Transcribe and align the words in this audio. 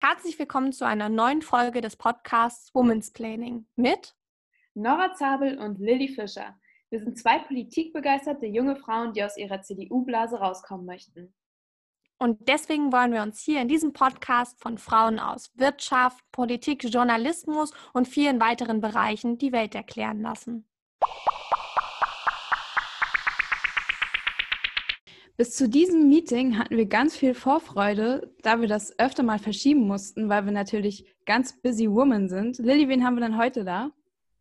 Herzlich 0.00 0.38
willkommen 0.38 0.72
zu 0.72 0.86
einer 0.86 1.08
neuen 1.08 1.42
Folge 1.42 1.80
des 1.80 1.96
Podcasts 1.96 2.72
Women's 2.72 3.12
Planning 3.12 3.66
mit 3.74 4.14
Nora 4.74 5.12
Zabel 5.14 5.58
und 5.58 5.80
Lilly 5.80 6.06
Fischer. 6.06 6.56
Wir 6.88 7.00
sind 7.00 7.18
zwei 7.18 7.40
politikbegeisterte 7.40 8.46
junge 8.46 8.76
Frauen, 8.76 9.12
die 9.12 9.24
aus 9.24 9.36
ihrer 9.36 9.60
CDU-Blase 9.60 10.38
rauskommen 10.38 10.86
möchten. 10.86 11.34
Und 12.16 12.48
deswegen 12.48 12.92
wollen 12.92 13.12
wir 13.12 13.22
uns 13.22 13.40
hier 13.40 13.60
in 13.60 13.66
diesem 13.66 13.92
Podcast 13.92 14.60
von 14.60 14.78
Frauen 14.78 15.18
aus 15.18 15.50
Wirtschaft, 15.56 16.24
Politik, 16.30 16.84
Journalismus 16.84 17.72
und 17.92 18.06
vielen 18.06 18.40
weiteren 18.40 18.80
Bereichen 18.80 19.36
die 19.36 19.50
Welt 19.50 19.74
erklären 19.74 20.22
lassen. 20.22 20.68
Bis 25.38 25.54
zu 25.54 25.68
diesem 25.68 26.08
Meeting 26.08 26.58
hatten 26.58 26.76
wir 26.76 26.86
ganz 26.86 27.16
viel 27.16 27.32
Vorfreude, 27.32 28.34
da 28.42 28.60
wir 28.60 28.66
das 28.66 28.98
öfter 28.98 29.22
mal 29.22 29.38
verschieben 29.38 29.86
mussten, 29.86 30.28
weil 30.28 30.44
wir 30.46 30.50
natürlich 30.50 31.14
ganz 31.26 31.62
busy 31.62 31.88
women 31.88 32.28
sind. 32.28 32.58
Lilly, 32.58 32.88
wen 32.88 33.04
haben 33.04 33.14
wir 33.14 33.20
denn 33.20 33.38
heute 33.38 33.64
da? 33.64 33.92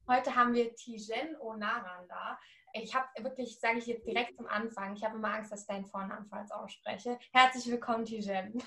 Heute 0.07 0.35
haben 0.35 0.55
wir 0.55 0.73
Tijen 0.73 1.39
Onaran 1.39 2.07
da. 2.09 2.39
Ich 2.73 2.95
habe 2.95 3.05
wirklich, 3.19 3.59
sage 3.59 3.77
ich 3.77 3.85
jetzt 3.85 4.07
direkt 4.07 4.38
zum 4.38 4.47
Anfang, 4.47 4.95
ich 4.95 5.03
habe 5.03 5.17
immer 5.17 5.35
Angst, 5.35 5.52
dass 5.52 5.61
ich 5.61 5.67
deinen 5.67 5.85
Vornamen 5.85 6.25
falsch 6.25 6.49
ausspreche. 6.49 7.19
Herzlich 7.31 7.71
willkommen, 7.71 8.03
Tijen. 8.03 8.57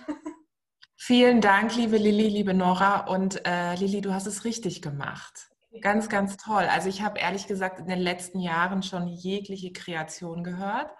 Vielen 0.94 1.40
Dank, 1.40 1.74
liebe 1.74 1.96
Lilly, 1.96 2.28
liebe 2.28 2.54
Nora. 2.54 3.08
Und 3.08 3.44
äh, 3.44 3.74
Lilly, 3.74 4.02
du 4.02 4.14
hast 4.14 4.28
es 4.28 4.44
richtig 4.44 4.82
gemacht. 4.82 5.49
Ganz, 5.80 6.08
ganz 6.08 6.36
toll. 6.36 6.64
Also 6.64 6.88
ich 6.88 7.02
habe 7.02 7.20
ehrlich 7.20 7.46
gesagt 7.46 7.78
in 7.78 7.86
den 7.86 8.00
letzten 8.00 8.40
Jahren 8.40 8.82
schon 8.82 9.06
jegliche 9.06 9.72
Kreation 9.72 10.42
gehört, 10.42 10.90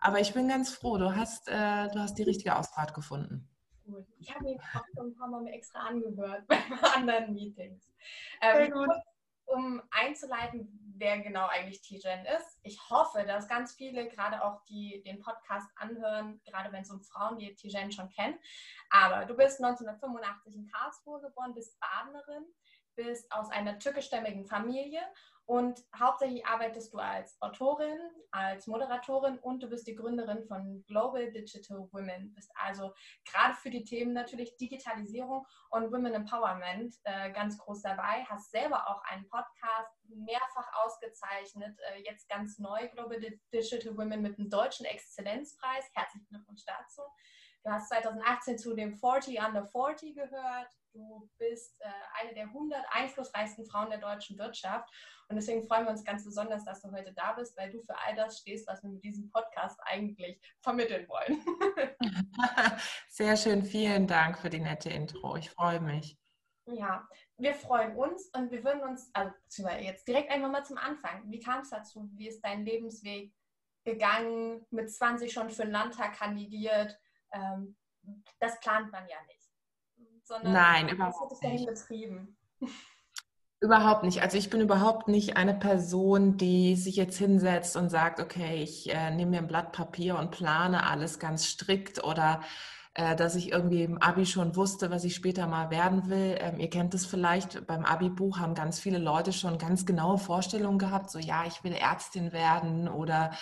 aber 0.00 0.20
ich 0.20 0.32
bin 0.32 0.48
ganz 0.48 0.70
froh, 0.70 0.96
du 0.96 1.14
hast, 1.14 1.48
äh, 1.48 1.88
du 1.90 1.98
hast 1.98 2.14
die 2.14 2.22
richtige 2.22 2.56
Ausfahrt 2.56 2.94
gefunden. 2.94 3.48
Gut. 3.84 4.06
Ich 4.18 4.34
habe 4.34 4.48
ihn 4.48 4.58
auch 4.60 4.84
schon 4.96 5.08
ein 5.08 5.14
paar 5.14 5.28
Mal 5.28 5.46
extra 5.48 5.80
angehört 5.80 6.46
bei 6.48 6.58
anderen 6.94 7.34
Meetings. 7.34 7.92
Ähm, 8.40 8.72
um 9.46 9.82
einzuleiten, 9.90 10.94
wer 10.96 11.18
genau 11.20 11.46
eigentlich 11.46 11.82
Tijen 11.82 12.24
ist. 12.26 12.58
Ich 12.62 12.78
hoffe, 12.88 13.24
dass 13.26 13.48
ganz 13.48 13.74
viele, 13.74 14.08
gerade 14.08 14.42
auch 14.42 14.64
die 14.64 15.02
den 15.04 15.20
Podcast 15.20 15.68
anhören, 15.76 16.40
gerade 16.44 16.72
wenn 16.72 16.82
es 16.82 16.90
um 16.90 17.02
Frauen 17.02 17.38
geht, 17.38 17.58
Tijen 17.58 17.92
schon 17.92 18.08
kennen. 18.10 18.38
Aber 18.90 19.26
du 19.26 19.34
bist 19.34 19.62
1985 19.62 20.54
in 20.54 20.66
Karlsruhe 20.66 21.20
geboren, 21.20 21.54
bist 21.54 21.78
Badenerin, 21.80 22.44
bist 22.96 23.30
aus 23.32 23.50
einer 23.50 23.78
türkischstämmigen 23.78 24.46
Familie 24.46 25.00
und 25.46 25.78
hauptsächlich 25.98 26.46
arbeitest 26.46 26.94
du 26.94 26.98
als 26.98 27.36
Autorin, 27.42 27.98
als 28.30 28.66
Moderatorin 28.66 29.38
und 29.38 29.62
du 29.62 29.68
bist 29.68 29.86
die 29.86 29.94
Gründerin 29.94 30.46
von 30.46 30.82
Global 30.86 31.30
Digital 31.30 31.86
Women. 31.92 32.32
Bist 32.32 32.50
also 32.54 32.94
gerade 33.30 33.54
für 33.54 33.68
die 33.68 33.84
Themen 33.84 34.14
natürlich 34.14 34.56
Digitalisierung 34.56 35.46
und 35.68 35.92
Women 35.92 36.14
Empowerment 36.14 36.94
äh, 37.04 37.30
ganz 37.32 37.58
groß 37.58 37.82
dabei. 37.82 38.24
Hast 38.24 38.52
selber 38.52 38.88
auch 38.88 39.02
einen 39.04 39.28
Podcast 39.28 39.92
mehrfach 40.08 40.68
ausgezeichnet, 40.82 41.78
äh, 41.92 42.00
jetzt 42.04 42.26
ganz 42.30 42.58
neu 42.58 42.88
Global 42.88 43.20
Digital 43.52 43.98
Women 43.98 44.22
mit 44.22 44.38
dem 44.38 44.48
deutschen 44.48 44.86
Exzellenzpreis. 44.86 45.90
Herzlichen 45.92 46.26
Glückwunsch 46.28 46.64
dazu. 46.64 47.02
Du 47.64 47.70
hast 47.70 47.88
2018 47.88 48.58
zu 48.58 48.74
dem 48.74 48.94
40 48.94 49.40
Under 49.40 49.64
40 49.64 50.14
gehört. 50.14 50.68
Du 50.92 51.30
bist 51.38 51.80
äh, 51.80 51.88
eine 52.20 52.34
der 52.34 52.44
100 52.44 52.84
einflussreichsten 52.90 53.64
Frauen 53.64 53.88
der 53.88 54.00
deutschen 54.00 54.38
Wirtschaft. 54.38 54.86
Und 55.28 55.36
deswegen 55.36 55.66
freuen 55.66 55.86
wir 55.86 55.90
uns 55.92 56.04
ganz 56.04 56.26
besonders, 56.26 56.66
dass 56.66 56.82
du 56.82 56.92
heute 56.92 57.14
da 57.14 57.32
bist, 57.32 57.56
weil 57.56 57.72
du 57.72 57.80
für 57.80 57.96
all 57.98 58.14
das 58.14 58.38
stehst, 58.38 58.68
was 58.68 58.82
wir 58.82 58.90
mit 58.90 59.02
diesem 59.02 59.30
Podcast 59.30 59.80
eigentlich 59.86 60.38
vermitteln 60.60 61.08
wollen. 61.08 61.42
Sehr 63.08 63.34
schön. 63.34 63.62
Vielen 63.62 64.06
Dank 64.06 64.38
für 64.38 64.50
die 64.50 64.60
nette 64.60 64.90
Intro. 64.90 65.36
Ich 65.36 65.50
freue 65.50 65.80
mich. 65.80 66.18
Ja, 66.66 67.08
wir 67.38 67.54
freuen 67.54 67.96
uns 67.96 68.28
und 68.36 68.50
wir 68.50 68.62
würden 68.62 68.82
uns, 68.82 69.10
also 69.14 69.32
jetzt 69.80 70.06
direkt 70.06 70.30
einfach 70.30 70.50
mal 70.50 70.64
zum 70.64 70.76
Anfang. 70.76 71.30
Wie 71.30 71.40
kam 71.40 71.62
es 71.62 71.70
dazu? 71.70 72.10
Wie 72.12 72.28
ist 72.28 72.42
dein 72.42 72.66
Lebensweg 72.66 73.32
gegangen? 73.84 74.66
Mit 74.70 74.92
20 74.92 75.32
schon 75.32 75.48
für 75.48 75.62
den 75.62 75.72
Landtag 75.72 76.14
kandidiert? 76.18 76.98
Ähm, 77.34 77.76
das 78.40 78.58
plant 78.60 78.90
man 78.92 79.06
ja 79.08 79.16
nicht. 79.26 79.50
Sondern 80.24 80.52
Nein, 80.52 80.88
überhaupt 80.88 81.42
nicht. 81.42 81.66
Betrieben. 81.66 82.36
Überhaupt 83.60 84.02
nicht. 84.02 84.20
Also 84.22 84.36
ich 84.36 84.50
bin 84.50 84.60
überhaupt 84.60 85.08
nicht 85.08 85.36
eine 85.36 85.54
Person, 85.54 86.36
die 86.36 86.76
sich 86.76 86.96
jetzt 86.96 87.16
hinsetzt 87.16 87.76
und 87.76 87.88
sagt, 87.88 88.20
okay, 88.20 88.62
ich 88.62 88.92
äh, 88.92 89.10
nehme 89.10 89.32
mir 89.32 89.38
ein 89.38 89.46
Blatt 89.46 89.72
Papier 89.72 90.18
und 90.18 90.30
plane 90.30 90.86
alles 90.86 91.18
ganz 91.18 91.46
strikt 91.46 92.04
oder 92.04 92.42
äh, 92.94 93.16
dass 93.16 93.34
ich 93.34 93.52
irgendwie 93.52 93.82
im 93.82 93.98
Abi 93.98 94.26
schon 94.26 94.54
wusste, 94.54 94.90
was 94.90 95.04
ich 95.04 95.14
später 95.14 95.46
mal 95.46 95.70
werden 95.70 96.08
will. 96.10 96.36
Ähm, 96.38 96.60
ihr 96.60 96.70
kennt 96.70 96.94
es 96.94 97.06
vielleicht, 97.06 97.66
beim 97.66 97.84
Abi-Buch 97.84 98.38
haben 98.38 98.54
ganz 98.54 98.78
viele 98.78 98.98
Leute 98.98 99.32
schon 99.32 99.58
ganz 99.58 99.86
genaue 99.86 100.18
Vorstellungen 100.18 100.78
gehabt, 100.78 101.10
so 101.10 101.18
ja, 101.18 101.44
ich 101.46 101.64
will 101.64 101.72
Ärztin 101.72 102.32
werden 102.32 102.86
oder 102.86 103.32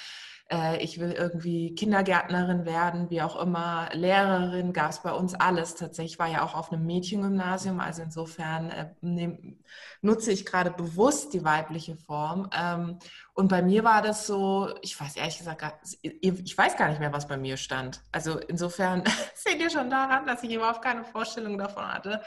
ich 0.80 1.00
will 1.00 1.12
irgendwie 1.12 1.74
Kindergärtnerin 1.74 2.64
werden, 2.64 3.10
wie 3.10 3.22
auch 3.22 3.40
immer, 3.40 3.88
Lehrerin, 3.92 4.72
gab 4.72 4.90
es 4.90 5.00
bei 5.00 5.12
uns 5.12 5.34
alles. 5.34 5.74
Tatsächlich 5.74 6.18
war 6.18 6.28
ja 6.28 6.44
auch 6.44 6.54
auf 6.54 6.72
einem 6.72 6.84
Mädchengymnasium, 6.84 7.80
also 7.80 8.02
insofern 8.02 8.70
äh, 8.70 8.90
nehm, 9.00 9.58
nutze 10.00 10.32
ich 10.32 10.44
gerade 10.44 10.70
bewusst 10.70 11.32
die 11.32 11.44
weibliche 11.44 11.96
Form. 11.96 12.50
Ähm, 12.56 12.98
und 13.34 13.48
bei 13.48 13.62
mir 13.62 13.84
war 13.84 14.02
das 14.02 14.26
so, 14.26 14.74
ich 14.82 15.00
weiß 15.00 15.16
ehrlich 15.16 15.38
gesagt, 15.38 15.64
ich 16.02 16.58
weiß 16.58 16.76
gar 16.76 16.88
nicht 16.88 17.00
mehr, 17.00 17.12
was 17.12 17.26
bei 17.26 17.36
mir 17.36 17.56
stand. 17.56 18.02
Also 18.12 18.38
insofern 18.38 19.04
seht 19.34 19.60
ihr 19.60 19.70
schon 19.70 19.90
daran, 19.90 20.26
dass 20.26 20.42
ich 20.42 20.52
überhaupt 20.52 20.82
keine 20.82 21.04
Vorstellung 21.04 21.56
davon 21.56 21.86
hatte 21.86 22.22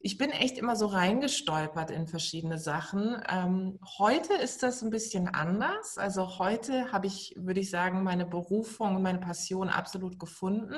ich 0.00 0.16
bin 0.16 0.30
echt 0.30 0.58
immer 0.58 0.76
so 0.76 0.86
reingestolpert 0.86 1.90
in 1.90 2.06
verschiedene 2.06 2.58
Sachen. 2.58 3.20
Ähm, 3.28 3.78
heute 3.98 4.34
ist 4.34 4.62
das 4.62 4.82
ein 4.82 4.90
bisschen 4.90 5.28
anders. 5.28 5.98
Also 5.98 6.38
heute 6.38 6.92
habe 6.92 7.06
ich, 7.06 7.34
würde 7.36 7.60
ich 7.60 7.70
sagen, 7.70 8.02
meine 8.02 8.26
Berufung 8.26 8.96
und 8.96 9.02
meine 9.02 9.18
Passion 9.18 9.68
absolut 9.68 10.18
gefunden 10.18 10.76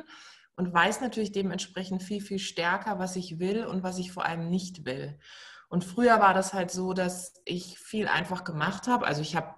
und 0.56 0.72
weiß 0.72 1.00
natürlich 1.00 1.32
dementsprechend 1.32 2.02
viel, 2.02 2.20
viel 2.20 2.38
stärker, 2.38 2.98
was 2.98 3.16
ich 3.16 3.38
will 3.38 3.66
und 3.66 3.82
was 3.82 3.98
ich 3.98 4.12
vor 4.12 4.24
allem 4.24 4.48
nicht 4.48 4.84
will. 4.84 5.18
Und 5.68 5.84
früher 5.84 6.18
war 6.18 6.34
das 6.34 6.52
halt 6.52 6.70
so, 6.70 6.94
dass 6.94 7.34
ich 7.44 7.78
viel 7.78 8.08
einfach 8.08 8.44
gemacht 8.44 8.88
habe. 8.88 9.06
Also 9.06 9.22
ich 9.22 9.36
habe 9.36 9.54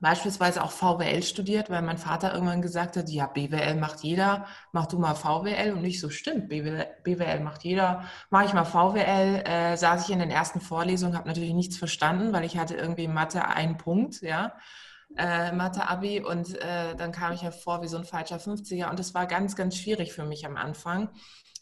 beispielsweise 0.00 0.62
auch 0.62 0.70
VWL 0.70 1.22
studiert, 1.22 1.70
weil 1.70 1.82
mein 1.82 1.98
Vater 1.98 2.32
irgendwann 2.32 2.62
gesagt 2.62 2.96
hat, 2.96 3.08
ja, 3.08 3.26
BWL 3.26 3.74
macht 3.76 4.00
jeder, 4.00 4.46
mach 4.72 4.86
du 4.86 4.98
mal 4.98 5.14
VWL 5.14 5.72
und 5.72 5.82
nicht 5.82 6.00
so 6.00 6.08
stimmt, 6.08 6.48
BWL, 6.48 6.86
BWL 7.02 7.40
macht 7.40 7.64
jeder, 7.64 8.04
mache 8.30 8.44
ich 8.44 8.52
mal 8.52 8.64
VWL, 8.64 9.42
äh, 9.44 9.76
saß 9.76 10.04
ich 10.04 10.12
in 10.12 10.20
den 10.20 10.30
ersten 10.30 10.60
Vorlesungen, 10.60 11.16
habe 11.16 11.28
natürlich 11.28 11.54
nichts 11.54 11.76
verstanden, 11.76 12.32
weil 12.32 12.44
ich 12.44 12.58
hatte 12.58 12.76
irgendwie 12.76 13.08
Mathe 13.08 13.44
einen 13.46 13.76
Punkt, 13.76 14.22
ja, 14.22 14.54
äh, 15.16 15.52
Mathe-Abi. 15.52 16.20
Und 16.20 16.56
äh, 16.60 16.94
dann 16.96 17.12
kam 17.12 17.32
ich 17.32 17.42
hervor 17.42 17.82
wie 17.82 17.88
so 17.88 17.96
ein 17.96 18.04
falscher 18.04 18.38
50er 18.38 18.90
und 18.90 18.98
das 18.98 19.14
war 19.14 19.26
ganz, 19.26 19.56
ganz 19.56 19.76
schwierig 19.76 20.12
für 20.12 20.24
mich 20.24 20.46
am 20.46 20.56
Anfang 20.56 21.08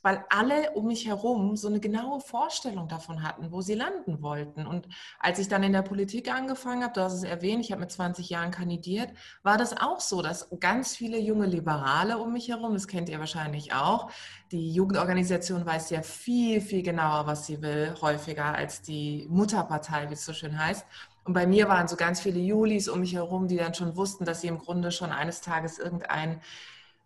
weil 0.07 0.25
alle 0.29 0.71
um 0.75 0.87
mich 0.87 1.09
herum 1.09 1.57
so 1.57 1.67
eine 1.67 1.81
genaue 1.81 2.21
Vorstellung 2.21 2.87
davon 2.87 3.25
hatten, 3.25 3.51
wo 3.51 3.61
sie 3.61 3.75
landen 3.75 4.23
wollten. 4.23 4.65
Und 4.65 4.87
als 5.19 5.41
ich 5.41 5.49
dann 5.49 5.65
in 5.65 5.73
der 5.73 5.83
Politik 5.83 6.33
angefangen 6.33 6.85
habe, 6.85 6.93
du 6.93 7.01
hast 7.01 7.13
es 7.13 7.25
erwähnt, 7.25 7.65
ich 7.65 7.73
habe 7.73 7.81
mit 7.81 7.91
20 7.91 8.31
Jahren 8.31 8.53
kandidiert, 8.53 9.11
war 9.43 9.59
das 9.59 9.77
auch 9.77 9.99
so, 9.99 10.23
dass 10.23 10.49
ganz 10.61 10.95
viele 10.95 11.19
junge 11.19 11.47
Liberale 11.47 12.19
um 12.19 12.33
mich 12.33 12.51
herum, 12.51 12.75
das 12.75 12.87
kennt 12.87 13.09
ihr 13.09 13.19
wahrscheinlich 13.19 13.75
auch, 13.75 14.09
die 14.53 14.71
Jugendorganisation 14.71 15.67
weiß 15.67 15.91
ja 15.91 16.03
viel, 16.03 16.61
viel 16.61 16.85
genauer, 16.85 17.27
was 17.27 17.47
sie 17.47 17.61
will, 17.61 17.93
häufiger 18.01 18.55
als 18.55 18.83
die 18.83 19.27
Mutterpartei, 19.29 20.09
wie 20.09 20.15
es 20.15 20.25
so 20.25 20.33
schön 20.33 20.57
heißt. 20.57 20.87
Und 21.25 21.33
bei 21.33 21.49
mir 21.49 21.69
waren 21.69 21.89
so 21.89 21.97
ganz 21.97 22.21
viele 22.21 22.39
Julis 22.39 22.89
um 22.89 23.01
mich 23.01 23.15
herum, 23.15 23.49
die 23.49 23.57
dann 23.57 23.75
schon 23.75 23.97
wussten, 23.97 24.25
dass 24.25 24.43
sie 24.43 24.47
im 24.47 24.59
Grunde 24.59 24.93
schon 24.93 25.11
eines 25.11 25.41
Tages 25.41 25.81
irgendein 25.81 26.41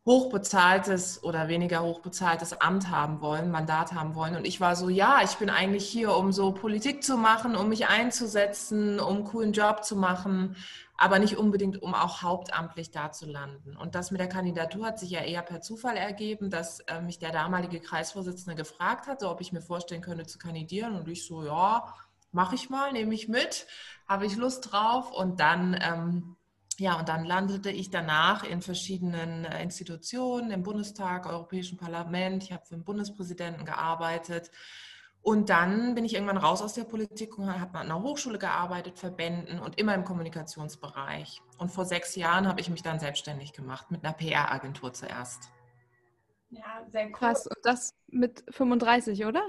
hochbezahltes 0.07 1.23
oder 1.23 1.49
weniger 1.49 1.83
hochbezahltes 1.83 2.61
Amt 2.61 2.89
haben 2.89 3.21
wollen, 3.21 3.51
Mandat 3.51 3.93
haben 3.93 4.15
wollen. 4.15 4.35
Und 4.35 4.47
ich 4.47 4.61
war 4.61 4.75
so, 4.75 4.89
ja, 4.89 5.21
ich 5.23 5.37
bin 5.37 5.51
eigentlich 5.51 5.87
hier, 5.87 6.17
um 6.17 6.33
so 6.33 6.53
Politik 6.53 7.05
zu 7.05 7.19
machen, 7.19 7.55
um 7.55 7.69
mich 7.69 7.87
einzusetzen, 7.89 8.99
um 8.99 9.17
einen 9.17 9.25
coolen 9.25 9.53
Job 9.53 9.85
zu 9.85 9.97
machen, 9.97 10.57
aber 10.97 11.19
nicht 11.19 11.37
unbedingt, 11.37 11.83
um 11.83 11.95
auch 11.95 12.23
hauptamtlich 12.23 12.91
da 12.91 13.13
zu 13.13 13.27
landen. 13.27 13.77
Und 13.77 13.95
das 13.95 14.11
mit 14.11 14.21
der 14.21 14.29
Kandidatur 14.29 14.87
hat 14.87 14.99
sich 14.99 15.11
ja 15.11 15.21
eher 15.21 15.43
per 15.43 15.61
Zufall 15.61 15.97
ergeben, 15.97 16.49
dass 16.49 16.81
äh, 16.81 17.03
mich 17.03 17.19
der 17.19 17.31
damalige 17.31 17.81
Kreisvorsitzende 17.81 18.57
gefragt 18.57 19.07
hatte, 19.07 19.29
ob 19.29 19.41
ich 19.43 19.53
mir 19.53 19.63
vorstellen 19.63 20.03
könnte 20.03 20.27
zu 20.27 20.39
kandidieren. 20.39 20.97
Und 20.97 21.09
ich 21.09 21.27
so, 21.27 21.45
ja, 21.45 21.95
mache 22.33 22.55
ich 22.55 22.71
mal, 22.71 22.93
nehme 22.93 23.15
ich 23.15 23.29
mit, 23.29 23.67
habe 24.09 24.25
ich 24.25 24.37
Lust 24.37 24.73
drauf. 24.73 25.11
Und 25.11 25.41
dann 25.41 25.79
ähm, 25.81 26.37
ja, 26.81 26.99
und 26.99 27.11
dann 27.11 27.27
landete 27.27 27.71
ich 27.71 27.91
danach 27.91 28.43
in 28.43 28.63
verschiedenen 28.63 29.45
äh, 29.45 29.63
Institutionen, 29.63 30.51
im 30.51 30.63
Bundestag, 30.63 31.27
Europäischen 31.27 31.77
Parlament. 31.77 32.43
Ich 32.43 32.53
habe 32.53 32.65
für 32.65 32.75
den 32.75 32.85
Bundespräsidenten 32.85 33.67
gearbeitet. 33.67 34.51
Und 35.21 35.51
dann 35.51 35.95
bin 35.95 36.07
ich 36.07 36.15
irgendwann 36.15 36.39
raus 36.39 36.63
aus 36.63 36.73
der 36.73 36.85
Politik 36.85 37.37
und 37.37 37.47
habe 37.49 37.79
an 37.79 37.91
einer 37.91 38.03
Hochschule 38.03 38.39
gearbeitet, 38.39 38.99
Verbänden 38.99 39.61
und 39.61 39.79
immer 39.79 39.95
im 39.95 40.05
Kommunikationsbereich. 40.05 41.43
Und 41.59 41.71
vor 41.71 41.85
sechs 41.85 42.17
Jahren 42.17 42.49
habe 42.49 42.63
ich 42.63 42.71
mich 42.71 42.83
dann 42.83 42.99
selbstständig 42.99 43.53
gemacht, 43.53 43.91
mit 43.91 44.03
einer 44.03 44.15
PR-Agentur 44.15 44.95
zuerst. 44.95 45.51
Ja, 46.49 46.83
sehr 46.89 47.09
cool. 47.09 47.13
Krass. 47.13 47.47
Und 47.47 47.59
das 47.63 47.95
mit 48.07 48.43
35, 48.49 49.27
oder? 49.27 49.43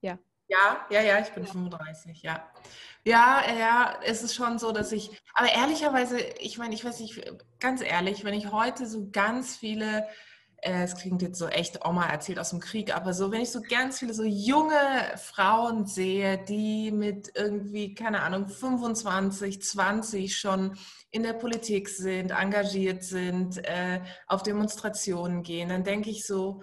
Ja. 0.00 0.18
Ja, 0.52 0.86
ja, 0.90 1.00
ja, 1.00 1.18
ich 1.18 1.30
bin 1.30 1.46
35, 1.46 2.22
ja. 2.22 2.46
Ja, 3.04 3.42
ja, 3.58 3.98
es 4.04 4.22
ist 4.22 4.34
schon 4.34 4.58
so, 4.58 4.70
dass 4.70 4.92
ich, 4.92 5.10
aber 5.34 5.50
ehrlicherweise, 5.50 6.20
ich 6.20 6.58
meine, 6.58 6.74
ich 6.74 6.84
weiß 6.84 7.00
nicht, 7.00 7.22
ganz 7.58 7.80
ehrlich, 7.80 8.22
wenn 8.24 8.34
ich 8.34 8.52
heute 8.52 8.86
so 8.86 9.08
ganz 9.10 9.56
viele 9.56 10.06
äh, 10.58 10.84
es 10.84 10.94
klingt 10.94 11.22
jetzt 11.22 11.38
so 11.38 11.48
echt 11.48 11.84
Oma 11.84 12.06
erzählt 12.06 12.38
aus 12.38 12.50
dem 12.50 12.60
Krieg, 12.60 12.94
aber 12.94 13.14
so, 13.14 13.32
wenn 13.32 13.40
ich 13.40 13.50
so 13.50 13.62
ganz 13.62 13.98
viele 13.98 14.14
so 14.14 14.24
junge 14.24 14.76
Frauen 15.16 15.86
sehe, 15.86 16.38
die 16.38 16.92
mit 16.92 17.32
irgendwie, 17.34 17.94
keine 17.94 18.22
Ahnung, 18.22 18.48
25, 18.48 19.60
20 19.62 20.36
schon 20.36 20.76
in 21.10 21.24
der 21.24 21.32
Politik 21.32 21.88
sind, 21.88 22.30
engagiert 22.30 23.02
sind, 23.02 23.58
äh, 23.66 24.00
auf 24.28 24.42
Demonstrationen 24.44 25.42
gehen, 25.42 25.68
dann 25.70 25.82
denke 25.82 26.10
ich 26.10 26.26
so, 26.26 26.62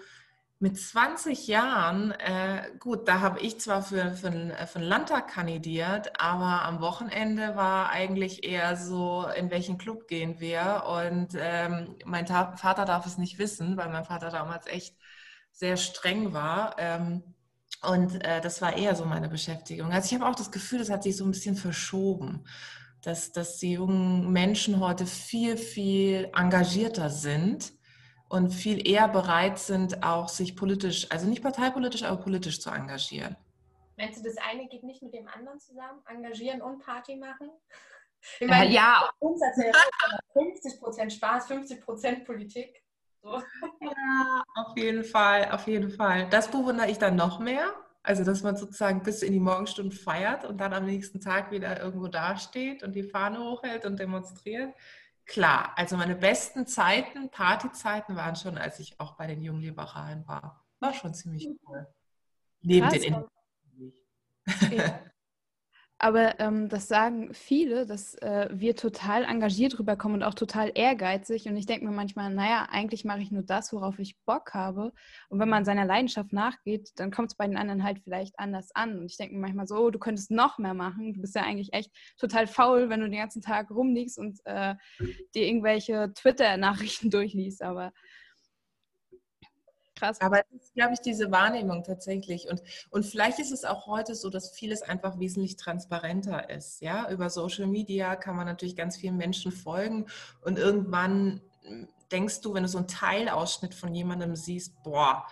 mit 0.59 0.77
20 0.77 1.47
Jahren, 1.47 2.11
äh, 2.11 2.69
gut, 2.79 3.07
da 3.07 3.21
habe 3.21 3.39
ich 3.39 3.59
zwar 3.61 3.81
für, 3.81 4.11
für, 4.11 4.27
äh, 4.27 4.67
für 4.67 4.79
einen 4.79 4.89
Landtag 4.89 5.29
kandidiert, 5.29 6.19
aber 6.19 6.63
am 6.65 6.81
Wochenende 6.81 7.56
war 7.56 7.89
eigentlich 7.89 8.44
eher 8.44 8.75
so, 8.75 9.25
in 9.38 9.51
welchen 9.51 9.77
Club 9.77 10.07
gehen 10.09 10.39
wir. 10.41 10.83
Und 10.85 11.29
ähm, 11.39 11.95
mein 12.06 12.25
Ta 12.25 12.57
Vater 12.57 12.83
darf 12.83 13.06
es 13.06 13.17
nicht 13.17 13.39
wissen, 13.39 13.77
weil 13.77 13.89
mein 13.89 14.03
Vater 14.03 14.29
damals 14.31 14.67
echt 14.67 14.97
sehr 15.51 15.77
streng 15.77 16.33
war. 16.33 16.75
Ähm, 16.77 17.23
und 17.81 18.21
äh, 18.25 18.41
das 18.41 18.62
war 18.62 18.75
eher 18.75 18.95
so 18.95 19.05
meine 19.05 19.29
Beschäftigung. 19.29 19.91
Also 19.94 20.07
ich 20.07 20.19
habe 20.19 20.29
auch 20.29 20.35
das 20.35 20.51
Gefühl, 20.51 20.79
das 20.79 20.89
hat 20.89 21.03
sich 21.03 21.15
so 21.15 21.23
ein 21.23 21.31
bisschen 21.31 21.55
verschoben, 21.55 22.45
dass, 23.01 23.31
dass 23.31 23.57
die 23.59 23.73
jungen 23.73 24.29
Menschen 24.33 24.81
heute 24.81 25.05
viel, 25.05 25.55
viel 25.55 26.29
engagierter 26.35 27.09
sind 27.09 27.71
und 28.29 28.51
viel 28.51 28.87
eher 28.87 29.07
bereit 29.07 29.59
sind, 29.59 30.03
auch 30.03 30.29
sich 30.29 30.55
politisch, 30.55 31.11
also 31.11 31.27
nicht 31.27 31.41
parteipolitisch, 31.41 32.03
aber 32.03 32.21
politisch 32.21 32.61
zu 32.61 32.69
engagieren. 32.69 33.35
Meinst 33.97 34.19
du, 34.19 34.23
das 34.23 34.37
eine 34.37 34.67
geht 34.67 34.83
nicht 34.83 35.01
mit 35.03 35.13
dem 35.13 35.27
anderen 35.27 35.59
zusammen? 35.59 35.99
Engagieren 36.07 36.61
und 36.61 36.79
Party 36.79 37.17
machen? 37.17 37.49
Ich 38.41 38.49
meine, 38.49 38.69
ja. 38.69 39.09
Uns 39.19 39.41
50 40.33 40.81
Prozent 40.81 41.13
Spaß, 41.13 41.47
50 41.47 41.81
Prozent 41.81 42.25
Politik. 42.25 42.83
So. 43.21 43.41
Ja, 43.81 44.43
auf 44.55 44.77
jeden 44.77 45.05
Fall, 45.05 45.49
auf 45.51 45.65
jeden 45.67 45.89
Fall. 45.89 46.27
Das 46.29 46.51
bewundere 46.51 46.89
ich 46.89 46.97
dann 46.97 47.15
noch 47.15 47.39
mehr. 47.39 47.73
Also, 48.03 48.25
dass 48.25 48.43
man 48.43 48.57
sozusagen 48.57 49.03
bis 49.03 49.21
in 49.21 49.31
die 49.31 49.39
Morgenstunden 49.39 49.93
feiert 49.93 50.43
und 50.43 50.59
dann 50.59 50.73
am 50.73 50.85
nächsten 50.85 51.21
Tag 51.21 51.51
wieder 51.51 51.79
irgendwo 51.81 52.07
dasteht 52.07 52.83
und 52.83 52.93
die 52.93 53.03
Fahne 53.03 53.39
hochhält 53.39 53.85
und 53.85 53.97
demonstriert. 53.97 54.73
Klar, 55.29 55.73
also 55.77 55.95
meine 55.95 56.15
besten 56.15 56.65
Zeiten, 56.65 57.29
Partyzeiten 57.29 58.15
waren 58.15 58.35
schon, 58.35 58.57
als 58.57 58.79
ich 58.79 58.99
auch 58.99 59.13
bei 59.13 59.27
den 59.27 59.43
Jungen 59.43 59.61
Liberalen 59.61 60.27
war. 60.27 60.65
War 60.79 60.91
schon 60.91 61.13
ziemlich 61.13 61.47
cool. 61.67 61.87
Neben 62.61 62.89
Krass, 62.89 62.99
den 62.99 63.13
ja. 64.71 64.99
Aber 66.01 66.40
ähm, 66.40 66.69
das 66.69 66.88
sagen 66.88 67.34
viele, 67.34 67.86
dass 67.86 68.16
äh, 68.16 68.48
wir 68.54 68.78
total 68.78 69.25
engagiert 69.25 69.78
rüberkommen 69.78 70.22
und 70.22 70.24
auch 70.24 70.34
total 70.34 70.72
ehrgeizig. 70.74 71.46
Und 71.46 71.57
ich 71.57 71.66
denke 71.66 71.86
mir 71.86 71.92
manchmal, 71.92 72.34
naja, 72.34 72.69
eigentlich 72.72 73.04
mache 73.04 73.19
ich 73.19 73.31
nur 73.31 73.44
das, 73.44 73.74
worauf 73.74 74.00
ich 74.00 74.18
Bock 74.25 74.54
habe. 74.54 74.94
Und 75.28 75.40
wenn 75.40 75.50
man 75.50 75.66
seiner 75.66 75.84
Leidenschaft 75.84 76.31
nachgeht, 76.31 76.92
dann 76.96 77.12
kommt 77.12 77.31
es 77.31 77.36
bei 77.36 77.46
den 77.46 77.57
anderen 77.57 77.84
halt 77.84 78.00
vielleicht 78.00 78.40
anders 78.40 78.74
an. 78.74 78.98
Und 78.98 79.07
ich 79.07 79.18
denke 79.18 79.36
mir 79.36 79.42
manchmal 79.42 79.68
so, 79.68 79.75
oh, 79.75 79.90
du 79.90 80.00
könntest 80.00 80.31
noch 80.31 80.57
mehr 80.57 80.74
machen. 80.74 81.13
Du 81.13 81.19
bist 81.19 81.36
ja 81.36 81.42
eigentlich 81.42 81.74
echt 81.74 81.92
total 82.18 82.48
faul, 82.48 82.90
wenn 82.90 83.01
du 83.01 83.10
den 83.10 83.19
ganzen 83.19 83.42
Tag 83.42 83.69
rumliegst 83.69 84.18
und 84.18 84.40
äh, 84.46 84.75
dir 85.36 85.48
irgendwelche 85.48 86.13
Twitter-Nachrichten 86.13 87.10
durchliest. 87.12 87.62
Aber 87.62 87.92
Krass. 90.00 90.22
Aber 90.22 90.44
das 90.51 90.63
ist, 90.63 90.74
glaube 90.74 90.94
ich, 90.94 91.01
diese 91.01 91.31
Wahrnehmung 91.31 91.84
tatsächlich. 91.84 92.48
Und, 92.50 92.62
und 92.90 93.06
vielleicht 93.06 93.40
ist 93.40 93.51
es 93.51 93.66
auch 93.66 93.88
heute 93.88 94.16
so, 94.16 94.30
dass 94.30 94.51
vieles 94.51 94.81
einfach 94.81 95.19
wesentlich 95.19 95.57
transparenter 95.57 96.50
ist. 96.50 96.81
Ja, 96.81 97.10
über 97.12 97.30
Social 97.30 97.68
Media 97.68 98.16
kann 98.16 98.36
man 98.36 98.46
natürlich 98.46 98.75
ganz 98.75 98.98
vielen 98.98 99.18
Menschen 99.18 99.51
folgen 99.51 100.06
und 100.42 100.57
irgendwann 100.57 101.42
hm, 101.63 101.88
denkst 102.12 102.42
du, 102.42 102.54
wenn 102.54 102.63
du 102.63 102.69
so 102.69 102.80
einen 102.80 102.88
Teilausschnitt 102.88 103.75
von 103.75 103.94
jemandem 103.94 104.36
siehst, 104.36 104.81
boah, 104.84 105.28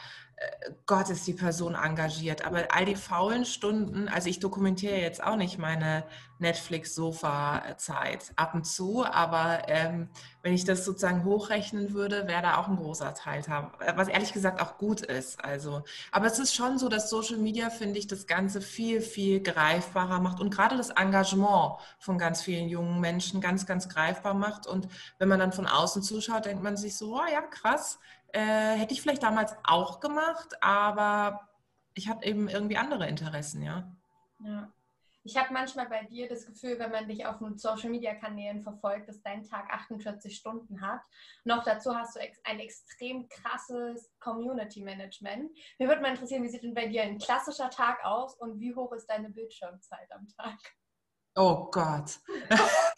Gott 0.85 1.09
ist 1.09 1.25
die 1.25 1.33
Person 1.33 1.73
engagiert. 1.75 2.45
Aber 2.45 2.65
all 2.69 2.85
die 2.85 2.95
faulen 2.95 3.45
Stunden, 3.45 4.07
also 4.07 4.29
ich 4.29 4.39
dokumentiere 4.39 4.97
jetzt 4.97 5.23
auch 5.23 5.35
nicht 5.35 5.57
meine 5.57 6.03
Netflix-Sofa-Zeit 6.39 8.33
ab 8.35 8.53
und 8.53 8.65
zu, 8.65 9.03
aber 9.03 9.67
ähm, 9.67 10.09
wenn 10.43 10.53
ich 10.53 10.63
das 10.65 10.85
sozusagen 10.85 11.23
hochrechnen 11.23 11.93
würde, 11.93 12.27
wäre 12.27 12.43
da 12.43 12.57
auch 12.57 12.67
ein 12.67 12.75
großer 12.75 13.15
Teil 13.15 13.41
da, 13.41 13.71
was 13.95 14.07
ehrlich 14.07 14.33
gesagt 14.33 14.61
auch 14.61 14.77
gut 14.77 15.01
ist. 15.01 15.43
Also, 15.43 15.83
aber 16.11 16.27
es 16.27 16.37
ist 16.37 16.53
schon 16.53 16.77
so, 16.77 16.89
dass 16.89 17.09
Social 17.09 17.37
Media, 17.37 17.71
finde 17.71 17.97
ich, 17.97 18.05
das 18.07 18.27
Ganze 18.27 18.61
viel, 18.61 19.01
viel 19.01 19.41
greifbarer 19.41 20.19
macht 20.19 20.39
und 20.39 20.53
gerade 20.53 20.77
das 20.77 20.91
Engagement 20.91 21.77
von 21.97 22.19
ganz 22.19 22.43
vielen 22.43 22.69
jungen 22.69 23.01
Menschen 23.01 23.41
ganz, 23.41 23.65
ganz 23.65 23.89
greifbar 23.89 24.35
macht. 24.35 24.67
Und 24.67 24.87
wenn 25.17 25.29
man 25.29 25.39
dann 25.39 25.51
von 25.51 25.65
außen 25.65 26.03
zuschaut, 26.03 26.45
denkt 26.45 26.61
man 26.61 26.77
sich 26.77 26.95
so, 26.95 27.15
oh 27.15 27.25
ja, 27.31 27.41
krass, 27.41 27.99
äh, 28.33 28.75
hätte 28.75 28.93
ich 28.93 29.01
vielleicht 29.01 29.23
damals 29.23 29.55
auch 29.63 29.99
gemacht, 29.99 30.61
aber 30.61 31.47
ich 31.93 32.07
hatte 32.07 32.25
eben 32.25 32.47
irgendwie 32.49 32.77
andere 32.77 33.07
Interessen, 33.07 33.63
ja. 33.63 33.91
Ja. 34.39 34.71
Ich 35.23 35.35
habe 35.35 35.51
manchmal 35.51 35.89
bei 35.89 36.03
dir 36.05 36.29
das 36.29 36.45
Gefühl, 36.45 36.79
wenn 36.79 36.91
man 36.91 37.09
dich 37.09 37.25
auf 37.25 37.39
den 37.39 37.57
Social 37.57 37.89
Media 37.89 38.15
Kanälen 38.15 38.61
verfolgt, 38.61 39.09
dass 39.09 39.21
dein 39.23 39.43
Tag 39.43 39.69
48 39.69 40.33
Stunden 40.33 40.79
hat. 40.79 41.01
Noch 41.43 41.65
dazu 41.65 41.93
hast 41.93 42.15
du 42.15 42.21
ein 42.45 42.59
extrem 42.61 43.27
krasses 43.27 44.09
Community 44.19 44.81
Management. 44.81 45.51
Mir 45.79 45.89
würde 45.89 46.01
mal 46.01 46.11
interessieren, 46.11 46.43
wie 46.43 46.47
sieht 46.47 46.63
denn 46.63 46.73
bei 46.73 46.87
dir 46.87 47.03
ein 47.03 47.17
klassischer 47.17 47.69
Tag 47.69 48.05
aus 48.05 48.35
und 48.35 48.61
wie 48.61 48.73
hoch 48.73 48.93
ist 48.93 49.07
deine 49.07 49.29
Bildschirmzeit 49.29 50.09
am 50.13 50.29
Tag? 50.29 50.57
Oh 51.35 51.69
Gott. 51.71 52.19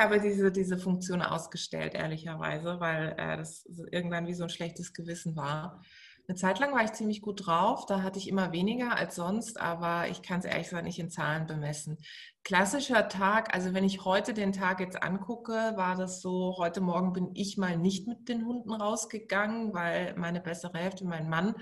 Habe 0.00 0.18
diese, 0.18 0.50
diese 0.50 0.78
Funktion 0.78 1.20
ausgestellt, 1.20 1.94
ehrlicherweise, 1.94 2.80
weil 2.80 3.14
äh, 3.18 3.36
das 3.36 3.68
irgendwann 3.92 4.26
wie 4.26 4.32
so 4.32 4.44
ein 4.44 4.48
schlechtes 4.48 4.94
Gewissen 4.94 5.36
war. 5.36 5.82
Eine 6.26 6.36
Zeit 6.36 6.58
lang 6.58 6.72
war 6.72 6.82
ich 6.84 6.92
ziemlich 6.92 7.20
gut 7.20 7.44
drauf, 7.44 7.84
da 7.84 8.02
hatte 8.02 8.18
ich 8.18 8.28
immer 8.28 8.50
weniger 8.50 8.96
als 8.96 9.16
sonst, 9.16 9.60
aber 9.60 10.08
ich 10.08 10.22
kann 10.22 10.38
es 10.38 10.46
ehrlich 10.46 10.68
gesagt 10.68 10.84
nicht 10.84 10.98
in 11.00 11.10
Zahlen 11.10 11.46
bemessen. 11.46 11.98
Klassischer 12.44 13.08
Tag, 13.08 13.52
also 13.52 13.74
wenn 13.74 13.84
ich 13.84 14.04
heute 14.04 14.32
den 14.32 14.52
Tag 14.52 14.80
jetzt 14.80 15.02
angucke, 15.02 15.52
war 15.52 15.96
das 15.96 16.22
so, 16.22 16.54
heute 16.56 16.80
Morgen 16.80 17.12
bin 17.12 17.30
ich 17.34 17.58
mal 17.58 17.76
nicht 17.76 18.06
mit 18.06 18.28
den 18.28 18.46
Hunden 18.46 18.72
rausgegangen, 18.72 19.74
weil 19.74 20.14
meine 20.16 20.40
bessere 20.40 20.78
Hälfte, 20.78 21.04
mein 21.04 21.28
Mann, 21.28 21.54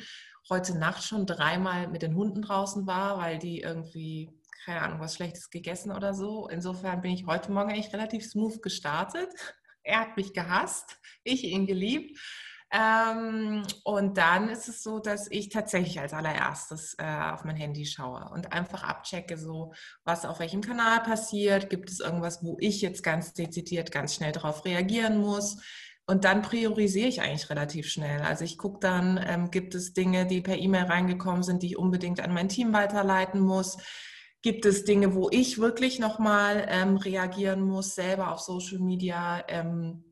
heute 0.49 0.79
Nacht 0.79 1.03
schon 1.03 1.27
dreimal 1.27 1.89
mit 1.89 2.03
den 2.03 2.15
Hunden 2.15 2.43
draußen 2.43 2.87
war, 2.87 3.19
weil 3.19 3.39
die 3.39 3.61
irgendwie 3.63 4.38
keine 4.69 4.83
Ahnung, 4.83 5.01
was 5.01 5.15
Schlechtes 5.15 5.49
gegessen 5.49 5.91
oder 5.93 6.13
so. 6.13 6.47
Insofern 6.47 7.01
bin 7.01 7.13
ich 7.13 7.25
heute 7.25 7.51
Morgen 7.51 7.71
eigentlich 7.71 7.93
relativ 7.95 8.25
smooth 8.25 8.63
gestartet. 8.63 9.29
Er 9.85 10.01
hat 10.01 10.19
mich 10.19 10.35
gehasst, 10.35 10.99
ich 11.25 11.45
ihn 11.45 11.67
geliebt. 11.67 12.21
Ähm, 12.71 13.63
und 13.85 14.19
dann 14.19 14.51
ist 14.51 14.69
es 14.69 14.83
so, 14.83 14.99
dass 14.99 15.31
ich 15.31 15.49
tatsächlich 15.49 15.99
als 15.99 16.13
allererstes 16.13 16.95
äh, 16.99 17.05
auf 17.33 17.45
mein 17.45 17.57
Handy 17.57 17.87
schaue 17.87 18.29
und 18.29 18.53
einfach 18.53 18.83
abchecke, 18.83 19.39
so 19.39 19.73
was 20.05 20.27
auf 20.27 20.41
welchem 20.41 20.61
Kanal 20.61 21.01
passiert. 21.01 21.71
Gibt 21.71 21.89
es 21.89 22.01
irgendwas, 22.01 22.45
wo 22.45 22.59
ich 22.61 22.83
jetzt 22.83 23.03
ganz 23.03 23.33
dezidiert 23.33 23.91
ganz 23.91 24.15
schnell 24.15 24.33
darauf 24.33 24.67
reagieren 24.67 25.23
muss? 25.23 25.63
Und 26.05 26.27
dann 26.27 26.43
priorisiere 26.43 27.09
ich 27.09 27.23
eigentlich 27.23 27.49
relativ 27.49 27.89
schnell. 27.89 28.21
Also 28.21 28.45
ich 28.45 28.59
gucke 28.59 28.81
dann, 28.81 29.19
ähm, 29.27 29.51
gibt 29.51 29.75
es 29.75 29.95
Dinge, 29.95 30.27
die 30.27 30.43
per 30.43 30.59
E-Mail 30.59 30.85
reingekommen 30.85 31.45
sind, 31.45 31.63
die 31.63 31.69
ich 31.69 31.79
unbedingt 31.79 32.21
an 32.21 32.35
mein 32.35 32.51
Team 32.51 32.75
weiterleiten 32.75 33.41
muss 33.41 33.79
Gibt 34.49 34.65
es 34.65 34.85
Dinge, 34.85 35.15
wo 35.15 35.29
ich 35.31 35.59
wirklich 35.59 35.99
nochmal 35.99 36.65
ähm, 36.71 36.97
reagieren 36.97 37.61
muss, 37.61 37.95
selber 37.95 38.33
auf 38.33 38.41
Social 38.41 38.79
Media? 38.79 39.45
Ähm, 39.47 40.03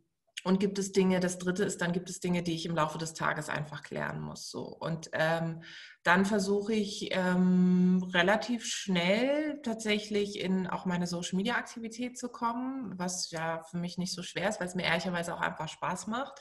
und 0.45 0.61
gibt 0.61 0.79
es 0.79 0.93
Dinge, 0.93 1.21
das 1.21 1.39
dritte 1.39 1.65
ist, 1.65 1.81
dann 1.81 1.93
gibt 1.93 2.11
es 2.11 2.21
Dinge, 2.21 2.43
die 2.43 2.53
ich 2.53 2.67
im 2.67 2.75
Laufe 2.75 2.99
des 2.99 3.15
Tages 3.15 3.49
einfach 3.49 3.83
klären 3.83 4.21
muss. 4.21 4.51
So. 4.51 4.61
Und 4.61 5.09
ähm, 5.15 5.63
dann 6.03 6.27
versuche 6.27 6.75
ich 6.75 7.09
ähm, 7.13 8.07
relativ 8.13 8.67
schnell 8.67 9.59
tatsächlich 9.63 10.39
in 10.39 10.67
auch 10.67 10.85
meine 10.85 11.07
Social 11.07 11.39
Media 11.39 11.55
Aktivität 11.55 12.19
zu 12.19 12.29
kommen, 12.29 12.93
was 12.99 13.31
ja 13.31 13.63
für 13.71 13.79
mich 13.79 13.97
nicht 13.97 14.13
so 14.13 14.23
schwer 14.23 14.51
ist, 14.51 14.61
weil 14.61 14.69
es 14.69 14.75
mir 14.75 14.85
ehrlicherweise 14.85 15.35
auch 15.35 15.41
einfach 15.41 15.71
Spaß 15.71 16.09
macht. 16.09 16.39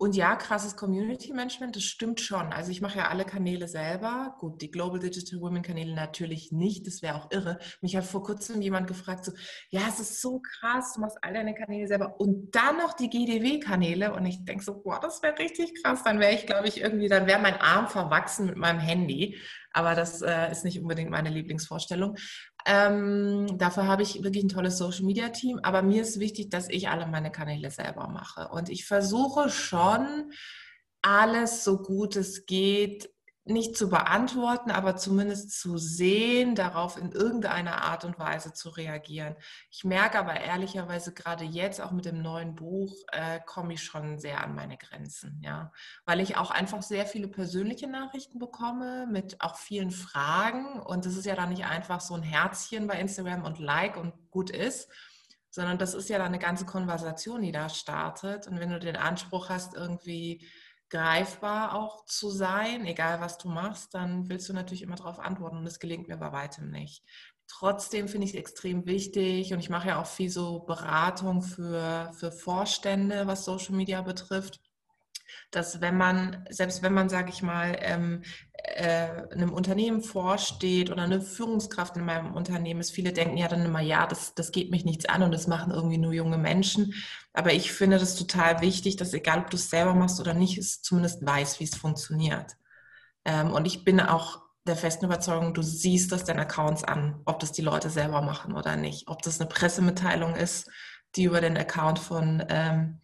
Und 0.00 0.16
ja, 0.16 0.34
krasses 0.34 0.76
Community 0.76 1.30
Management, 1.34 1.76
das 1.76 1.82
stimmt 1.82 2.22
schon. 2.22 2.54
Also 2.54 2.70
ich 2.70 2.80
mache 2.80 2.96
ja 2.96 3.08
alle 3.08 3.26
Kanäle 3.26 3.68
selber. 3.68 4.34
Gut, 4.38 4.62
die 4.62 4.70
Global 4.70 4.98
Digital 4.98 5.42
Women 5.42 5.60
Kanäle 5.60 5.94
natürlich 5.94 6.52
nicht, 6.52 6.86
das 6.86 7.02
wäre 7.02 7.16
auch 7.16 7.30
irre. 7.30 7.58
Mich 7.82 7.96
hat 7.96 8.04
vor 8.04 8.22
kurzem 8.22 8.62
jemand 8.62 8.86
gefragt, 8.86 9.26
so, 9.26 9.32
ja, 9.68 9.82
es 9.86 10.00
ist 10.00 10.22
so 10.22 10.40
krass, 10.40 10.94
du 10.94 11.02
machst 11.02 11.18
all 11.20 11.34
deine 11.34 11.54
Kanäle 11.54 11.86
selber 11.86 12.18
und 12.18 12.54
dann 12.54 12.78
noch 12.78 12.94
die 12.94 13.10
GDW-Kanäle. 13.10 14.14
Und 14.14 14.24
ich 14.24 14.42
denke 14.46 14.64
so, 14.64 14.80
boah, 14.80 15.00
das 15.00 15.22
wäre 15.22 15.38
richtig 15.38 15.82
krass. 15.82 16.02
Dann 16.02 16.18
wäre 16.18 16.32
ich, 16.32 16.46
glaube 16.46 16.66
ich, 16.66 16.80
irgendwie, 16.80 17.08
dann 17.08 17.26
wäre 17.26 17.42
mein 17.42 17.60
Arm 17.60 17.86
verwachsen 17.86 18.46
mit 18.46 18.56
meinem 18.56 18.80
Handy. 18.80 19.36
Aber 19.72 19.94
das 19.94 20.22
äh, 20.22 20.50
ist 20.50 20.64
nicht 20.64 20.80
unbedingt 20.80 21.10
meine 21.10 21.30
Lieblingsvorstellung. 21.30 22.16
Ähm, 22.66 23.46
dafür 23.58 23.86
habe 23.86 24.02
ich 24.02 24.22
wirklich 24.22 24.44
ein 24.44 24.48
tolles 24.48 24.78
Social 24.78 25.04
Media 25.04 25.28
Team, 25.28 25.60
aber 25.62 25.82
mir 25.82 26.02
ist 26.02 26.20
wichtig, 26.20 26.50
dass 26.50 26.68
ich 26.68 26.88
alle 26.88 27.06
meine 27.06 27.30
Kanäle 27.30 27.70
selber 27.70 28.08
mache. 28.08 28.48
Und 28.48 28.68
ich 28.68 28.84
versuche 28.84 29.48
schon, 29.48 30.32
alles 31.02 31.64
so 31.64 31.78
gut 31.78 32.16
es 32.16 32.44
geht 32.46 33.10
nicht 33.44 33.76
zu 33.76 33.88
beantworten, 33.88 34.70
aber 34.70 34.96
zumindest 34.96 35.58
zu 35.58 35.78
sehen, 35.78 36.54
darauf 36.54 36.98
in 36.98 37.10
irgendeiner 37.10 37.82
Art 37.82 38.04
und 38.04 38.18
Weise 38.18 38.52
zu 38.52 38.68
reagieren. 38.68 39.34
Ich 39.70 39.82
merke 39.82 40.18
aber 40.18 40.38
ehrlicherweise 40.38 41.14
gerade 41.14 41.44
jetzt 41.44 41.80
auch 41.80 41.90
mit 41.90 42.04
dem 42.04 42.20
neuen 42.20 42.54
Buch 42.54 42.94
äh, 43.12 43.40
komme 43.44 43.74
ich 43.74 43.82
schon 43.82 44.18
sehr 44.18 44.44
an 44.44 44.54
meine 44.54 44.76
Grenzen, 44.76 45.40
ja, 45.42 45.72
weil 46.04 46.20
ich 46.20 46.36
auch 46.36 46.50
einfach 46.50 46.82
sehr 46.82 47.06
viele 47.06 47.28
persönliche 47.28 47.88
Nachrichten 47.88 48.38
bekomme 48.38 49.06
mit 49.10 49.40
auch 49.40 49.56
vielen 49.56 49.90
Fragen. 49.90 50.80
Und 50.80 51.06
es 51.06 51.16
ist 51.16 51.26
ja 51.26 51.34
dann 51.34 51.48
nicht 51.48 51.64
einfach 51.64 52.00
so 52.00 52.14
ein 52.14 52.22
Herzchen 52.22 52.86
bei 52.86 53.00
Instagram 53.00 53.44
und 53.44 53.58
Like 53.58 53.96
und 53.96 54.12
gut 54.30 54.50
ist, 54.50 54.88
sondern 55.50 55.78
das 55.78 55.94
ist 55.94 56.08
ja 56.08 56.18
dann 56.18 56.28
eine 56.28 56.38
ganze 56.38 56.66
Konversation, 56.66 57.42
die 57.42 57.52
da 57.52 57.68
startet. 57.68 58.46
Und 58.46 58.60
wenn 58.60 58.70
du 58.70 58.78
den 58.78 58.96
Anspruch 58.96 59.48
hast 59.48 59.74
irgendwie 59.74 60.46
greifbar 60.90 61.74
auch 61.74 62.04
zu 62.04 62.30
sein, 62.30 62.84
egal 62.84 63.20
was 63.20 63.38
du 63.38 63.48
machst, 63.48 63.94
dann 63.94 64.28
willst 64.28 64.48
du 64.48 64.52
natürlich 64.52 64.82
immer 64.82 64.96
darauf 64.96 65.18
antworten 65.18 65.58
und 65.58 65.64
das 65.64 65.78
gelingt 65.78 66.08
mir 66.08 66.16
bei 66.16 66.32
weitem 66.32 66.70
nicht. 66.70 67.04
Trotzdem 67.46 68.08
finde 68.08 68.26
ich 68.26 68.34
es 68.34 68.38
extrem 68.38 68.86
wichtig 68.86 69.52
und 69.52 69.60
ich 69.60 69.70
mache 69.70 69.88
ja 69.88 70.00
auch 70.00 70.06
viel 70.06 70.30
so 70.30 70.60
Beratung 70.60 71.42
für, 71.42 72.12
für 72.18 72.30
Vorstände, 72.30 73.26
was 73.26 73.44
Social 73.44 73.74
Media 73.74 74.02
betrifft 74.02 74.60
dass 75.50 75.80
wenn 75.80 75.96
man, 75.96 76.46
selbst 76.50 76.82
wenn 76.82 76.92
man, 76.92 77.08
sage 77.08 77.30
ich 77.30 77.42
mal, 77.42 77.76
ähm, 77.80 78.22
äh, 78.52 79.32
einem 79.32 79.52
Unternehmen 79.52 80.02
vorsteht 80.02 80.90
oder 80.90 81.02
eine 81.02 81.20
Führungskraft 81.20 81.96
in 81.96 82.04
meinem 82.04 82.34
Unternehmen 82.34 82.80
ist, 82.80 82.90
viele 82.92 83.12
denken 83.12 83.36
ja 83.36 83.48
dann 83.48 83.64
immer, 83.64 83.80
ja, 83.80 84.06
das, 84.06 84.34
das 84.34 84.52
geht 84.52 84.70
mich 84.70 84.84
nichts 84.84 85.06
an 85.06 85.22
und 85.22 85.32
das 85.32 85.46
machen 85.46 85.72
irgendwie 85.72 85.98
nur 85.98 86.12
junge 86.12 86.38
Menschen. 86.38 86.94
Aber 87.32 87.52
ich 87.52 87.72
finde 87.72 87.98
das 87.98 88.16
total 88.16 88.60
wichtig, 88.60 88.96
dass 88.96 89.14
egal, 89.14 89.40
ob 89.40 89.50
du 89.50 89.56
es 89.56 89.70
selber 89.70 89.94
machst 89.94 90.20
oder 90.20 90.34
nicht, 90.34 90.58
es 90.58 90.82
zumindest 90.82 91.24
weiß, 91.24 91.60
wie 91.60 91.64
es 91.64 91.76
funktioniert. 91.76 92.56
Ähm, 93.24 93.52
und 93.52 93.66
ich 93.66 93.84
bin 93.84 94.00
auch 94.00 94.40
der 94.66 94.76
festen 94.76 95.06
Überzeugung, 95.06 95.54
du 95.54 95.62
siehst 95.62 96.12
das 96.12 96.24
den 96.24 96.38
Accounts 96.38 96.84
an, 96.84 97.20
ob 97.24 97.40
das 97.40 97.52
die 97.52 97.62
Leute 97.62 97.90
selber 97.90 98.22
machen 98.22 98.54
oder 98.54 98.76
nicht. 98.76 99.08
Ob 99.08 99.22
das 99.22 99.40
eine 99.40 99.48
Pressemitteilung 99.48 100.34
ist, 100.36 100.70
die 101.16 101.24
über 101.24 101.40
den 101.40 101.56
Account 101.56 101.98
von 101.98 102.44
ähm, 102.48 103.00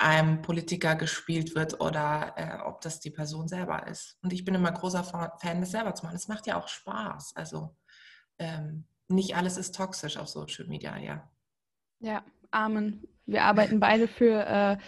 einem 0.00 0.40
Politiker 0.42 0.96
gespielt 0.96 1.54
wird 1.54 1.80
oder 1.80 2.34
äh, 2.36 2.66
ob 2.66 2.80
das 2.80 3.00
die 3.00 3.10
Person 3.10 3.48
selber 3.48 3.86
ist. 3.86 4.18
Und 4.22 4.32
ich 4.32 4.44
bin 4.44 4.54
immer 4.54 4.72
großer 4.72 5.04
Fan, 5.04 5.60
das 5.60 5.70
selber 5.70 5.94
zu 5.94 6.04
machen. 6.04 6.16
Es 6.16 6.28
macht 6.28 6.46
ja 6.46 6.58
auch 6.58 6.68
Spaß. 6.68 7.36
Also 7.36 7.76
ähm, 8.38 8.84
nicht 9.08 9.36
alles 9.36 9.56
ist 9.56 9.74
toxisch 9.74 10.16
auf 10.16 10.28
Social 10.28 10.66
Media, 10.66 10.96
ja. 10.96 11.30
Ja, 12.00 12.24
Amen. 12.50 13.06
Wir 13.26 13.44
arbeiten 13.44 13.78
beide 13.80 14.08
für 14.08 14.46
äh, 14.46 14.78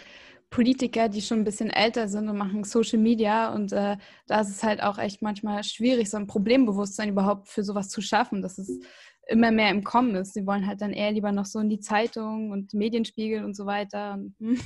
Politiker, 0.49 1.09
die 1.09 1.21
schon 1.21 1.39
ein 1.39 1.43
bisschen 1.43 1.69
älter 1.69 2.07
sind 2.07 2.27
und 2.27 2.37
machen 2.37 2.63
Social 2.63 2.99
Media. 2.99 3.53
Und 3.53 3.71
äh, 3.71 3.97
da 4.27 4.41
ist 4.41 4.49
es 4.49 4.63
halt 4.63 4.81
auch 4.81 4.97
echt 4.97 5.21
manchmal 5.21 5.63
schwierig, 5.63 6.09
so 6.09 6.17
ein 6.17 6.27
Problembewusstsein 6.27 7.09
überhaupt 7.09 7.49
für 7.49 7.63
sowas 7.63 7.89
zu 7.89 8.01
schaffen, 8.01 8.41
dass 8.41 8.57
es 8.57 8.79
immer 9.27 9.51
mehr 9.51 9.69
im 9.69 9.83
Kommen 9.83 10.15
ist. 10.15 10.33
Sie 10.33 10.45
wollen 10.45 10.67
halt 10.67 10.81
dann 10.81 10.91
eher 10.91 11.11
lieber 11.11 11.31
noch 11.31 11.45
so 11.45 11.59
in 11.59 11.69
die 11.69 11.79
Zeitung 11.79 12.51
und 12.51 12.73
Medienspiegel 12.73 13.43
und 13.43 13.55
so 13.55 13.65
weiter. 13.65 14.13
Und, 14.13 14.35
hm. 14.39 14.59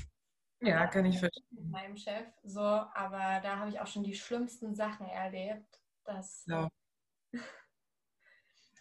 Ja, 0.61 0.87
kann 0.87 1.05
ich 1.05 1.19
verstehen. 1.19 1.45
Mit 1.51 1.69
meinem 1.69 1.97
Chef, 1.97 2.25
so, 2.43 2.61
aber 2.61 3.39
da 3.43 3.57
habe 3.57 3.69
ich 3.69 3.79
auch 3.79 3.87
schon 3.87 4.03
die 4.03 4.15
schlimmsten 4.15 4.73
Sachen 4.75 5.07
erlebt. 5.07 5.79
Dass, 6.03 6.45
ja. 6.47 6.67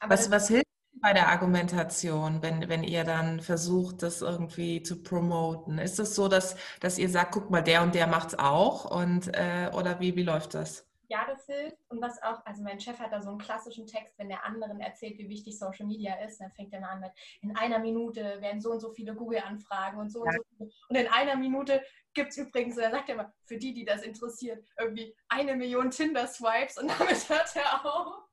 was, 0.07 0.31
was 0.31 0.49
hilft 0.49 0.67
bei 1.03 1.13
der 1.13 1.29
Argumentation, 1.29 2.43
wenn, 2.43 2.69
wenn 2.69 2.83
ihr 2.85 3.05
dann 3.05 3.41
versucht, 3.41 4.03
das 4.03 4.23
irgendwie 4.23 4.83
zu 4.83 5.03
promoten? 5.03 5.79
Ist 5.79 5.99
es 5.99 6.15
so, 6.15 6.29
dass, 6.29 6.57
dass 6.81 6.99
ihr 6.99 7.09
sagt, 7.11 7.33
guck 7.33 7.51
mal, 7.51 7.63
der 7.63 7.83
und 7.83 7.95
der 7.95 8.07
macht 8.07 8.29
es 8.29 8.39
auch? 8.39 8.91
Und, 8.91 9.29
äh, 9.35 9.71
oder 9.75 10.01
wie, 10.01 10.17
wie 10.17 10.23
läuft 10.23 10.55
das? 10.55 10.86
Ja, 11.09 11.27
das 11.27 11.47
hilft. 11.47 11.79
Und 11.89 12.01
was 12.01 12.23
auch, 12.23 12.45
also 12.45 12.63
mein 12.63 12.81
Chef 12.81 12.99
hat 12.99 13.13
da 13.13 13.21
so 13.21 13.31
einen 13.31 13.39
klassischen 13.39 13.87
Text, 13.87 14.19
wenn 14.19 14.29
der 14.29 14.45
anderen 14.45 14.81
erzählt, 14.81 15.19
wie 15.19 15.29
wichtig 15.29 15.59
Social 15.59 15.87
Media 15.87 16.15
ist, 16.25 16.41
dann 16.41 16.51
fängt 16.53 16.73
er 16.73 16.81
mal 16.81 16.91
an 16.91 17.01
mit, 17.01 17.11
in 17.43 17.57
einer 17.57 17.79
Minute 17.79 18.41
werden 18.41 18.61
so 18.61 18.71
und 18.71 18.81
so 18.81 18.91
viele 18.91 19.15
Google-Anfragen 19.15 19.99
und 19.99 20.11
so 20.11 20.25
ja. 20.25 20.31
und 20.31 20.37
so 20.37 20.43
viele. 20.57 20.71
Und 20.89 20.97
in 20.97 21.09
einer 21.09 21.37
Minute 21.37 21.83
gibt 22.15 22.31
es 22.31 22.39
übrigens, 22.39 22.77
er 22.77 22.91
sagt 22.91 23.09
ja 23.09 23.15
immer, 23.15 23.33
für 23.45 23.59
die, 23.59 23.75
die 23.75 23.85
das 23.85 24.03
interessiert, 24.03 24.65
irgendwie 24.79 25.15
eine 25.29 25.57
Million 25.57 25.91
Tinder-Swipes 25.91 26.79
und 26.79 26.89
damit 26.89 27.29
hört 27.29 27.57
er 27.57 27.85
auf. 27.85 28.25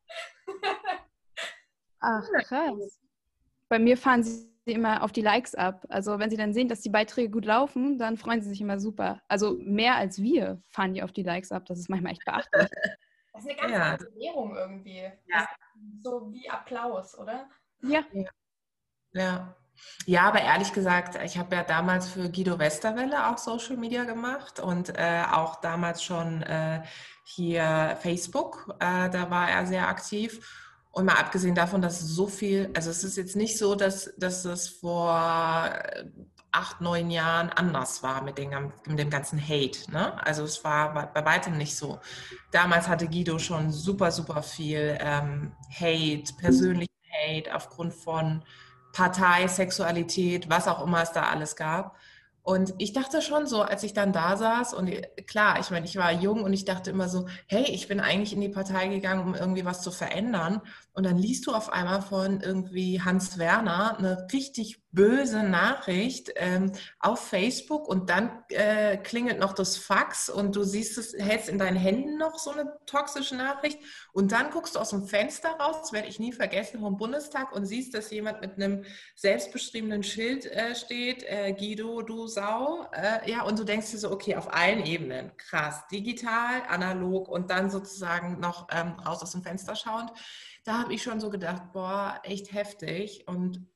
Ach, 1.99 2.27
krass. 2.43 2.99
Bei 3.69 3.79
mir 3.79 3.97
fahren 3.97 4.23
sie 4.23 4.52
immer 4.65 5.03
auf 5.03 5.11
die 5.11 5.21
Likes 5.21 5.55
ab. 5.55 5.85
Also 5.89 6.19
wenn 6.19 6.29
sie 6.29 6.37
dann 6.37 6.53
sehen, 6.53 6.69
dass 6.69 6.81
die 6.81 6.89
Beiträge 6.89 7.29
gut 7.29 7.45
laufen, 7.45 7.97
dann 7.97 8.17
freuen 8.17 8.41
sie 8.41 8.49
sich 8.49 8.61
immer 8.61 8.79
super. 8.79 9.21
Also 9.27 9.57
mehr 9.59 9.95
als 9.95 10.21
wir 10.21 10.61
fahren 10.69 10.93
die 10.93 11.03
auf 11.03 11.11
die 11.11 11.23
Likes 11.23 11.51
ab. 11.51 11.65
Das 11.65 11.79
ist 11.79 11.89
manchmal 11.89 12.13
echt 12.13 12.25
beachtlich. 12.25 12.69
Das 13.35 13.45
ist 13.45 13.49
eine 13.49 13.59
ganz 13.59 13.73
ja. 13.73 13.93
andere 13.93 14.15
Währung 14.15 14.55
irgendwie. 14.55 15.11
Ja. 15.25 15.47
So 16.03 16.31
wie 16.31 16.47
Applaus, 16.47 17.17
oder? 17.17 17.49
Ja. 17.81 18.01
Ja. 19.11 19.55
Ja, 20.05 20.27
aber 20.27 20.41
ehrlich 20.41 20.73
gesagt, 20.73 21.19
ich 21.23 21.37
habe 21.37 21.55
ja 21.55 21.63
damals 21.63 22.09
für 22.09 22.29
Guido 22.29 22.59
Westerwelle 22.59 23.27
auch 23.27 23.37
Social 23.37 23.77
Media 23.77 24.03
gemacht 24.03 24.59
und 24.59 24.89
äh, 24.97 25.23
auch 25.31 25.61
damals 25.61 26.03
schon 26.03 26.43
äh, 26.43 26.83
hier 27.23 27.97
Facebook. 28.01 28.75
Äh, 28.79 29.09
da 29.09 29.29
war 29.29 29.49
er 29.49 29.65
sehr 29.65 29.87
aktiv. 29.87 30.62
Und 30.93 31.05
mal 31.05 31.15
abgesehen 31.15 31.55
davon, 31.55 31.81
dass 31.81 31.99
so 31.99 32.27
viel, 32.27 32.69
also 32.75 32.91
es 32.91 33.03
ist 33.03 33.17
jetzt 33.17 33.35
nicht 33.35 33.57
so, 33.57 33.73
dass, 33.73 34.13
dass 34.15 34.45
es 34.45 34.69
vor 34.69 35.09
acht, 36.51 36.81
neun 36.81 37.09
Jahren 37.09 37.49
anders 37.49 38.03
war 38.03 38.21
mit, 38.21 38.37
den, 38.37 38.51
mit 38.85 38.99
dem 38.99 39.09
ganzen 39.09 39.41
Hate. 39.41 39.91
Ne? 39.91 40.23
Also 40.23 40.43
es 40.43 40.63
war 40.63 40.93
bei, 40.93 41.07
bei, 41.07 41.25
weitem 41.25 41.57
nicht 41.57 41.75
so. 41.75 41.99
Damals 42.51 42.87
hatte 42.87 43.07
Guido 43.07 43.39
schon 43.39 43.71
super, 43.71 44.11
super 44.11 44.43
viel 44.43 44.95
ähm, 45.01 45.51
Hate, 45.71 46.31
persönlichen 46.37 46.93
Hate 47.11 47.55
aufgrund 47.55 47.95
von 47.95 48.43
Partei, 48.93 49.47
Sexualität, 49.47 50.47
was 50.47 50.67
auch 50.67 50.85
immer 50.85 51.01
es 51.01 51.11
da 51.11 51.23
alles 51.23 51.55
gab. 51.55 51.95
Und 52.43 52.73
ich 52.77 52.91
dachte 52.91 53.21
schon 53.21 53.47
so, 53.47 53.61
als 53.61 53.83
ich 53.83 53.93
dann 53.93 54.11
da 54.11 54.35
saß 54.35 54.73
und 54.73 54.91
klar, 55.27 55.61
ich 55.61 55.71
meine, 55.71 55.85
ich 55.85 55.95
war 55.95 56.11
jung 56.11 56.43
und 56.43 56.51
ich 56.51 56.65
dachte 56.65 56.89
immer 56.89 57.07
so, 57.07 57.25
hey, 57.47 57.63
ich 57.63 57.87
bin 57.87 58.01
eigentlich 58.01 58.33
in 58.33 58.41
die 58.41 58.49
Partei 58.49 58.89
gegangen, 58.89 59.25
um 59.25 59.33
irgendwie 59.33 59.63
was 59.63 59.81
zu 59.81 59.91
verändern. 59.91 60.61
Und 60.91 61.05
dann 61.05 61.17
liest 61.17 61.47
du 61.47 61.53
auf 61.53 61.71
einmal 61.71 62.01
von 62.01 62.41
irgendwie 62.41 63.01
Hans 63.01 63.37
Werner 63.37 63.97
eine 63.97 64.27
richtig 64.33 64.83
böse 64.93 65.41
Nachricht 65.41 66.31
ähm, 66.35 66.71
auf 66.99 67.19
Facebook 67.19 67.87
und 67.87 68.11
dann 68.11 68.43
äh, 68.49 68.97
klingelt 68.97 69.39
noch 69.39 69.53
das 69.53 69.75
Fax 69.75 70.29
und 70.29 70.55
du 70.55 70.63
siehst 70.63 70.99
es, 70.99 71.13
hältst 71.17 71.49
in 71.49 71.57
deinen 71.57 71.77
Händen 71.77 72.19
noch 72.19 72.37
so 72.37 72.51
eine 72.51 72.71
toxische 72.85 73.35
Nachricht 73.35 73.79
und 74.11 74.31
dann 74.31 74.51
guckst 74.51 74.75
du 74.75 74.79
aus 74.79 74.91
dem 74.91 75.07
Fenster 75.07 75.49
raus, 75.49 75.77
das 75.81 75.93
werde 75.93 76.07
ich 76.09 76.19
nie 76.19 76.31
vergessen, 76.31 76.79
vom 76.79 76.97
Bundestag 76.97 77.53
und 77.53 77.65
siehst, 77.65 77.95
dass 77.95 78.11
jemand 78.11 78.41
mit 78.41 78.53
einem 78.55 78.85
selbstbeschriebenen 79.15 80.03
Schild 80.03 80.45
äh, 80.45 80.75
steht, 80.75 81.23
äh, 81.23 81.53
Guido, 81.53 82.03
du 82.03 82.27
Sau, 82.33 82.87
äh, 82.91 83.29
ja, 83.29 83.43
und 83.43 83.57
du 83.59 83.63
denkst 83.63 83.91
dir 83.91 83.97
so, 83.97 84.11
okay, 84.11 84.35
auf 84.35 84.53
allen 84.53 84.85
Ebenen, 84.85 85.35
krass, 85.37 85.87
digital, 85.87 86.63
analog 86.69 87.27
und 87.27 87.49
dann 87.49 87.69
sozusagen 87.69 88.39
noch 88.39 88.67
ähm, 88.71 88.93
raus 89.05 89.21
aus 89.21 89.31
dem 89.31 89.43
Fenster 89.43 89.75
schauend 89.75 90.11
da 90.63 90.79
habe 90.79 90.93
ich 90.93 91.03
schon 91.03 91.19
so 91.19 91.29
gedacht, 91.29 91.71
boah, 91.73 92.19
echt 92.23 92.53
heftig. 92.53 93.27
Und 93.27 93.67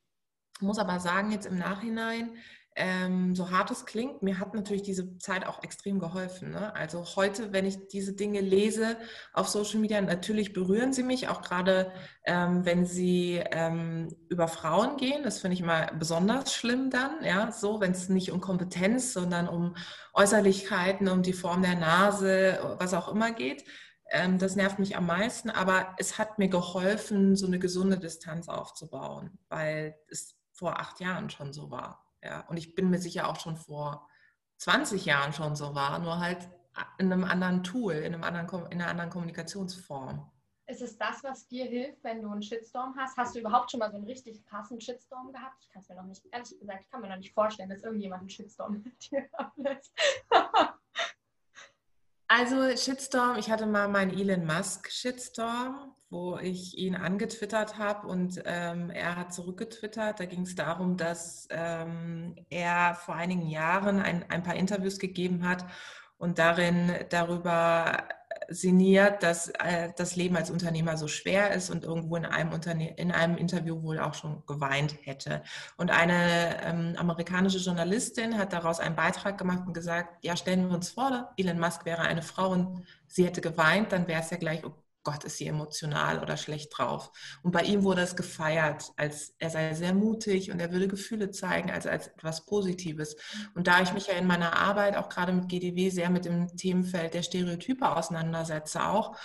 muss 0.60 0.80
aber 0.80 1.00
sagen, 1.00 1.32
jetzt 1.32 1.46
im 1.46 1.58
Nachhinein, 1.58 2.36
ähm, 2.78 3.34
so 3.34 3.50
hart 3.50 3.72
es 3.72 3.86
klingt, 3.88 4.22
mir 4.22 4.40
hat 4.40 4.54
natürlich 4.54 4.84
diese 4.84 5.18
Zeit 5.18 5.48
auch 5.48 5.64
extrem 5.64 5.98
geholfen. 6.00 6.52
Ne? 6.52 6.74
Also 6.76 7.04
heute, 7.16 7.52
wenn 7.52 7.66
ich 7.66 7.88
diese 7.88 8.14
Dinge 8.14 8.40
lese 8.40 8.98
auf 9.34 9.48
Social 9.48 9.80
Media, 9.80 10.00
natürlich 10.00 10.54
berühren 10.54 10.94
sie 10.94 11.02
mich, 11.02 11.28
auch 11.28 11.42
gerade 11.42 11.92
ähm, 12.24 12.66
wenn 12.66 12.86
sie 12.86 13.42
ähm, 13.52 14.16
über 14.30 14.48
Frauen 14.48 14.98
gehen. 14.98 15.24
Das 15.24 15.40
finde 15.40 15.56
ich 15.56 15.62
immer 15.62 15.88
besonders 15.98 16.54
schlimm 16.54 16.92
dann, 16.92 17.24
ja, 17.24 17.52
so, 17.52 17.82
wenn 17.82 17.92
es 17.92 18.10
nicht 18.10 18.32
um 18.32 18.42
Kompetenz, 18.42 19.12
sondern 19.12 19.48
um 19.48 19.76
Äußerlichkeiten, 20.14 21.08
um 21.08 21.24
die 21.24 21.34
Form 21.34 21.64
der 21.64 21.76
Nase, 21.76 22.76
was 22.78 22.94
auch 22.94 23.10
immer 23.10 23.32
geht. 23.32 23.64
Ähm, 24.12 24.38
das 24.38 24.56
nervt 24.56 24.78
mich 24.78 24.96
am 24.96 25.08
meisten, 25.08 25.50
aber 25.50 25.96
es 25.98 26.20
hat 26.20 26.38
mir 26.38 26.48
geholfen, 26.48 27.36
so 27.36 27.48
eine 27.48 27.58
gesunde 27.58 27.98
Distanz 27.98 28.48
aufzubauen, 28.48 29.40
weil 29.50 29.96
es 30.10 30.36
vor 30.54 30.80
acht 30.80 31.00
Jahren 31.00 31.32
schon 31.32 31.54
so 31.54 31.72
war. 31.72 32.07
Ja. 32.24 32.42
Und 32.48 32.58
ich 32.58 32.76
bin 32.76 32.90
mir 32.90 33.00
sicher 33.00 33.28
auch 33.28 33.40
schon 33.40 33.58
vor 33.58 34.08
20 34.58 35.06
Jahren 35.06 35.34
schon 35.34 35.56
so 35.56 35.76
war, 35.76 36.00
nur 36.00 36.20
halt 36.20 36.50
in 36.98 37.12
einem 37.12 37.24
anderen 37.24 37.64
Tool, 37.64 37.94
in, 37.94 38.14
einem 38.14 38.24
anderen, 38.24 38.72
in 38.72 38.82
einer 38.82 38.90
anderen 38.90 39.10
Kommunikationsform. 39.10 40.32
Ist 40.70 40.82
es 40.82 40.98
das, 40.98 41.24
was 41.24 41.48
dir 41.48 41.66
hilft, 41.66 42.04
wenn 42.04 42.22
du 42.22 42.30
einen 42.30 42.42
Shitstorm 42.42 42.94
hast? 42.98 43.16
Hast 43.16 43.36
du 43.36 43.40
überhaupt 43.40 43.72
schon 43.72 43.80
mal 43.80 43.90
so 43.90 43.98
einen 43.98 44.06
richtig 44.06 44.44
krassen 44.44 44.82
Shitstorm 44.82 45.32
gehabt? 45.32 45.56
Ich 45.62 45.70
kann 45.70 45.82
es 45.82 45.88
mir 45.88 45.96
noch 45.96 46.04
nicht, 46.04 46.26
ehrlich 46.32 46.60
gesagt, 46.60 46.82
ich 46.84 46.90
kann 46.90 47.02
mir 47.02 47.10
noch 47.10 47.18
nicht 47.18 47.34
vorstellen, 47.34 47.70
dass 47.70 47.84
irgendjemand 47.84 48.22
einen 48.22 48.30
Shitstorm 48.30 48.84
mit 48.84 49.12
dir 49.12 49.30
ablässt. 49.34 49.94
Also 52.28 52.76
Shitstorm, 52.76 53.38
ich 53.38 53.50
hatte 53.50 53.66
mal 53.66 53.88
meinen 53.88 54.12
Elon 54.12 54.46
Musk 54.46 54.92
Shitstorm, 54.92 55.96
wo 56.10 56.38
ich 56.38 56.78
ihn 56.78 56.96
angetwittert 56.96 57.78
habe 57.78 58.08
und 58.08 58.42
ähm, 58.46 58.90
er 58.90 59.18
hat 59.18 59.34
zurückgetwittert. 59.34 60.20
Da 60.20 60.26
ging 60.26 60.42
es 60.42 60.56
darum, 60.56 60.96
dass 60.96 61.48
ähm, 61.52 62.36
er 62.50 62.96
vor 62.96 63.16
einigen 63.16 63.48
Jahren 63.48 64.00
ein, 64.00 64.24
ein 64.30 64.44
paar 64.44 64.56
Interviews 64.56 65.00
gegeben 65.00 65.48
hat 65.48 65.66
und 66.18 66.40
darin 66.40 66.92
darüber 67.10 68.08
sinniert, 68.50 69.24
dass 69.24 69.50
äh, 69.50 69.92
das 69.98 70.16
Leben 70.16 70.38
als 70.38 70.50
Unternehmer 70.50 70.98
so 70.98 71.08
schwer 71.08 71.52
ist 71.52 71.70
und 71.70 71.84
irgendwo 71.84 72.16
in 72.16 72.26
einem, 72.26 72.54
Unterne 72.54 72.96
in 72.98 73.12
einem 73.12 73.38
Interview 73.38 73.82
wohl 73.84 74.00
auch 74.00 74.14
schon 74.14 74.44
geweint 74.46 74.96
hätte. 75.04 75.44
Und 75.76 75.92
eine 75.92 76.64
ähm, 76.64 76.96
amerikanische 76.98 77.58
Journalistin 77.58 78.38
hat 78.38 78.54
daraus 78.54 78.80
einen 78.80 78.96
Beitrag 78.96 79.38
gemacht 79.38 79.64
und 79.68 79.74
gesagt, 79.74 80.24
ja, 80.24 80.36
stellen 80.38 80.70
wir 80.70 80.76
uns 80.76 80.90
vor, 80.90 81.34
Elon 81.38 81.60
Musk 81.60 81.86
wäre 81.86 82.02
eine 82.02 82.22
Frau 82.22 82.52
und 82.52 82.86
sie 83.08 83.26
hätte 83.26 83.42
geweint, 83.42 83.92
dann 83.92 84.08
wäre 84.08 84.22
es 84.22 84.30
ja 84.30 84.38
gleich, 84.38 84.64
Gott, 85.08 85.24
ist 85.24 85.38
sie 85.38 85.48
emotional 85.48 86.20
oder 86.22 86.36
schlecht 86.36 86.78
drauf. 86.78 87.14
Und 87.42 87.54
bei 87.54 87.62
ihm 87.62 87.84
wurde 87.84 88.02
es 88.02 88.18
gefeiert, 88.18 88.92
als 88.98 89.34
er 89.40 89.50
sei 89.50 89.74
sehr 89.74 89.94
mutig 89.94 90.52
und 90.52 90.60
er 90.60 90.74
würde 90.74 90.90
Gefühle 90.90 91.32
zeigen, 91.32 91.72
also 91.72 91.88
als 91.88 92.08
etwas 92.08 92.46
Positives. 92.46 93.16
Und 93.56 93.68
da 93.68 93.82
ich 93.82 93.94
mich 93.94 94.08
ja 94.08 94.16
in 94.16 94.28
meiner 94.28 94.58
Arbeit 94.58 94.98
auch 94.98 95.08
gerade 95.08 95.32
mit 95.32 95.48
GDW 95.48 95.90
sehr 95.92 96.10
mit 96.10 96.26
dem 96.26 96.50
Themenfeld 96.58 97.14
der 97.14 97.24
Stereotype 97.24 97.90
auseinandersetze, 97.90 98.86
auch 98.86 99.16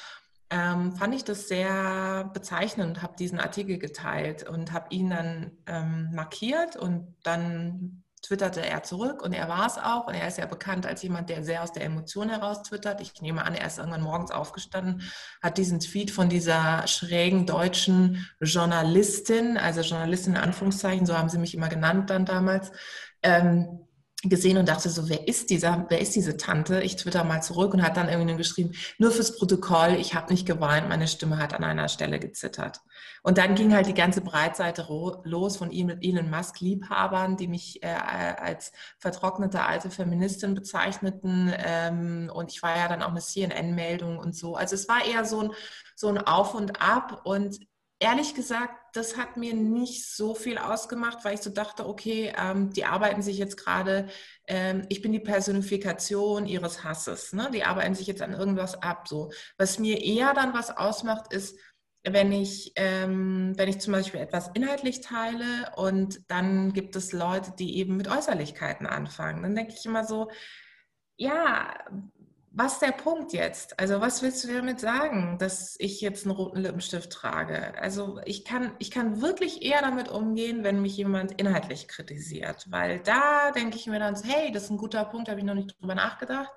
ähm, 0.50 0.94
fand 0.94 1.16
ich 1.16 1.24
das 1.24 1.48
sehr 1.48 2.30
bezeichnend 2.32 3.02
habe 3.02 3.16
diesen 3.16 3.40
Artikel 3.40 3.78
geteilt 3.78 4.48
und 4.48 4.70
habe 4.70 4.86
ihn 4.90 5.10
dann 5.10 5.50
ähm, 5.66 6.10
markiert 6.12 6.76
und 6.76 7.16
dann 7.24 8.04
twitterte 8.22 8.64
er 8.64 8.82
zurück 8.84 9.20
und 9.22 9.32
er 9.32 9.48
war 9.48 9.66
es 9.66 9.78
auch. 9.78 10.06
Und 10.06 10.14
er 10.14 10.28
ist 10.28 10.38
ja 10.38 10.46
bekannt 10.46 10.86
als 10.86 11.02
jemand, 11.02 11.28
der 11.28 11.42
sehr 11.42 11.62
aus 11.62 11.72
der 11.72 11.84
Emotion 11.84 12.28
heraus 12.28 12.62
twittert. 12.62 13.00
Ich 13.00 13.20
nehme 13.20 13.44
an, 13.44 13.54
er 13.54 13.66
ist 13.66 13.78
irgendwann 13.78 14.02
morgens 14.02 14.30
aufgestanden, 14.30 15.02
hat 15.42 15.58
diesen 15.58 15.80
Tweet 15.80 16.10
von 16.10 16.28
dieser 16.28 16.86
schrägen 16.86 17.46
deutschen 17.46 18.26
Journalistin, 18.40 19.58
also 19.58 19.80
Journalistin 19.80 20.34
in 20.34 20.40
Anführungszeichen, 20.40 21.04
so 21.04 21.18
haben 21.18 21.28
sie 21.28 21.38
mich 21.38 21.54
immer 21.54 21.68
genannt 21.68 22.10
dann 22.10 22.24
damals, 22.24 22.70
ähm, 23.22 23.80
gesehen 24.22 24.56
und 24.56 24.68
dachte 24.68 24.88
so, 24.88 25.08
wer 25.08 25.26
ist 25.26 25.50
dieser, 25.50 25.86
wer 25.88 26.00
ist 26.00 26.14
diese 26.14 26.36
Tante? 26.36 26.80
Ich 26.82 26.96
twitter 26.96 27.24
mal 27.24 27.42
zurück 27.42 27.74
und 27.74 27.82
hat 27.82 27.96
dann 27.96 28.08
irgendwie 28.08 28.36
geschrieben, 28.36 28.72
nur 28.98 29.10
fürs 29.10 29.36
Protokoll, 29.36 29.96
ich 29.98 30.14
habe 30.14 30.32
nicht 30.32 30.46
geweint, 30.46 30.88
meine 30.88 31.08
Stimme 31.08 31.38
hat 31.38 31.54
an 31.54 31.64
einer 31.64 31.88
Stelle 31.88 32.20
gezittert. 32.20 32.80
Und 33.24 33.38
dann 33.38 33.54
ging 33.54 33.74
halt 33.74 33.86
die 33.86 33.94
ganze 33.94 34.20
Breitseite 34.20 34.86
los 35.24 35.56
von 35.56 35.70
Elon 35.72 36.30
Musk 36.30 36.60
Liebhabern, 36.60 37.36
die 37.36 37.48
mich 37.48 37.82
äh, 37.82 37.88
als 37.88 38.72
vertrocknete 38.98 39.64
alte 39.64 39.90
Feministin 39.90 40.54
bezeichneten. 40.54 41.52
Ähm, 41.56 42.30
und 42.32 42.52
ich 42.52 42.62
war 42.62 42.76
ja 42.76 42.88
dann 42.88 43.02
auch 43.02 43.10
eine 43.10 43.20
CNN-Meldung 43.20 44.18
und 44.18 44.36
so. 44.36 44.56
Also 44.56 44.74
es 44.74 44.88
war 44.88 45.04
eher 45.04 45.24
so 45.24 45.40
ein, 45.40 45.50
so 45.94 46.08
ein 46.08 46.18
Auf 46.18 46.54
und 46.54 46.80
Ab 46.80 47.22
und 47.24 47.58
ehrlich 48.02 48.34
gesagt, 48.34 48.96
das 48.96 49.16
hat 49.16 49.36
mir 49.36 49.54
nicht 49.54 50.04
so 50.10 50.34
viel 50.34 50.58
ausgemacht, 50.58 51.24
weil 51.24 51.34
ich 51.34 51.40
so 51.40 51.50
dachte, 51.50 51.86
okay, 51.86 52.32
ähm, 52.36 52.70
die 52.72 52.84
arbeiten 52.84 53.22
sich 53.22 53.38
jetzt 53.38 53.56
gerade, 53.56 54.08
ähm, 54.48 54.84
ich 54.88 55.02
bin 55.02 55.12
die 55.12 55.20
Personifikation 55.20 56.46
ihres 56.46 56.82
Hasses, 56.82 57.32
ne? 57.32 57.48
die 57.52 57.62
arbeiten 57.62 57.94
sich 57.94 58.08
jetzt 58.08 58.20
an 58.20 58.32
irgendwas 58.32 58.74
ab. 58.82 59.06
So. 59.06 59.30
Was 59.56 59.78
mir 59.78 60.02
eher 60.02 60.34
dann 60.34 60.52
was 60.52 60.76
ausmacht, 60.76 61.32
ist, 61.32 61.56
wenn 62.04 62.32
ich, 62.32 62.72
ähm, 62.74 63.52
wenn 63.56 63.68
ich 63.68 63.78
zum 63.78 63.92
Beispiel 63.92 64.20
etwas 64.20 64.50
inhaltlich 64.54 65.00
teile 65.00 65.70
und 65.76 66.28
dann 66.28 66.72
gibt 66.72 66.96
es 66.96 67.12
Leute, 67.12 67.52
die 67.56 67.78
eben 67.78 67.96
mit 67.96 68.08
Äußerlichkeiten 68.08 68.86
anfangen, 68.86 69.44
dann 69.44 69.54
denke 69.54 69.74
ich 69.78 69.86
immer 69.86 70.04
so, 70.04 70.28
ja, 71.16 71.72
was 72.54 72.74
ist 72.74 72.82
der 72.82 72.92
Punkt 72.92 73.32
jetzt? 73.32 73.78
Also 73.80 74.00
was 74.00 74.22
willst 74.22 74.44
du 74.44 74.52
damit 74.52 74.78
sagen, 74.78 75.38
dass 75.38 75.74
ich 75.78 76.00
jetzt 76.00 76.26
einen 76.26 76.36
roten 76.36 76.60
Lippenstift 76.60 77.10
trage? 77.10 77.78
Also 77.80 78.20
ich 78.26 78.44
kann, 78.44 78.72
ich 78.78 78.90
kann 78.90 79.22
wirklich 79.22 79.62
eher 79.62 79.80
damit 79.80 80.08
umgehen, 80.08 80.62
wenn 80.62 80.82
mich 80.82 80.96
jemand 80.96 81.32
inhaltlich 81.40 81.88
kritisiert, 81.88 82.66
weil 82.68 83.00
da 83.00 83.52
denke 83.52 83.76
ich 83.76 83.86
mir 83.86 83.98
dann, 83.98 84.16
so, 84.16 84.24
hey, 84.24 84.52
das 84.52 84.64
ist 84.64 84.70
ein 84.70 84.76
guter 84.76 85.04
Punkt, 85.06 85.30
habe 85.30 85.40
ich 85.40 85.46
noch 85.46 85.54
nicht 85.54 85.80
drüber 85.80 85.94
nachgedacht. 85.94 86.52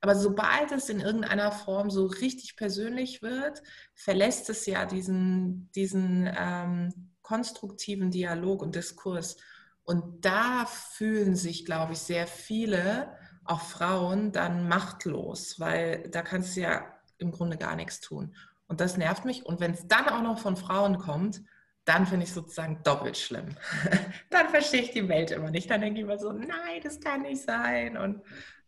Aber 0.00 0.14
sobald 0.14 0.70
es 0.70 0.90
in 0.90 1.00
irgendeiner 1.00 1.50
Form 1.50 1.90
so 1.90 2.06
richtig 2.06 2.56
persönlich 2.56 3.22
wird, 3.22 3.62
verlässt 3.94 4.50
es 4.50 4.66
ja 4.66 4.84
diesen, 4.84 5.70
diesen 5.74 6.30
ähm, 6.38 7.10
konstruktiven 7.22 8.10
Dialog 8.10 8.62
und 8.62 8.74
Diskurs. 8.74 9.38
Und 9.84 10.24
da 10.24 10.66
fühlen 10.66 11.34
sich, 11.34 11.64
glaube 11.64 11.94
ich, 11.94 12.00
sehr 12.00 12.26
viele, 12.26 13.08
auch 13.48 13.62
Frauen 13.62 14.32
dann 14.32 14.68
machtlos, 14.68 15.58
weil 15.58 16.08
da 16.10 16.22
kannst 16.22 16.56
du 16.56 16.60
ja 16.60 16.84
im 17.18 17.32
Grunde 17.32 17.56
gar 17.56 17.76
nichts 17.76 18.00
tun. 18.00 18.34
Und 18.66 18.80
das 18.80 18.96
nervt 18.96 19.24
mich. 19.24 19.44
Und 19.46 19.60
wenn 19.60 19.72
es 19.72 19.88
dann 19.88 20.08
auch 20.08 20.22
noch 20.22 20.38
von 20.38 20.56
Frauen 20.56 20.98
kommt, 20.98 21.42
dann 21.84 22.06
finde 22.06 22.24
ich 22.24 22.32
sozusagen 22.32 22.82
doppelt 22.84 23.16
schlimm. 23.16 23.56
dann 24.30 24.48
verstehe 24.50 24.82
ich 24.82 24.90
die 24.90 25.08
Welt 25.08 25.30
immer 25.30 25.50
nicht. 25.50 25.70
Dann 25.70 25.80
denke 25.80 26.00
ich 26.00 26.04
immer 26.04 26.18
so, 26.18 26.32
nein, 26.32 26.80
das 26.82 27.00
kann 27.00 27.22
nicht 27.22 27.42
sein. 27.42 27.96
Und 27.96 28.22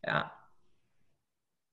ja. 0.05 0.33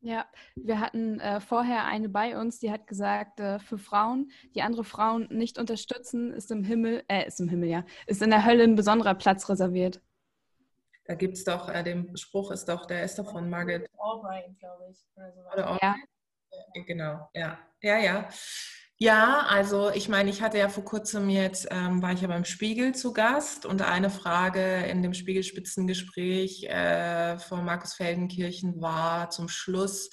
Ja, 0.02 0.26
wir 0.56 0.80
hatten 0.80 1.20
äh, 1.20 1.40
vorher 1.40 1.86
eine 1.86 2.10
bei 2.10 2.38
uns, 2.40 2.60
die 2.60 2.72
hat 2.72 2.86
gesagt, 2.86 3.40
äh, 3.40 3.60
für 3.60 3.78
Frauen, 3.78 4.30
die 4.54 4.62
andere 4.62 4.84
Frauen 4.84 5.28
nicht 5.32 5.58
unterstützen, 5.58 6.32
ist 6.34 6.52
im 6.52 6.64
Himmel, 6.64 7.04
äh, 7.08 7.26
ist 7.26 7.40
im 7.40 7.50
Himmel, 7.50 7.70
ja, 7.70 7.86
ist 8.06 8.22
in 8.22 8.30
der 8.30 8.46
Hölle 8.46 8.64
ein 8.64 8.76
besonderer 8.76 9.16
Platz 9.16 9.50
reserviert. 9.50 10.02
Da 11.08 11.16
gibt 11.16 11.38
es 11.38 11.46
doch, 11.46 11.70
äh, 11.70 11.84
den 11.84 12.16
Spruch 12.18 12.52
ist 12.52 12.66
doch, 12.66 12.86
der 12.86 13.04
ist 13.04 13.18
doch 13.18 13.32
von 13.32 13.50
Margaret 13.50 13.90
Albright, 13.98 14.60
glaube 14.60 14.92
ich. 14.92 15.06
Oder 15.16 15.34
so. 15.34 15.40
Oder 15.54 15.80
ja. 15.82 15.96
Genau, 16.86 17.30
ja. 17.34 17.60
Ja, 17.82 17.98
ja. 17.98 18.30
Ja, 19.00 19.46
also 19.48 19.92
ich 19.92 20.10
meine, 20.10 20.32
ich 20.32 20.42
hatte 20.42 20.58
ja 20.58 20.70
vor 20.70 20.84
kurzem 20.84 21.30
jetzt, 21.30 21.68
ähm, 21.70 22.02
war 22.02 22.14
ich 22.14 22.22
ja 22.22 22.28
beim 22.28 22.46
Spiegel 22.46 22.96
zu 22.96 23.14
Gast 23.14 23.66
und 23.66 23.84
eine 23.84 24.10
Frage 24.10 24.86
in 24.88 25.04
dem 25.04 25.14
Spiegelspitzengespräch 25.14 26.64
äh, 26.64 27.38
von 27.38 27.64
Markus 27.64 27.94
Feldenkirchen 27.94 28.82
war 28.82 29.30
zum 29.30 29.50
Schluss, 29.50 30.10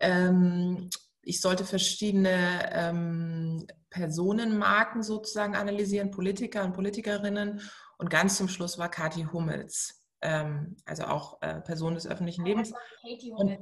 ähm, 0.00 0.88
ich 1.20 1.40
sollte 1.40 1.64
verschiedene 1.64 2.70
ähm, 2.72 3.66
Personenmarken 3.90 5.02
sozusagen 5.02 5.54
analysieren, 5.54 6.10
Politiker 6.10 6.64
und 6.64 6.72
Politikerinnen 6.72 7.60
und 7.98 8.10
ganz 8.10 8.36
zum 8.38 8.48
Schluss 8.48 8.78
war 8.78 8.90
Kathi 8.90 9.26
Hummels 9.32 10.03
ähm, 10.24 10.76
also 10.86 11.04
auch 11.04 11.40
äh, 11.42 11.60
Person 11.60 11.94
des 11.94 12.06
öffentlichen 12.06 12.44
Lebens. 12.44 12.72
Katie 13.02 13.32
und, 13.32 13.58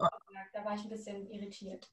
da 0.52 0.64
war 0.64 0.74
ich 0.74 0.82
ein 0.82 0.90
bisschen 0.90 1.30
irritiert. 1.30 1.88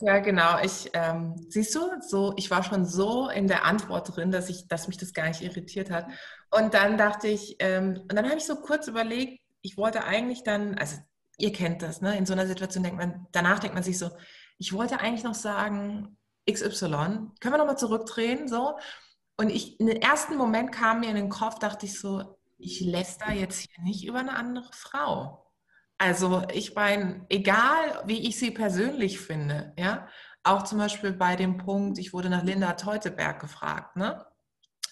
Ja, 0.00 0.18
genau. 0.20 0.58
Ich, 0.62 0.90
ähm, 0.94 1.34
siehst 1.48 1.74
du, 1.74 1.80
so, 2.00 2.32
ich 2.36 2.50
war 2.50 2.62
schon 2.62 2.86
so 2.86 3.28
in 3.28 3.46
der 3.46 3.64
Antwort 3.64 4.16
drin, 4.16 4.30
dass, 4.30 4.48
ich, 4.48 4.68
dass 4.68 4.88
mich 4.88 4.96
das 4.96 5.12
gar 5.12 5.28
nicht 5.28 5.42
irritiert 5.42 5.90
hat. 5.90 6.06
Und 6.50 6.74
dann 6.74 6.96
dachte 6.96 7.28
ich, 7.28 7.56
ähm, 7.58 8.00
und 8.02 8.14
dann 8.14 8.26
habe 8.26 8.38
ich 8.38 8.44
so 8.44 8.56
kurz 8.56 8.88
überlegt, 8.88 9.40
ich 9.60 9.76
wollte 9.76 10.04
eigentlich 10.04 10.42
dann, 10.44 10.76
also 10.78 10.96
ihr 11.36 11.52
kennt 11.52 11.82
das, 11.82 12.00
ne? 12.00 12.16
in 12.16 12.26
so 12.26 12.32
einer 12.32 12.46
Situation 12.46 12.82
denkt 12.84 12.98
man, 12.98 13.26
danach 13.32 13.58
denkt 13.58 13.74
man 13.74 13.84
sich 13.84 13.98
so, 13.98 14.10
ich 14.56 14.72
wollte 14.72 15.00
eigentlich 15.00 15.24
noch 15.24 15.34
sagen, 15.34 16.16
XY, 16.50 16.88
können 17.40 17.54
wir 17.54 17.58
nochmal 17.58 17.78
zurückdrehen, 17.78 18.48
so? 18.48 18.78
Und 19.36 19.50
ich, 19.50 19.78
in 19.78 19.86
den 19.86 20.02
ersten 20.02 20.36
Moment 20.36 20.72
kam 20.72 21.00
mir 21.00 21.10
in 21.10 21.16
den 21.16 21.28
Kopf, 21.28 21.58
dachte 21.60 21.86
ich 21.86 22.00
so, 22.00 22.37
ich 22.58 22.80
läster 22.80 23.32
jetzt 23.32 23.60
hier 23.60 23.84
nicht 23.84 24.04
über 24.04 24.18
eine 24.18 24.34
andere 24.34 24.70
Frau. 24.72 25.46
Also 25.98 26.44
ich 26.52 26.74
meine, 26.74 27.26
egal 27.28 28.02
wie 28.06 28.28
ich 28.28 28.38
sie 28.38 28.50
persönlich 28.52 29.18
finde, 29.20 29.72
ja, 29.78 30.08
auch 30.44 30.62
zum 30.62 30.78
Beispiel 30.78 31.12
bei 31.12 31.36
dem 31.36 31.58
Punkt, 31.58 31.98
ich 31.98 32.12
wurde 32.12 32.30
nach 32.30 32.44
Linda 32.44 32.74
Teuteberg 32.74 33.40
gefragt, 33.40 33.96
ne? 33.96 34.24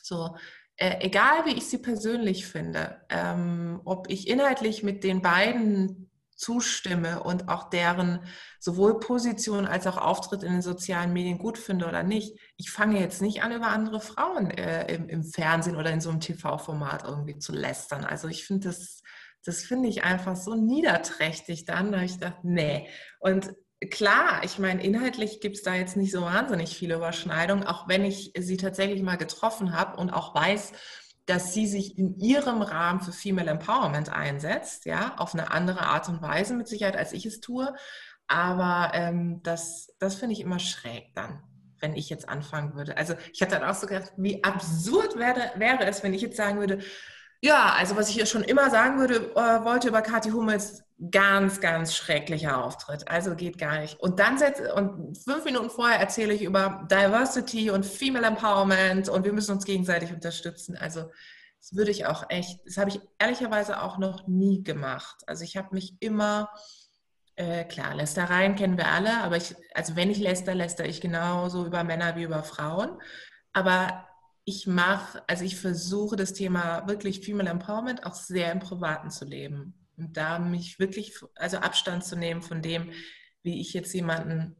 So, 0.02 0.36
äh, 0.76 0.98
egal 1.00 1.46
wie 1.46 1.54
ich 1.54 1.68
sie 1.68 1.78
persönlich 1.78 2.46
finde, 2.46 3.00
ähm, 3.08 3.80
ob 3.84 4.10
ich 4.10 4.28
inhaltlich 4.28 4.82
mit 4.82 5.04
den 5.04 5.22
beiden 5.22 6.05
zustimme 6.36 7.22
und 7.22 7.48
auch 7.48 7.70
deren 7.70 8.20
sowohl 8.60 9.00
Position 9.00 9.66
als 9.66 9.86
auch 9.86 9.96
Auftritt 9.96 10.42
in 10.42 10.52
den 10.52 10.62
sozialen 10.62 11.12
Medien 11.12 11.38
gut 11.38 11.58
finde 11.58 11.86
oder 11.86 12.02
nicht. 12.02 12.38
Ich 12.56 12.70
fange 12.70 13.00
jetzt 13.00 13.22
nicht 13.22 13.42
an, 13.42 13.52
über 13.52 13.68
andere 13.68 14.00
Frauen 14.00 14.50
äh, 14.50 14.94
im, 14.94 15.08
im, 15.08 15.24
Fernsehen 15.24 15.76
oder 15.76 15.90
in 15.90 16.00
so 16.00 16.10
einem 16.10 16.20
TV-Format 16.20 17.04
irgendwie 17.04 17.38
zu 17.38 17.52
lästern. 17.52 18.04
Also 18.04 18.28
ich 18.28 18.46
finde 18.46 18.68
das, 18.68 19.02
das 19.44 19.62
finde 19.62 19.88
ich 19.88 20.04
einfach 20.04 20.36
so 20.36 20.54
niederträchtig 20.54 21.64
dann. 21.64 21.90
Da 21.90 22.02
ich 22.02 22.14
gedacht, 22.14 22.44
nee. 22.44 22.88
Und 23.18 23.54
klar, 23.90 24.42
ich 24.44 24.58
meine, 24.58 24.82
inhaltlich 24.82 25.40
gibt 25.40 25.56
es 25.56 25.62
da 25.62 25.74
jetzt 25.74 25.96
nicht 25.96 26.12
so 26.12 26.22
wahnsinnig 26.22 26.76
viele 26.76 26.96
Überschneidungen, 26.96 27.66
auch 27.66 27.88
wenn 27.88 28.04
ich 28.04 28.32
sie 28.38 28.56
tatsächlich 28.58 29.02
mal 29.02 29.16
getroffen 29.16 29.72
habe 29.74 29.98
und 29.98 30.10
auch 30.10 30.34
weiß, 30.34 30.72
dass 31.26 31.52
sie 31.52 31.66
sich 31.66 31.98
in 31.98 32.18
ihrem 32.18 32.62
Rahmen 32.62 33.00
für 33.00 33.12
Female 33.12 33.50
Empowerment 33.50 34.10
einsetzt, 34.10 34.86
ja, 34.86 35.14
auf 35.16 35.34
eine 35.34 35.50
andere 35.50 35.80
Art 35.80 36.08
und 36.08 36.22
Weise 36.22 36.54
mit 36.54 36.68
Sicherheit, 36.68 36.96
als 36.96 37.12
ich 37.12 37.26
es 37.26 37.40
tue. 37.40 37.74
Aber 38.28 38.92
ähm, 38.94 39.42
das, 39.42 39.92
das 39.98 40.16
finde 40.16 40.34
ich 40.34 40.40
immer 40.40 40.58
schräg 40.58 41.14
dann, 41.14 41.42
wenn 41.80 41.94
ich 41.94 42.08
jetzt 42.10 42.28
anfangen 42.28 42.74
würde. 42.74 42.96
Also 42.96 43.14
ich 43.32 43.42
hatte 43.42 43.58
dann 43.58 43.68
auch 43.68 43.74
so 43.74 43.86
gedacht, 43.86 44.12
wie 44.16 44.42
absurd 44.42 45.16
wäre, 45.16 45.52
wäre 45.56 45.84
es, 45.84 46.02
wenn 46.02 46.14
ich 46.14 46.22
jetzt 46.22 46.36
sagen 46.36 46.58
würde, 46.58 46.78
ja, 47.42 47.74
also 47.78 47.96
was 47.96 48.08
ich 48.08 48.14
hier 48.14 48.26
schon 48.26 48.42
immer 48.42 48.70
sagen 48.70 48.98
würde, 48.98 49.32
äh, 49.34 49.64
wollte 49.64 49.88
über 49.88 50.02
Kathi 50.02 50.30
Hummels, 50.30 50.82
ganz, 51.10 51.60
ganz 51.60 51.94
schrecklicher 51.94 52.64
Auftritt. 52.64 53.08
Also 53.08 53.34
geht 53.36 53.58
gar 53.58 53.80
nicht. 53.80 54.00
Und 54.00 54.18
dann 54.18 54.38
setz, 54.38 54.60
und 54.74 55.16
fünf 55.18 55.44
Minuten 55.44 55.70
vorher 55.70 56.00
erzähle 56.00 56.32
ich 56.34 56.42
über 56.42 56.86
Diversity 56.90 57.70
und 57.70 57.84
Female 57.84 58.26
Empowerment 58.26 59.08
und 59.08 59.24
wir 59.24 59.32
müssen 59.32 59.52
uns 59.52 59.64
gegenseitig 59.64 60.12
unterstützen. 60.12 60.76
Also 60.76 61.10
das 61.60 61.74
würde 61.74 61.90
ich 61.90 62.06
auch 62.06 62.24
echt, 62.30 62.60
das 62.66 62.78
habe 62.78 62.90
ich 62.90 63.00
ehrlicherweise 63.18 63.82
auch 63.82 63.98
noch 63.98 64.26
nie 64.26 64.62
gemacht. 64.62 65.16
Also 65.26 65.44
ich 65.44 65.56
habe 65.56 65.74
mich 65.74 65.96
immer 66.00 66.48
Äh, 67.38 67.64
klar, 67.64 67.94
Lästereien 67.94 68.54
kennen 68.56 68.78
wir 68.78 68.88
alle, 68.88 69.20
aber 69.22 69.36
ich, 69.36 69.54
also 69.74 69.94
wenn 69.94 70.10
ich 70.10 70.18
läster, 70.18 70.54
läster 70.54 70.86
ich 70.86 71.00
genauso 71.02 71.66
über 71.66 71.84
Männer 71.84 72.16
wie 72.16 72.22
über 72.24 72.42
Frauen. 72.42 72.98
Aber 73.52 74.06
ich 74.46 74.66
mache, 74.66 75.22
also 75.26 75.44
ich 75.44 75.56
versuche 75.56 76.16
das 76.16 76.32
Thema 76.32 76.86
wirklich 76.86 77.20
Female 77.20 77.50
Empowerment 77.50 78.06
auch 78.06 78.14
sehr 78.14 78.50
im 78.52 78.60
Privaten 78.60 79.10
zu 79.10 79.24
leben. 79.26 79.86
Und 79.98 80.16
da 80.16 80.38
mich 80.38 80.78
wirklich, 80.78 81.18
also 81.34 81.58
Abstand 81.58 82.04
zu 82.04 82.16
nehmen 82.16 82.42
von 82.42 82.62
dem, 82.62 82.92
wie 83.42 83.60
ich 83.60 83.74
jetzt 83.74 83.92
jemanden 83.92 84.56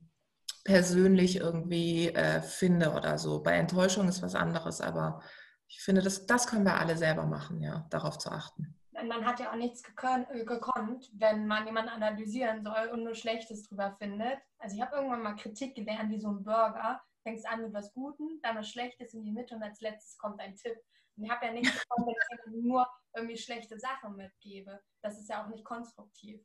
persönlich 0.64 1.37
irgendwie 1.37 2.09
äh, 2.09 2.42
finde 2.42 2.92
oder 2.92 3.16
so. 3.16 3.42
Bei 3.42 3.53
Enttäuschung 3.53 4.09
ist 4.09 4.22
was 4.22 4.35
anderes, 4.35 4.81
aber 4.81 5.22
ich 5.68 5.81
finde, 5.81 6.03
das, 6.03 6.27
das 6.27 6.49
können 6.49 6.64
wir 6.64 6.79
alle 6.79 6.96
selber 6.96 7.25
machen, 7.25 7.61
ja, 7.61 7.87
darauf 7.90 8.18
zu 8.18 8.31
achten 8.31 8.77
man 9.05 9.25
hat 9.25 9.40
ja 9.40 9.51
auch 9.51 9.57
nichts 9.57 9.83
gekonnt, 9.83 11.11
wenn 11.14 11.46
man 11.46 11.66
jemanden 11.66 11.90
analysieren 11.90 12.62
soll 12.62 12.88
und 12.92 13.05
nur 13.05 13.14
Schlechtes 13.14 13.68
drüber 13.68 13.94
findet. 13.99 14.38
Also 14.59 14.77
ich 14.77 14.83
habe 14.83 14.96
irgendwann 14.96 15.22
mal 15.22 15.37
Kritik 15.37 15.75
gelernt, 15.75 16.11
wie 16.11 16.20
so 16.20 16.29
ein 16.29 16.44
Burger. 16.44 17.01
Fängst 17.27 17.47
an 17.49 17.62
mit 17.62 17.75
was 17.75 17.93
Guten, 17.93 18.41
dann 18.43 18.57
was 18.57 18.71
Schlechtes 18.71 19.12
in 19.12 19.25
die 19.25 19.33
Mitte 19.33 19.57
und 19.57 19.62
als 19.62 19.81
letztes 19.81 20.17
kommt 20.17 20.41
ein 20.41 20.55
Tipp. 20.55 20.77
Und 21.17 21.25
ich 21.25 21.31
habe 21.31 21.47
ja 21.47 21.53
nichts 21.53 21.77
bekommen, 21.81 22.07
wenn 22.07 22.55
ich 22.55 22.65
nur 22.65 22.87
irgendwie 23.17 23.37
schlechte 23.37 23.77
Sachen 23.81 24.15
mitgebe. 24.15 24.81
Das 25.03 25.19
ist 25.19 25.29
ja 25.29 25.43
auch 25.43 25.49
nicht 25.49 25.65
konstruktiv. 25.65 26.41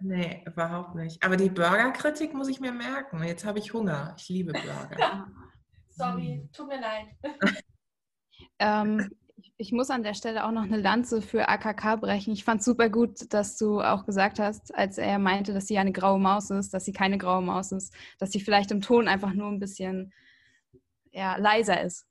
Nee, 0.00 0.44
überhaupt 0.46 0.94
nicht. 0.94 1.20
Aber 1.24 1.36
die 1.36 1.50
Burgerkritik 1.50 2.34
muss 2.34 2.48
ich 2.48 2.60
mir 2.60 2.70
merken. 2.70 3.24
Jetzt 3.24 3.44
habe 3.44 3.58
ich 3.58 3.72
Hunger. 3.72 4.14
Ich 4.16 4.28
liebe 4.28 4.52
Burger. 4.52 5.28
Sorry, 5.88 6.48
tut 6.52 6.68
mir 6.68 6.80
leid. 6.80 7.08
ähm, 8.60 9.10
ich 9.62 9.70
muss 9.70 9.90
an 9.90 10.02
der 10.02 10.14
Stelle 10.14 10.44
auch 10.44 10.50
noch 10.50 10.64
eine 10.64 10.76
Lanze 10.76 11.22
für 11.22 11.48
AKK 11.48 12.00
brechen. 12.00 12.32
Ich 12.32 12.42
fand 12.42 12.60
es 12.60 12.66
super 12.66 12.88
gut, 12.88 13.32
dass 13.32 13.56
du 13.56 13.80
auch 13.80 14.04
gesagt 14.04 14.40
hast, 14.40 14.74
als 14.74 14.98
er 14.98 15.20
meinte, 15.20 15.54
dass 15.54 15.68
sie 15.68 15.78
eine 15.78 15.92
graue 15.92 16.18
Maus 16.18 16.50
ist, 16.50 16.74
dass 16.74 16.84
sie 16.84 16.92
keine 16.92 17.16
graue 17.16 17.42
Maus 17.42 17.70
ist, 17.70 17.94
dass 18.18 18.32
sie 18.32 18.40
vielleicht 18.40 18.72
im 18.72 18.80
Ton 18.80 19.06
einfach 19.06 19.32
nur 19.34 19.46
ein 19.46 19.60
bisschen 19.60 20.12
ja, 21.12 21.36
leiser 21.36 21.80
ist. 21.80 22.06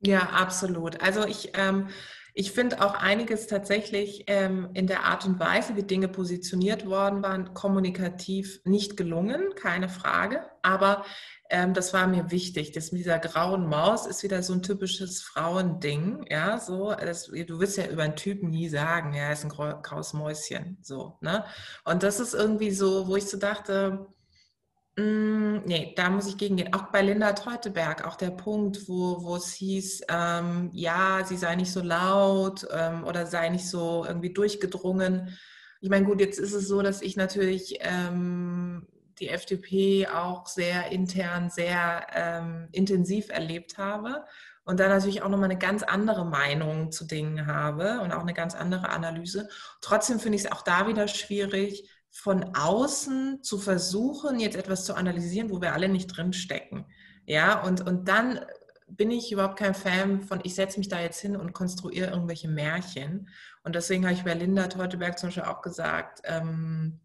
Ja, 0.00 0.20
absolut. 0.30 1.02
Also 1.02 1.26
ich, 1.26 1.52
ähm, 1.58 1.88
ich 2.34 2.52
finde 2.52 2.80
auch 2.80 2.94
einiges 2.94 3.46
tatsächlich 3.46 4.24
ähm, 4.26 4.70
in 4.72 4.86
der 4.86 5.04
Art 5.04 5.26
und 5.26 5.38
Weise, 5.38 5.76
wie 5.76 5.82
Dinge 5.82 6.08
positioniert 6.08 6.86
worden 6.86 7.22
waren, 7.22 7.52
kommunikativ 7.52 8.60
nicht 8.64 8.96
gelungen, 8.96 9.54
keine 9.54 9.88
Frage. 9.88 10.42
Aber 10.62 11.04
ähm, 11.50 11.74
das 11.74 11.92
war 11.92 12.06
mir 12.06 12.30
wichtig. 12.30 12.72
Das 12.72 12.90
mit 12.90 13.00
dieser 13.00 13.18
grauen 13.18 13.68
Maus 13.68 14.06
ist 14.06 14.22
wieder 14.22 14.42
so 14.42 14.54
ein 14.54 14.62
typisches 14.62 15.20
Frauending. 15.20 16.24
Ja, 16.30 16.58
so, 16.58 16.94
das, 16.94 17.26
du 17.26 17.60
wirst 17.60 17.76
ja 17.76 17.86
über 17.86 18.04
einen 18.04 18.16
Typen 18.16 18.48
nie 18.48 18.68
sagen, 18.70 19.12
ja, 19.12 19.24
er 19.24 19.32
ist 19.32 19.44
ein 19.44 19.50
graues 19.50 20.14
Mäuschen. 20.14 20.78
So, 20.80 21.18
ne? 21.20 21.44
Und 21.84 22.02
das 22.02 22.18
ist 22.18 22.32
irgendwie 22.32 22.70
so, 22.70 23.08
wo 23.08 23.16
ich 23.16 23.26
so 23.26 23.36
dachte, 23.36 24.06
nee, 24.96 25.94
da 25.96 26.10
muss 26.10 26.26
ich 26.26 26.36
gegengehen. 26.36 26.74
Auch 26.74 26.84
bei 26.90 27.02
Linda 27.02 27.32
Teuteberg, 27.32 28.06
auch 28.06 28.16
der 28.16 28.30
Punkt, 28.30 28.88
wo, 28.88 29.22
wo 29.22 29.36
es 29.36 29.52
hieß, 29.54 30.02
ähm, 30.08 30.70
ja, 30.72 31.24
sie 31.24 31.36
sei 31.36 31.56
nicht 31.56 31.72
so 31.72 31.80
laut 31.80 32.66
ähm, 32.70 33.04
oder 33.04 33.26
sei 33.26 33.48
nicht 33.48 33.68
so 33.68 34.04
irgendwie 34.06 34.32
durchgedrungen. 34.32 35.38
Ich 35.80 35.88
meine, 35.88 36.04
gut, 36.04 36.20
jetzt 36.20 36.38
ist 36.38 36.52
es 36.52 36.68
so, 36.68 36.82
dass 36.82 37.00
ich 37.00 37.16
natürlich 37.16 37.78
ähm, 37.80 38.86
die 39.18 39.28
FDP 39.28 40.08
auch 40.08 40.46
sehr 40.46 40.92
intern, 40.92 41.48
sehr 41.48 42.06
ähm, 42.14 42.68
intensiv 42.72 43.30
erlebt 43.30 43.78
habe 43.78 44.24
und 44.64 44.78
da 44.78 44.88
natürlich 44.88 45.22
auch 45.22 45.28
nochmal 45.28 45.50
eine 45.50 45.58
ganz 45.58 45.82
andere 45.82 46.24
Meinung 46.24 46.92
zu 46.92 47.06
Dingen 47.06 47.46
habe 47.46 48.00
und 48.00 48.12
auch 48.12 48.20
eine 48.20 48.34
ganz 48.34 48.54
andere 48.54 48.90
Analyse. 48.90 49.48
Trotzdem 49.80 50.20
finde 50.20 50.36
ich 50.36 50.44
es 50.44 50.52
auch 50.52 50.62
da 50.62 50.86
wieder 50.86 51.08
schwierig, 51.08 51.88
von 52.12 52.54
außen 52.54 53.42
zu 53.42 53.58
versuchen, 53.58 54.38
jetzt 54.38 54.56
etwas 54.56 54.84
zu 54.84 54.94
analysieren, 54.94 55.50
wo 55.50 55.60
wir 55.60 55.72
alle 55.72 55.88
nicht 55.88 56.08
drin 56.08 56.34
stecken. 56.34 56.84
Ja, 57.24 57.62
und, 57.62 57.80
und 57.80 58.06
dann 58.06 58.40
bin 58.86 59.10
ich 59.10 59.32
überhaupt 59.32 59.58
kein 59.58 59.74
Fan 59.74 60.20
von, 60.22 60.40
ich 60.44 60.54
setze 60.54 60.78
mich 60.78 60.88
da 60.88 61.00
jetzt 61.00 61.20
hin 61.20 61.36
und 61.36 61.54
konstruiere 61.54 62.10
irgendwelche 62.10 62.48
Märchen. 62.48 63.30
Und 63.64 63.74
deswegen 63.74 64.04
habe 64.04 64.14
ich 64.14 64.24
bei 64.24 64.34
Linda 64.34 64.68
Teuteberg 64.68 65.18
zum 65.18 65.28
Beispiel 65.28 65.44
auch 65.44 65.62
gesagt, 65.62 66.20
ähm, 66.24 67.00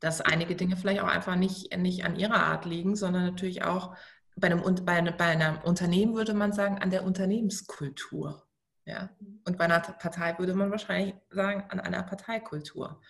dass 0.00 0.20
einige 0.20 0.54
Dinge 0.54 0.76
vielleicht 0.76 1.00
auch 1.00 1.08
einfach 1.08 1.34
nicht, 1.34 1.76
nicht 1.76 2.04
an 2.04 2.16
ihrer 2.16 2.44
Art 2.44 2.64
liegen, 2.64 2.94
sondern 2.94 3.24
natürlich 3.24 3.64
auch 3.64 3.96
bei 4.36 4.46
einem, 4.46 4.62
bei, 4.84 5.00
bei 5.02 5.24
einem 5.24 5.58
Unternehmen 5.58 6.14
würde 6.14 6.34
man 6.34 6.52
sagen, 6.52 6.78
an 6.78 6.90
der 6.90 7.04
Unternehmenskultur. 7.04 8.46
Ja? 8.84 9.10
Und 9.44 9.58
bei 9.58 9.64
einer 9.64 9.80
Partei 9.80 10.38
würde 10.38 10.54
man 10.54 10.70
wahrscheinlich 10.70 11.16
sagen, 11.30 11.64
an 11.70 11.80
einer 11.80 12.04
Parteikultur. 12.04 13.00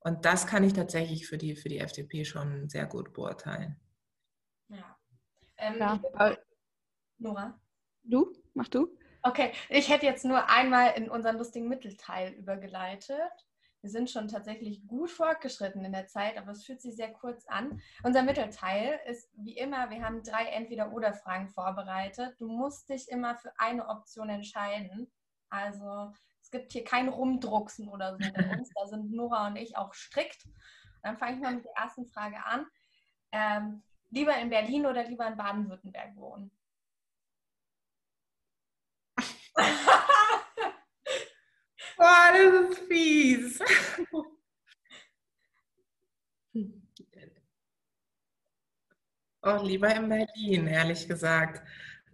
Und 0.00 0.24
das 0.24 0.46
kann 0.46 0.64
ich 0.64 0.72
tatsächlich 0.72 1.26
für 1.26 1.38
die, 1.38 1.56
für 1.56 1.68
die 1.68 1.78
FDP 1.78 2.24
schon 2.24 2.68
sehr 2.68 2.86
gut 2.86 3.12
beurteilen. 3.12 3.80
Ja. 4.68 4.98
Ähm, 5.56 5.78
ja. 5.78 6.00
Nora? 7.18 7.60
Du? 8.04 8.32
Mach 8.54 8.68
du? 8.68 8.96
Okay, 9.22 9.52
ich 9.68 9.88
hätte 9.88 10.06
jetzt 10.06 10.24
nur 10.24 10.48
einmal 10.48 10.96
in 10.96 11.10
unseren 11.10 11.36
lustigen 11.36 11.68
Mittelteil 11.68 12.32
übergeleitet. 12.34 13.18
Wir 13.80 13.90
sind 13.90 14.10
schon 14.10 14.28
tatsächlich 14.28 14.86
gut 14.86 15.10
fortgeschritten 15.10 15.84
in 15.84 15.92
der 15.92 16.06
Zeit, 16.06 16.36
aber 16.36 16.52
es 16.52 16.64
fühlt 16.64 16.80
sich 16.80 16.96
sehr 16.96 17.12
kurz 17.12 17.46
an. 17.46 17.80
Unser 18.02 18.22
Mittelteil 18.22 18.98
ist 19.06 19.30
wie 19.34 19.56
immer, 19.56 19.90
wir 19.90 20.02
haben 20.04 20.22
drei 20.22 20.46
Entweder-Oder-Fragen 20.46 21.48
vorbereitet. 21.48 22.34
Du 22.38 22.48
musst 22.48 22.88
dich 22.88 23.08
immer 23.08 23.36
für 23.36 23.52
eine 23.58 23.88
Option 23.88 24.30
entscheiden. 24.30 25.10
Also 25.50 26.12
es 26.42 26.50
gibt 26.50 26.72
hier 26.72 26.84
kein 26.84 27.08
Rumdrucksen 27.08 27.88
oder 27.88 28.12
so 28.12 28.18
bei 28.18 28.50
uns. 28.58 28.70
Da 28.74 28.86
sind 28.86 29.12
Nora 29.12 29.48
und 29.48 29.56
ich 29.56 29.76
auch 29.76 29.92
strikt. 29.94 30.48
Dann 31.02 31.18
fange 31.18 31.36
ich 31.36 31.42
mal 31.42 31.54
mit 31.54 31.64
der 31.64 31.76
ersten 31.76 32.06
Frage 32.06 32.44
an. 32.44 32.66
Ähm, 33.32 33.82
lieber 34.10 34.36
in 34.36 34.50
Berlin 34.50 34.86
oder 34.86 35.04
lieber 35.04 35.26
in 35.26 35.36
Baden-Württemberg 35.36 36.16
wohnen? 36.16 36.50
Boah, 41.96 42.32
das 42.32 42.70
ist 42.70 42.78
fies. 42.88 43.58
Oh, 49.40 49.62
lieber 49.62 49.94
in 49.94 50.08
Berlin, 50.08 50.66
ehrlich 50.66 51.06
gesagt. 51.06 51.62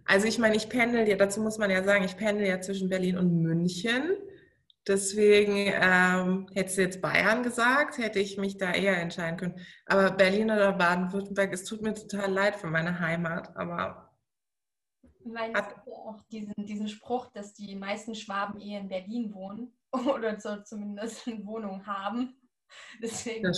Also 0.05 0.27
ich 0.27 0.37
meine, 0.37 0.55
ich 0.55 0.69
pendel 0.69 1.07
ja, 1.07 1.15
dazu 1.15 1.41
muss 1.41 1.57
man 1.57 1.71
ja 1.71 1.83
sagen, 1.83 2.05
ich 2.05 2.15
pendel 2.15 2.47
ja 2.47 2.61
zwischen 2.61 2.89
Berlin 2.89 3.17
und 3.17 3.41
München. 3.41 4.11
Deswegen 4.87 5.71
ähm, 5.73 6.47
hättest 6.53 6.77
du 6.77 6.81
jetzt 6.83 7.01
Bayern 7.01 7.41
gesagt, 7.41 7.97
hätte 7.97 8.19
ich 8.19 8.37
mich 8.37 8.57
da 8.57 8.71
eher 8.71 9.01
entscheiden 9.01 9.37
können. 9.37 9.59
Aber 9.87 10.11
Berlin 10.11 10.51
oder 10.51 10.73
Baden-Württemberg, 10.73 11.51
es 11.53 11.63
tut 11.63 11.81
mir 11.81 11.95
total 11.95 12.31
leid 12.31 12.55
für 12.55 12.67
meine 12.67 12.99
Heimat, 12.99 13.55
aber 13.57 14.05
weil 15.25 15.51
es 15.53 15.67
gibt 15.69 15.87
ja 15.87 15.93
auch 15.93 16.21
diesen, 16.31 16.53
diesen 16.57 16.87
Spruch, 16.87 17.31
dass 17.31 17.53
die 17.53 17.75
meisten 17.75 18.13
Schwaben 18.13 18.59
eher 18.61 18.81
in 18.81 18.89
Berlin 18.89 19.33
wohnen 19.33 19.73
oder 20.13 20.39
so 20.39 20.57
zumindest 20.57 21.27
eine 21.27 21.43
Wohnung 21.45 21.85
haben. 21.87 22.35
Deswegen 23.01 23.51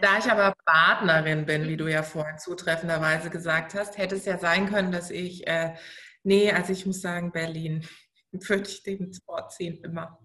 da 0.00 0.18
ich 0.18 0.24
aber 0.30 0.54
Partnerin 0.64 1.46
bin, 1.46 1.68
wie 1.68 1.76
du 1.76 1.86
ja 1.86 2.02
vorhin 2.02 2.38
zutreffenderweise 2.38 3.30
gesagt 3.30 3.74
hast, 3.74 3.98
hätte 3.98 4.16
es 4.16 4.24
ja 4.24 4.38
sein 4.38 4.68
können, 4.68 4.92
dass 4.92 5.10
ich, 5.10 5.46
äh, 5.46 5.74
nee, 6.22 6.50
also 6.50 6.72
ich 6.72 6.86
muss 6.86 7.00
sagen, 7.00 7.32
Berlin 7.32 7.86
würde 8.32 8.68
ich 8.68 8.82
dem 8.82 9.12
vorziehen 9.24 9.82
immer. 9.82 10.18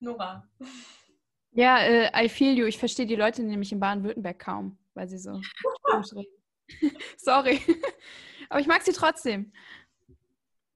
Nora. 0.00 0.48
Ja, 1.52 1.78
äh, 1.80 2.24
I 2.24 2.28
feel 2.28 2.56
you. 2.56 2.66
Ich 2.66 2.78
verstehe 2.78 3.06
die 3.06 3.16
Leute 3.16 3.42
nämlich 3.42 3.72
in 3.72 3.80
Baden-Württemberg 3.80 4.38
kaum, 4.38 4.78
weil 4.94 5.08
sie 5.08 5.18
so 5.18 5.32
reden. 5.92 6.26
Sorry. 7.18 7.60
Aber 8.48 8.60
ich 8.60 8.66
mag 8.66 8.82
sie 8.82 8.92
trotzdem. 8.92 9.52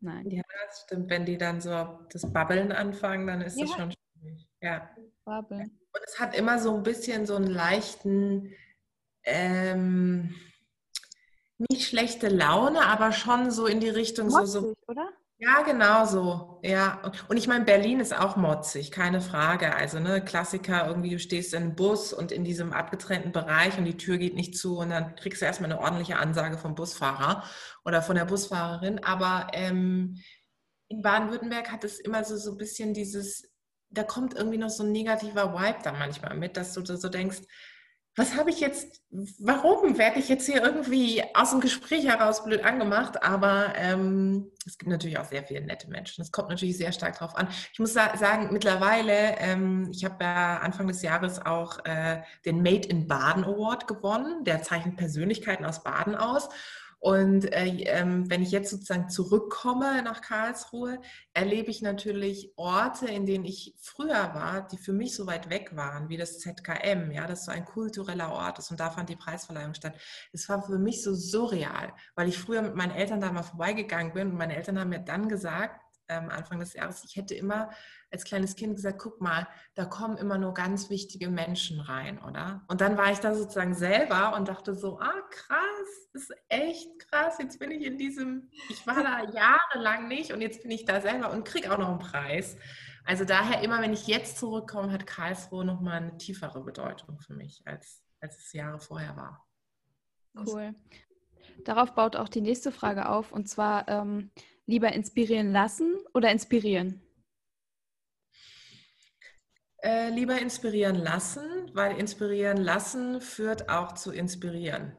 Nein. 0.00 0.30
Ja, 0.30 0.42
das 0.66 0.82
stimmt. 0.82 1.08
Wenn 1.08 1.24
die 1.24 1.38
dann 1.38 1.60
so 1.60 2.00
das 2.12 2.30
Babbeln 2.30 2.72
anfangen, 2.72 3.26
dann 3.26 3.40
ist 3.40 3.58
ja. 3.58 3.64
das 3.64 3.74
schon 3.74 3.92
schwierig. 3.92 4.48
Ja. 4.60 4.90
Babbeln. 5.24 5.78
Und 5.94 6.02
es 6.06 6.18
hat 6.18 6.36
immer 6.36 6.58
so 6.58 6.74
ein 6.74 6.82
bisschen 6.82 7.24
so 7.24 7.36
einen 7.36 7.46
leichten, 7.46 8.52
ähm, 9.24 10.34
nicht 11.58 11.88
schlechte 11.88 12.28
Laune, 12.28 12.84
aber 12.84 13.12
schon 13.12 13.50
so 13.50 13.66
in 13.66 13.80
die 13.80 13.88
Richtung 13.88 14.28
Motzig, 14.28 14.50
so, 14.50 14.60
so. 14.60 14.74
oder? 14.88 15.08
Ja, 15.38 15.62
genau 15.62 16.04
so. 16.04 16.60
Ja. 16.62 17.02
Und 17.28 17.36
ich 17.36 17.46
meine, 17.46 17.64
Berlin 17.64 18.00
ist 18.00 18.16
auch 18.16 18.36
motzig, 18.36 18.90
keine 18.90 19.20
Frage. 19.20 19.74
Also, 19.74 19.98
ne, 20.00 20.24
Klassiker, 20.24 20.86
irgendwie, 20.86 21.10
du 21.10 21.18
stehst 21.18 21.54
in 21.54 21.62
einem 21.62 21.74
Bus 21.76 22.12
und 22.12 22.32
in 22.32 22.44
diesem 22.44 22.72
abgetrennten 22.72 23.32
Bereich 23.32 23.76
und 23.76 23.84
die 23.84 23.96
Tür 23.96 24.16
geht 24.18 24.34
nicht 24.34 24.56
zu 24.56 24.78
und 24.78 24.90
dann 24.90 25.14
kriegst 25.16 25.42
du 25.42 25.46
erstmal 25.46 25.70
eine 25.70 25.80
ordentliche 25.80 26.16
Ansage 26.16 26.56
vom 26.58 26.74
Busfahrer 26.74 27.44
oder 27.84 28.00
von 28.02 28.16
der 28.16 28.24
Busfahrerin. 28.24 29.02
Aber 29.04 29.48
ähm, 29.52 30.18
in 30.88 31.02
Baden-Württemberg 31.02 31.70
hat 31.70 31.84
es 31.84 32.00
immer 32.00 32.24
so, 32.24 32.36
so 32.36 32.52
ein 32.52 32.58
bisschen 32.58 32.94
dieses, 32.94 33.53
da 33.94 34.02
kommt 34.02 34.34
irgendwie 34.34 34.58
noch 34.58 34.70
so 34.70 34.82
ein 34.82 34.92
negativer 34.92 35.54
Vibe 35.54 35.78
da 35.82 35.92
manchmal 35.92 36.36
mit, 36.36 36.56
dass 36.56 36.72
du 36.74 36.84
so 36.84 37.08
denkst, 37.08 37.40
was 38.16 38.36
habe 38.36 38.50
ich 38.50 38.60
jetzt, 38.60 39.02
warum 39.40 39.98
werde 39.98 40.20
ich 40.20 40.28
jetzt 40.28 40.46
hier 40.46 40.62
irgendwie 40.62 41.24
aus 41.34 41.50
dem 41.50 41.60
Gespräch 41.60 42.06
heraus 42.06 42.44
blöd 42.44 42.64
angemacht? 42.64 43.24
Aber 43.24 43.72
ähm, 43.76 44.52
es 44.64 44.78
gibt 44.78 44.88
natürlich 44.88 45.18
auch 45.18 45.24
sehr 45.24 45.42
viele 45.42 45.62
nette 45.62 45.90
Menschen. 45.90 46.22
Es 46.22 46.30
kommt 46.30 46.48
natürlich 46.48 46.76
sehr 46.76 46.92
stark 46.92 47.18
drauf 47.18 47.34
an. 47.34 47.48
Ich 47.72 47.80
muss 47.80 47.92
sagen, 47.92 48.50
mittlerweile, 48.52 49.36
ähm, 49.38 49.90
ich 49.92 50.04
habe 50.04 50.22
ja 50.22 50.58
Anfang 50.58 50.86
des 50.86 51.02
Jahres 51.02 51.44
auch 51.44 51.84
äh, 51.86 52.22
den 52.44 52.62
Made 52.62 52.86
in 52.86 53.08
Baden 53.08 53.44
Award 53.44 53.88
gewonnen. 53.88 54.44
Der 54.44 54.62
zeichnet 54.62 54.96
Persönlichkeiten 54.96 55.64
aus 55.64 55.82
Baden 55.82 56.14
aus. 56.14 56.48
Und 57.04 57.52
äh, 57.52 57.66
ähm, 57.82 58.30
wenn 58.30 58.40
ich 58.42 58.50
jetzt 58.50 58.70
sozusagen 58.70 59.10
zurückkomme 59.10 60.02
nach 60.02 60.22
Karlsruhe, 60.22 61.02
erlebe 61.34 61.70
ich 61.70 61.82
natürlich 61.82 62.54
Orte, 62.56 63.04
in 63.08 63.26
denen 63.26 63.44
ich 63.44 63.74
früher 63.78 64.32
war, 64.32 64.66
die 64.66 64.78
für 64.78 64.94
mich 64.94 65.14
so 65.14 65.26
weit 65.26 65.50
weg 65.50 65.76
waren, 65.76 66.08
wie 66.08 66.16
das 66.16 66.38
ZKM, 66.38 67.10
ja, 67.10 67.26
das 67.26 67.44
so 67.44 67.52
ein 67.52 67.66
kultureller 67.66 68.32
Ort 68.32 68.58
ist 68.58 68.70
und 68.70 68.80
da 68.80 68.90
fand 68.90 69.10
die 69.10 69.16
Preisverleihung 69.16 69.74
statt. 69.74 70.00
Es 70.32 70.48
war 70.48 70.62
für 70.62 70.78
mich 70.78 71.02
so 71.02 71.12
surreal, 71.12 71.92
weil 72.14 72.26
ich 72.26 72.38
früher 72.38 72.62
mit 72.62 72.74
meinen 72.74 72.92
Eltern 72.92 73.20
da 73.20 73.30
mal 73.30 73.42
vorbeigegangen 73.42 74.14
bin 74.14 74.30
und 74.30 74.38
meine 74.38 74.56
Eltern 74.56 74.80
haben 74.80 74.88
mir 74.88 75.00
dann 75.00 75.28
gesagt, 75.28 75.83
ähm, 76.08 76.30
Anfang 76.30 76.58
des 76.58 76.74
Jahres, 76.74 77.04
ich 77.04 77.16
hätte 77.16 77.34
immer 77.34 77.70
als 78.10 78.24
kleines 78.24 78.54
Kind 78.54 78.76
gesagt, 78.76 78.98
guck 78.98 79.20
mal, 79.20 79.46
da 79.74 79.84
kommen 79.84 80.16
immer 80.16 80.38
nur 80.38 80.54
ganz 80.54 80.90
wichtige 80.90 81.28
Menschen 81.28 81.80
rein, 81.80 82.22
oder? 82.22 82.64
Und 82.68 82.80
dann 82.80 82.96
war 82.96 83.10
ich 83.10 83.18
da 83.18 83.34
sozusagen 83.34 83.74
selber 83.74 84.36
und 84.36 84.48
dachte 84.48 84.74
so, 84.74 84.98
ah 85.00 85.20
krass, 85.30 86.08
das 86.12 86.22
ist 86.22 86.34
echt 86.48 86.88
krass, 86.98 87.38
jetzt 87.38 87.58
bin 87.58 87.70
ich 87.70 87.84
in 87.84 87.98
diesem, 87.98 88.50
ich 88.68 88.86
war 88.86 89.02
da 89.02 89.24
jahrelang 89.32 90.08
nicht 90.08 90.32
und 90.32 90.40
jetzt 90.40 90.62
bin 90.62 90.70
ich 90.70 90.84
da 90.84 91.00
selber 91.00 91.30
und 91.30 91.44
kriege 91.44 91.72
auch 91.72 91.78
noch 91.78 91.88
einen 91.88 91.98
Preis. 91.98 92.56
Also 93.04 93.24
daher 93.24 93.62
immer, 93.62 93.82
wenn 93.82 93.92
ich 93.92 94.06
jetzt 94.06 94.38
zurückkomme, 94.38 94.90
hat 94.92 95.06
Karlsruhe 95.06 95.64
nochmal 95.64 95.98
eine 95.98 96.16
tiefere 96.16 96.62
Bedeutung 96.62 97.18
für 97.20 97.34
mich, 97.34 97.62
als, 97.66 98.02
als 98.20 98.38
es 98.38 98.52
Jahre 98.52 98.80
vorher 98.80 99.16
war. 99.16 99.46
Cool. 100.46 100.74
Darauf 101.64 101.94
baut 101.94 102.16
auch 102.16 102.28
die 102.28 102.40
nächste 102.40 102.72
Frage 102.72 103.08
auf, 103.08 103.32
und 103.32 103.48
zwar, 103.48 103.88
ähm, 103.88 104.30
Lieber 104.66 104.92
inspirieren 104.92 105.52
lassen 105.52 105.98
oder 106.14 106.30
inspirieren? 106.30 107.02
Äh, 109.82 110.08
lieber 110.08 110.40
inspirieren 110.40 110.96
lassen, 110.96 111.70
weil 111.74 111.98
inspirieren 111.98 112.56
lassen 112.56 113.20
führt 113.20 113.68
auch 113.68 113.92
zu 113.92 114.12
inspirieren. 114.12 114.96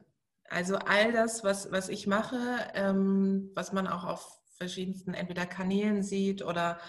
Also 0.47 0.75
all 0.75 1.11
das, 1.11 1.43
was, 1.43 1.71
was 1.71 1.89
ich 1.89 2.05
mache, 2.05 2.37
ähm, 2.75 3.49
was 3.55 3.73
man 3.73 3.87
auch 3.87 4.03
auf 4.03 4.39
verschiedensten 4.57 5.15
entweder 5.15 5.47
Kanälen 5.47 6.03
sieht 6.03 6.43
oder 6.43 6.79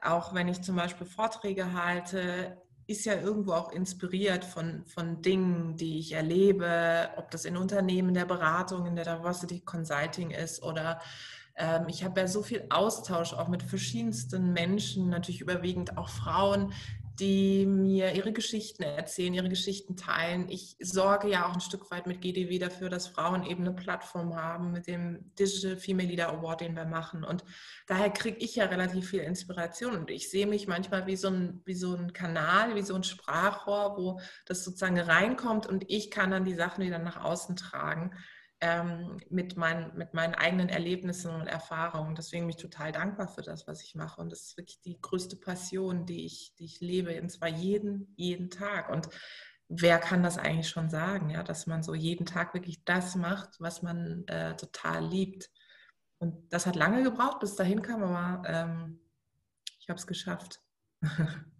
auch 0.00 0.32
wenn 0.34 0.46
ich 0.46 0.62
zum 0.62 0.76
Beispiel 0.76 1.06
Vorträge 1.06 1.72
halte, 1.72 2.56
ist 2.86 3.04
ja 3.04 3.14
irgendwo 3.14 3.52
auch 3.52 3.72
inspiriert 3.72 4.44
von, 4.44 4.84
von 4.86 5.22
Dingen, 5.22 5.76
die 5.76 5.98
ich 5.98 6.12
erlebe, 6.12 7.10
ob 7.16 7.30
das 7.30 7.46
in 7.46 7.56
Unternehmen 7.56 8.14
der 8.14 8.26
Beratung, 8.26 8.86
in 8.86 8.94
der 8.94 9.16
Diversity 9.16 9.60
Consulting 9.60 10.30
ist 10.30 10.62
oder 10.62 11.00
ähm, 11.56 11.86
ich 11.88 12.04
habe 12.04 12.20
ja 12.20 12.26
so 12.26 12.42
viel 12.42 12.64
Austausch 12.70 13.32
auch 13.32 13.48
mit 13.48 13.62
verschiedensten 13.62 14.52
Menschen, 14.52 15.08
natürlich 15.08 15.40
überwiegend 15.40 15.96
auch 15.96 16.08
Frauen, 16.08 16.72
die 17.20 17.64
mir 17.64 18.12
ihre 18.14 18.32
Geschichten 18.32 18.82
erzählen, 18.82 19.34
ihre 19.34 19.48
Geschichten 19.48 19.96
teilen. 19.96 20.48
Ich 20.48 20.76
sorge 20.80 21.28
ja 21.28 21.46
auch 21.46 21.54
ein 21.54 21.60
Stück 21.60 21.88
weit 21.92 22.08
mit 22.08 22.20
GDW 22.20 22.58
dafür, 22.58 22.88
dass 22.88 23.06
Frauen 23.06 23.44
eben 23.44 23.62
eine 23.62 23.72
Plattform 23.72 24.34
haben 24.34 24.72
mit 24.72 24.88
dem 24.88 25.32
Digital 25.38 25.76
Female 25.76 26.08
Leader 26.08 26.30
Award, 26.30 26.62
den 26.62 26.74
wir 26.74 26.86
machen. 26.86 27.22
Und 27.22 27.44
daher 27.86 28.10
kriege 28.10 28.38
ich 28.38 28.56
ja 28.56 28.64
relativ 28.64 29.10
viel 29.10 29.20
Inspiration. 29.20 29.96
Und 29.96 30.10
ich 30.10 30.28
sehe 30.28 30.48
mich 30.48 30.66
manchmal 30.66 31.06
wie 31.06 31.16
so, 31.16 31.28
ein, 31.28 31.62
wie 31.64 31.74
so 31.74 31.94
ein 31.94 32.12
Kanal, 32.12 32.74
wie 32.74 32.82
so 32.82 32.96
ein 32.96 33.04
Sprachrohr, 33.04 33.96
wo 33.96 34.20
das 34.44 34.64
sozusagen 34.64 34.98
reinkommt 34.98 35.66
und 35.66 35.88
ich 35.88 36.10
kann 36.10 36.32
dann 36.32 36.44
die 36.44 36.54
Sachen 36.54 36.84
wieder 36.84 36.98
nach 36.98 37.22
außen 37.22 37.54
tragen 37.54 38.10
ähm, 38.64 39.18
mit, 39.28 39.58
mein, 39.58 39.94
mit 39.94 40.14
meinen 40.14 40.34
eigenen 40.34 40.70
Erlebnissen 40.70 41.30
und 41.34 41.46
Erfahrungen. 41.46 42.14
Deswegen 42.14 42.44
bin 42.44 42.56
ich 42.56 42.62
total 42.62 42.92
dankbar 42.92 43.28
für 43.28 43.42
das, 43.42 43.68
was 43.68 43.82
ich 43.82 43.94
mache. 43.94 44.22
Und 44.22 44.32
das 44.32 44.40
ist 44.40 44.56
wirklich 44.56 44.80
die 44.80 44.98
größte 44.98 45.36
Passion, 45.36 46.06
die 46.06 46.24
ich, 46.24 46.54
die 46.58 46.64
ich 46.64 46.80
lebe, 46.80 47.20
und 47.20 47.28
zwar 47.28 47.48
jeden, 47.48 48.14
jeden 48.16 48.48
Tag. 48.48 48.88
Und 48.88 49.10
wer 49.68 49.98
kann 49.98 50.22
das 50.22 50.38
eigentlich 50.38 50.70
schon 50.70 50.88
sagen, 50.88 51.28
ja, 51.28 51.42
dass 51.42 51.66
man 51.66 51.82
so 51.82 51.94
jeden 51.94 52.24
Tag 52.24 52.54
wirklich 52.54 52.82
das 52.86 53.16
macht, 53.16 53.60
was 53.60 53.82
man 53.82 54.26
äh, 54.28 54.56
total 54.56 55.04
liebt. 55.04 55.50
Und 56.16 56.50
das 56.50 56.64
hat 56.64 56.74
lange 56.74 57.02
gebraucht, 57.02 57.40
bis 57.40 57.56
dahin 57.56 57.82
kam, 57.82 58.02
aber 58.02 58.48
ähm, 58.48 58.98
ich 59.78 59.90
habe 59.90 59.98
es 59.98 60.06
geschafft. 60.06 60.62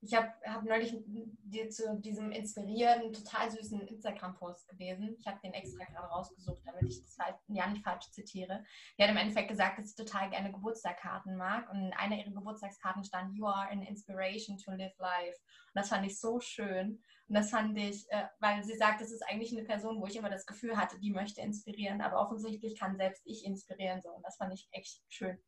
Ich 0.00 0.14
habe 0.14 0.32
hab 0.44 0.62
neulich 0.62 0.94
dir 1.06 1.70
zu 1.70 1.98
diesem 1.98 2.30
inspirierenden, 2.30 3.12
total 3.12 3.50
süßen 3.50 3.80
Instagram-Post 3.80 4.68
gelesen. 4.68 5.16
Ich 5.18 5.26
habe 5.26 5.40
den 5.42 5.52
extra 5.54 5.84
gerade 5.86 6.06
rausgesucht, 6.06 6.62
damit 6.64 6.84
ich 6.84 7.02
das 7.02 7.18
halt, 7.18 7.34
ja 7.48 7.68
nicht 7.68 7.82
falsch 7.82 8.08
zitiere. 8.12 8.64
Die 8.96 9.02
hat 9.02 9.10
im 9.10 9.16
Endeffekt 9.16 9.48
gesagt, 9.48 9.78
dass 9.78 9.90
sie 9.90 10.04
total 10.04 10.30
gerne 10.30 10.52
Geburtstagskarten 10.52 11.36
mag. 11.36 11.68
Und 11.70 11.86
in 11.86 11.92
einer 11.94 12.16
ihrer 12.16 12.30
Geburtstagskarten 12.30 13.02
stand, 13.02 13.36
You 13.36 13.46
are 13.46 13.68
an 13.70 13.82
inspiration 13.82 14.56
to 14.58 14.70
live 14.70 14.96
life. 14.98 15.38
Und 15.74 15.74
das 15.74 15.88
fand 15.88 16.06
ich 16.06 16.20
so 16.20 16.38
schön. 16.38 17.02
Und 17.26 17.34
das 17.34 17.50
fand 17.50 17.76
ich, 17.76 18.08
äh, 18.10 18.28
weil 18.38 18.62
sie 18.62 18.76
sagt, 18.76 19.00
das 19.00 19.10
ist 19.10 19.22
eigentlich 19.28 19.50
eine 19.50 19.66
Person, 19.66 20.00
wo 20.00 20.06
ich 20.06 20.14
immer 20.14 20.30
das 20.30 20.46
Gefühl 20.46 20.76
hatte, 20.76 21.00
die 21.00 21.10
möchte 21.10 21.40
inspirieren. 21.40 22.02
Aber 22.02 22.20
offensichtlich 22.20 22.78
kann 22.78 22.96
selbst 22.96 23.22
ich 23.26 23.44
inspirieren. 23.44 24.00
So. 24.00 24.10
Und 24.10 24.24
das 24.24 24.36
fand 24.36 24.54
ich 24.54 24.68
echt 24.70 25.02
schön. 25.08 25.38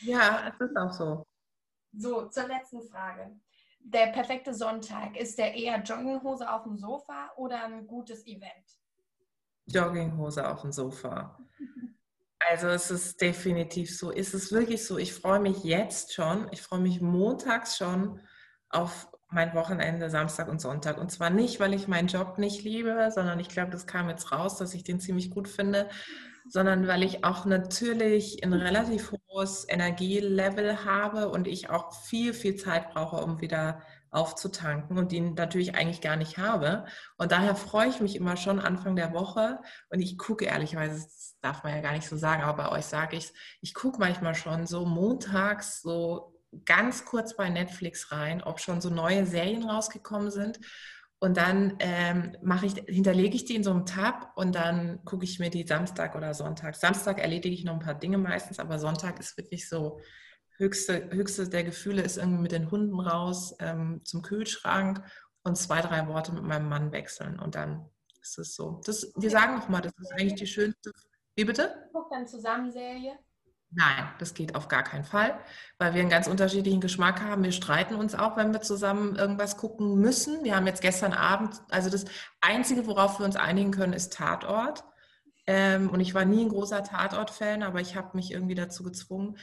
Ja, 0.00 0.48
es 0.48 0.58
ist 0.58 0.76
auch 0.76 0.92
so. 0.92 1.26
So, 1.92 2.28
zur 2.28 2.48
letzten 2.48 2.82
Frage 2.82 3.38
der 3.80 4.08
perfekte 4.08 4.54
Sonntag? 4.54 5.16
Ist 5.16 5.38
der 5.38 5.54
eher 5.54 5.82
Jogginghose 5.82 6.50
auf 6.50 6.64
dem 6.64 6.76
Sofa 6.76 7.32
oder 7.36 7.64
ein 7.64 7.86
gutes 7.86 8.26
Event? 8.26 8.78
Jogginghose 9.66 10.48
auf 10.48 10.62
dem 10.62 10.72
Sofa. 10.72 11.38
Also 12.48 12.68
es 12.68 12.90
ist 12.90 13.20
definitiv 13.20 13.96
so. 13.96 14.10
Ist 14.10 14.34
es 14.34 14.52
wirklich 14.52 14.84
so? 14.84 14.96
Ich 14.96 15.12
freue 15.12 15.40
mich 15.40 15.64
jetzt 15.64 16.14
schon. 16.14 16.48
Ich 16.52 16.62
freue 16.62 16.80
mich 16.80 17.00
montags 17.00 17.76
schon 17.76 18.20
auf 18.70 19.08
mein 19.30 19.54
Wochenende, 19.54 20.08
Samstag 20.08 20.48
und 20.48 20.60
Sonntag. 20.60 20.98
Und 20.98 21.10
zwar 21.10 21.30
nicht, 21.30 21.60
weil 21.60 21.74
ich 21.74 21.88
meinen 21.88 22.08
Job 22.08 22.38
nicht 22.38 22.62
liebe, 22.62 23.10
sondern 23.10 23.40
ich 23.40 23.48
glaube, 23.48 23.70
das 23.70 23.86
kam 23.86 24.08
jetzt 24.08 24.32
raus, 24.32 24.56
dass 24.56 24.72
ich 24.72 24.84
den 24.84 25.00
ziemlich 25.00 25.30
gut 25.30 25.48
finde, 25.48 25.88
sondern 26.48 26.86
weil 26.86 27.02
ich 27.02 27.24
auch 27.24 27.44
natürlich 27.44 28.42
ein 28.42 28.52
relativ 28.52 29.12
hohes 29.12 29.66
Energielevel 29.68 30.84
habe 30.84 31.28
und 31.28 31.46
ich 31.46 31.70
auch 31.70 31.92
viel, 31.92 32.32
viel 32.32 32.56
Zeit 32.56 32.92
brauche, 32.92 33.16
um 33.16 33.40
wieder 33.40 33.82
aufzutanken 34.10 34.96
und 34.96 35.12
die 35.12 35.20
natürlich 35.20 35.74
eigentlich 35.74 36.00
gar 36.00 36.16
nicht 36.16 36.38
habe. 36.38 36.86
Und 37.18 37.32
daher 37.32 37.54
freue 37.54 37.88
ich 37.88 38.00
mich 38.00 38.16
immer 38.16 38.36
schon 38.36 38.58
Anfang 38.58 38.96
der 38.96 39.12
Woche 39.12 39.60
und 39.90 40.00
ich 40.00 40.16
gucke 40.16 40.46
ehrlicherweise, 40.46 41.02
das 41.02 41.36
darf 41.42 41.62
man 41.62 41.74
ja 41.74 41.82
gar 41.82 41.92
nicht 41.92 42.08
so 42.08 42.16
sagen, 42.16 42.42
aber 42.42 42.64
bei 42.64 42.78
euch 42.78 42.86
sage 42.86 43.16
ich 43.16 43.24
es, 43.24 43.32
ich 43.60 43.74
gucke 43.74 43.98
manchmal 43.98 44.34
schon 44.34 44.66
so 44.66 44.86
montags 44.86 45.82
so 45.82 46.34
ganz 46.64 47.04
kurz 47.04 47.36
bei 47.36 47.50
Netflix 47.50 48.10
rein, 48.10 48.42
ob 48.42 48.60
schon 48.60 48.80
so 48.80 48.88
neue 48.88 49.26
Serien 49.26 49.68
rausgekommen 49.68 50.30
sind 50.30 50.58
und 51.20 51.36
dann 51.36 51.76
ähm, 51.80 52.36
ich, 52.62 52.74
hinterlege 52.86 53.34
ich 53.34 53.44
die 53.44 53.56
in 53.56 53.64
so 53.64 53.70
einem 53.70 53.86
Tab 53.86 54.32
und 54.36 54.54
dann 54.54 55.04
gucke 55.04 55.24
ich 55.24 55.38
mir 55.38 55.50
die 55.50 55.66
Samstag 55.66 56.14
oder 56.14 56.32
Sonntag. 56.34 56.76
Samstag 56.76 57.18
erledige 57.18 57.54
ich 57.54 57.64
noch 57.64 57.74
ein 57.74 57.80
paar 57.80 57.94
Dinge 57.94 58.18
meistens, 58.18 58.58
aber 58.58 58.78
Sonntag 58.78 59.18
ist 59.18 59.36
wirklich 59.36 59.68
so, 59.68 60.00
höchste, 60.58 61.10
höchste 61.10 61.48
der 61.48 61.64
Gefühle 61.64 62.02
ist 62.02 62.18
irgendwie 62.18 62.42
mit 62.42 62.52
den 62.52 62.70
Hunden 62.70 63.00
raus 63.00 63.54
ähm, 63.60 64.02
zum 64.04 64.22
Kühlschrank 64.22 65.02
und 65.42 65.56
zwei, 65.56 65.80
drei 65.80 66.06
Worte 66.08 66.32
mit 66.32 66.42
meinem 66.42 66.68
Mann 66.68 66.92
wechseln 66.92 67.38
und 67.38 67.54
dann 67.54 67.88
ist 68.20 68.38
es 68.38 68.54
so. 68.54 68.80
Das, 68.84 69.12
wir 69.16 69.30
sagen 69.30 69.54
nochmal, 69.54 69.80
das 69.80 69.92
ist 69.98 70.12
eigentlich 70.12 70.34
die 70.34 70.46
schönste. 70.46 70.92
Wie 71.36 71.44
bitte? 71.44 71.88
Guck 71.92 72.10
dann 72.10 72.26
zusammen 72.26 72.70
Serie. 72.70 73.16
Nein, 73.70 74.08
das 74.18 74.32
geht 74.32 74.54
auf 74.54 74.68
gar 74.68 74.82
keinen 74.82 75.04
Fall, 75.04 75.38
weil 75.78 75.92
wir 75.92 76.00
einen 76.00 76.08
ganz 76.08 76.26
unterschiedlichen 76.26 76.80
Geschmack 76.80 77.20
haben. 77.22 77.44
Wir 77.44 77.52
streiten 77.52 77.96
uns 77.96 78.14
auch, 78.14 78.36
wenn 78.38 78.52
wir 78.52 78.62
zusammen 78.62 79.14
irgendwas 79.16 79.58
gucken 79.58 79.96
müssen. 80.00 80.42
Wir 80.42 80.56
haben 80.56 80.66
jetzt 80.66 80.80
gestern 80.80 81.12
Abend, 81.12 81.60
also 81.68 81.90
das 81.90 82.06
Einzige, 82.40 82.86
worauf 82.86 83.18
wir 83.18 83.26
uns 83.26 83.36
einigen 83.36 83.70
können, 83.70 83.92
ist 83.92 84.14
Tatort. 84.14 84.84
Ähm, 85.46 85.90
und 85.90 86.00
ich 86.00 86.14
war 86.14 86.24
nie 86.24 86.44
ein 86.44 86.48
großer 86.48 86.82
Tatort-Fan, 86.82 87.62
aber 87.62 87.80
ich 87.80 87.94
habe 87.94 88.16
mich 88.16 88.32
irgendwie 88.32 88.54
dazu 88.54 88.82
gezwungen. 88.82 89.36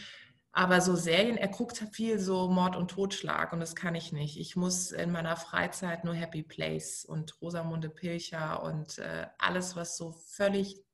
Aber 0.51 0.81
so 0.81 0.95
Serien, 0.95 1.38
er 1.38 1.49
guckt 1.49 1.77
viel 1.91 2.17
so 2.17 2.47
Mord 2.49 2.75
und 2.77 2.89
Totschlag 2.89 3.51
und 3.53 3.59
das 3.59 3.75
kann 3.75 3.93
ich 3.93 4.11
nicht. 4.13 4.39
Ich 4.39 4.55
muss 4.55 4.91
in 4.91 5.11
meiner 5.11 5.35
Freizeit 5.35 6.03
nur 6.03 6.13
Happy 6.15 6.43
Place 6.43 7.05
und 7.05 7.39
Rosamunde 7.41 7.89
Pilcher 7.89 8.63
und 8.63 8.97
äh, 8.97 9.27
alles, 9.38 9.75
was 9.75 9.97
so 9.97 10.13
völlig 10.13 10.84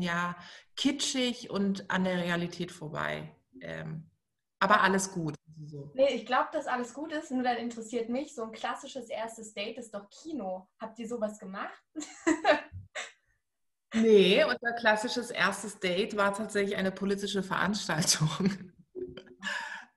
ja, 0.00 0.36
kitschig 0.76 1.50
und 1.50 1.90
an 1.90 2.04
der 2.04 2.18
Realität 2.18 2.72
vorbei. 2.72 3.34
Ähm, 3.60 4.10
aber 4.58 4.82
alles 4.82 5.12
gut. 5.12 5.34
So. 5.66 5.90
Nee, 5.94 6.14
ich 6.14 6.26
glaube, 6.26 6.48
dass 6.52 6.66
alles 6.66 6.94
gut 6.94 7.12
ist, 7.12 7.30
nur 7.30 7.42
dann 7.42 7.56
interessiert 7.56 8.08
mich, 8.08 8.34
so 8.34 8.44
ein 8.44 8.52
klassisches 8.52 9.08
erstes 9.08 9.54
Date 9.54 9.78
ist 9.78 9.94
doch 9.94 10.08
Kino. 10.10 10.68
Habt 10.78 10.98
ihr 10.98 11.08
sowas 11.08 11.38
gemacht? 11.38 11.82
nee, 13.94 14.42
unser 14.44 14.72
klassisches 14.72 15.30
erstes 15.30 15.78
Date 15.78 16.16
war 16.16 16.34
tatsächlich 16.34 16.76
eine 16.76 16.92
politische 16.92 17.42
Veranstaltung. 17.42 18.28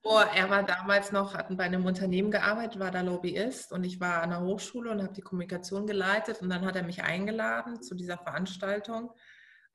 Oh, 0.08 0.19
er 0.19 0.51
war 0.51 0.62
damals 0.62 1.12
noch, 1.12 1.34
hat 1.34 1.47
bei 1.58 1.63
einem 1.63 1.84
Unternehmen 1.84 2.29
gearbeitet, 2.29 2.79
war 2.79 2.91
da 2.91 3.01
Lobbyist 3.01 3.71
und 3.71 3.84
ich 3.84 3.99
war 3.99 4.21
an 4.21 4.29
der 4.29 4.41
Hochschule 4.41 4.91
und 4.91 5.01
habe 5.01 5.13
die 5.13 5.23
Kommunikation 5.23 5.88
geleitet 5.88 6.43
und 6.43 6.49
dann 6.51 6.63
hat 6.63 6.75
er 6.75 6.84
mich 6.84 7.01
eingeladen 7.01 7.81
zu 7.81 7.95
dieser 7.95 8.19
Veranstaltung 8.19 9.10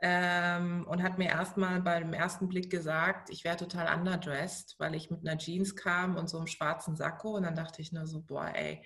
ähm, 0.03 0.87
und 0.89 1.03
hat 1.03 1.19
mir 1.19 1.29
erstmal 1.29 1.81
beim 1.81 2.13
ersten 2.13 2.49
Blick 2.49 2.71
gesagt, 2.71 3.31
ich 3.31 3.45
wäre 3.45 3.57
total 3.57 3.99
underdressed, 3.99 4.77
weil 4.79 4.95
ich 4.95 5.11
mit 5.11 5.27
einer 5.27 5.39
Jeans 5.39 5.77
kam 5.77 6.17
und 6.17 6.29
so 6.29 6.39
einem 6.39 6.47
schwarzen 6.47 6.97
Sakko 6.97 7.37
und 7.37 7.43
dann 7.43 7.55
dachte 7.55 7.83
ich 7.83 7.93
nur 7.93 8.07
so, 8.07 8.23
boah, 8.23 8.51
ey, 8.55 8.83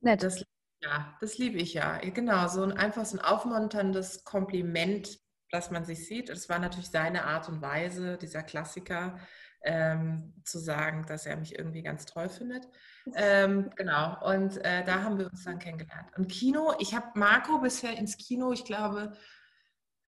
Nett. 0.00 0.22
das 0.22 0.44
ja, 0.82 1.14
das 1.20 1.36
liebe 1.36 1.58
ich 1.58 1.74
ja. 1.74 1.98
Genau, 1.98 2.48
so 2.48 2.62
ein 2.62 2.72
einfach 2.72 3.04
so 3.04 3.18
ein 3.18 3.24
aufmunterndes 3.24 4.24
Kompliment, 4.24 5.18
dass 5.50 5.70
man 5.70 5.84
sich 5.84 6.06
sieht. 6.06 6.30
Es 6.30 6.48
war 6.48 6.58
natürlich 6.58 6.90
seine 6.90 7.24
Art 7.24 7.48
und 7.48 7.60
Weise, 7.60 8.16
dieser 8.16 8.42
Klassiker, 8.42 9.18
ähm, 9.62 10.32
zu 10.44 10.58
sagen, 10.58 11.04
dass 11.06 11.26
er 11.26 11.36
mich 11.36 11.58
irgendwie 11.58 11.82
ganz 11.82 12.06
toll 12.06 12.30
findet. 12.30 12.66
Ähm, 13.14 13.70
genau, 13.76 14.16
und 14.24 14.56
äh, 14.64 14.84
da 14.84 15.02
haben 15.02 15.18
wir 15.18 15.26
uns 15.30 15.44
dann 15.44 15.58
kennengelernt. 15.58 16.08
Und 16.16 16.28
Kino, 16.28 16.72
ich 16.78 16.94
habe 16.94 17.18
Marco 17.18 17.58
bisher 17.58 17.96
ins 17.98 18.16
Kino, 18.16 18.52
ich 18.52 18.64
glaube, 18.64 19.12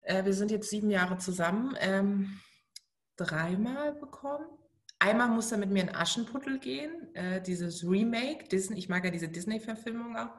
äh, 0.01 0.25
wir 0.25 0.33
sind 0.33 0.51
jetzt 0.51 0.69
sieben 0.69 0.89
Jahre 0.89 1.17
zusammen, 1.17 1.75
ähm, 1.79 2.39
dreimal 3.15 3.93
bekommen. 3.93 4.47
Einmal 4.99 5.29
musste 5.29 5.55
er 5.55 5.59
mit 5.59 5.71
mir 5.71 5.83
in 5.83 5.95
Aschenputtel 5.95 6.59
gehen, 6.59 7.13
äh, 7.15 7.41
dieses 7.41 7.83
Remake, 7.83 8.47
Disney, 8.49 8.77
ich 8.77 8.89
mag 8.89 9.03
ja 9.03 9.11
diese 9.11 9.29
Disney-Verfilmung 9.29 10.15
auch. 10.15 10.35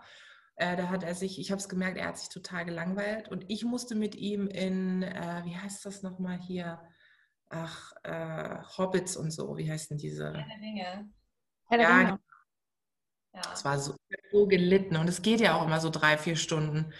Äh, 0.56 0.76
da 0.76 0.88
hat 0.88 1.02
er 1.02 1.14
sich, 1.14 1.40
ich 1.40 1.50
habe 1.50 1.60
es 1.60 1.68
gemerkt, 1.68 1.98
er 1.98 2.08
hat 2.08 2.18
sich 2.18 2.28
total 2.28 2.64
gelangweilt 2.64 3.28
und 3.28 3.44
ich 3.48 3.64
musste 3.64 3.94
mit 3.94 4.14
ihm 4.14 4.46
in, 4.46 5.02
äh, 5.02 5.42
wie 5.44 5.56
heißt 5.56 5.84
das 5.84 6.02
nochmal 6.02 6.38
hier? 6.38 6.80
Ach, 7.48 7.92
äh, 8.04 8.58
Hobbits 8.78 9.16
und 9.16 9.30
so, 9.30 9.56
wie 9.56 9.70
heißen 9.70 9.98
diese? 9.98 10.32
Herr 10.32 10.58
Dinge. 10.58 11.10
Herr 11.68 11.80
ja, 11.80 11.98
Dinge. 11.98 12.20
Ja. 13.34 13.40
Es 13.52 13.64
war 13.64 13.78
so, 13.78 13.96
so 14.30 14.46
gelitten 14.46 14.96
und 14.96 15.08
es 15.08 15.22
geht 15.22 15.40
ja 15.40 15.56
auch 15.56 15.66
immer 15.66 15.80
so 15.80 15.90
drei, 15.90 16.18
vier 16.18 16.36
Stunden. 16.36 16.92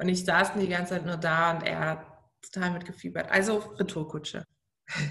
Und 0.00 0.08
ich 0.08 0.24
saß 0.24 0.54
die 0.54 0.68
ganze 0.68 0.94
Zeit 0.94 1.04
nur 1.04 1.18
da 1.18 1.52
und 1.52 1.62
er 1.62 1.80
hat 1.80 2.06
total 2.40 2.70
mitgefiebert. 2.70 3.30
Also 3.30 3.58
Retourkutsche. 3.58 4.46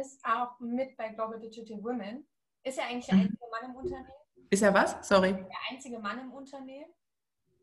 Ist 0.00 0.24
auch 0.24 0.58
mit 0.60 0.96
bei 0.96 1.10
Global 1.10 1.38
Digital 1.38 1.82
Women. 1.82 2.26
Ist 2.62 2.78
er 2.78 2.86
eigentlich 2.86 3.06
der 3.06 3.16
mhm. 3.16 3.22
einzige 3.22 3.44
Mann 3.50 3.70
im 3.70 3.76
Unternehmen? 3.76 4.10
Ist 4.50 4.62
er 4.62 4.74
was? 4.74 5.08
Sorry. 5.08 5.32
Der 5.32 5.46
einzige 5.70 5.98
Mann 5.98 6.18
im 6.20 6.32
Unternehmen? 6.32 6.90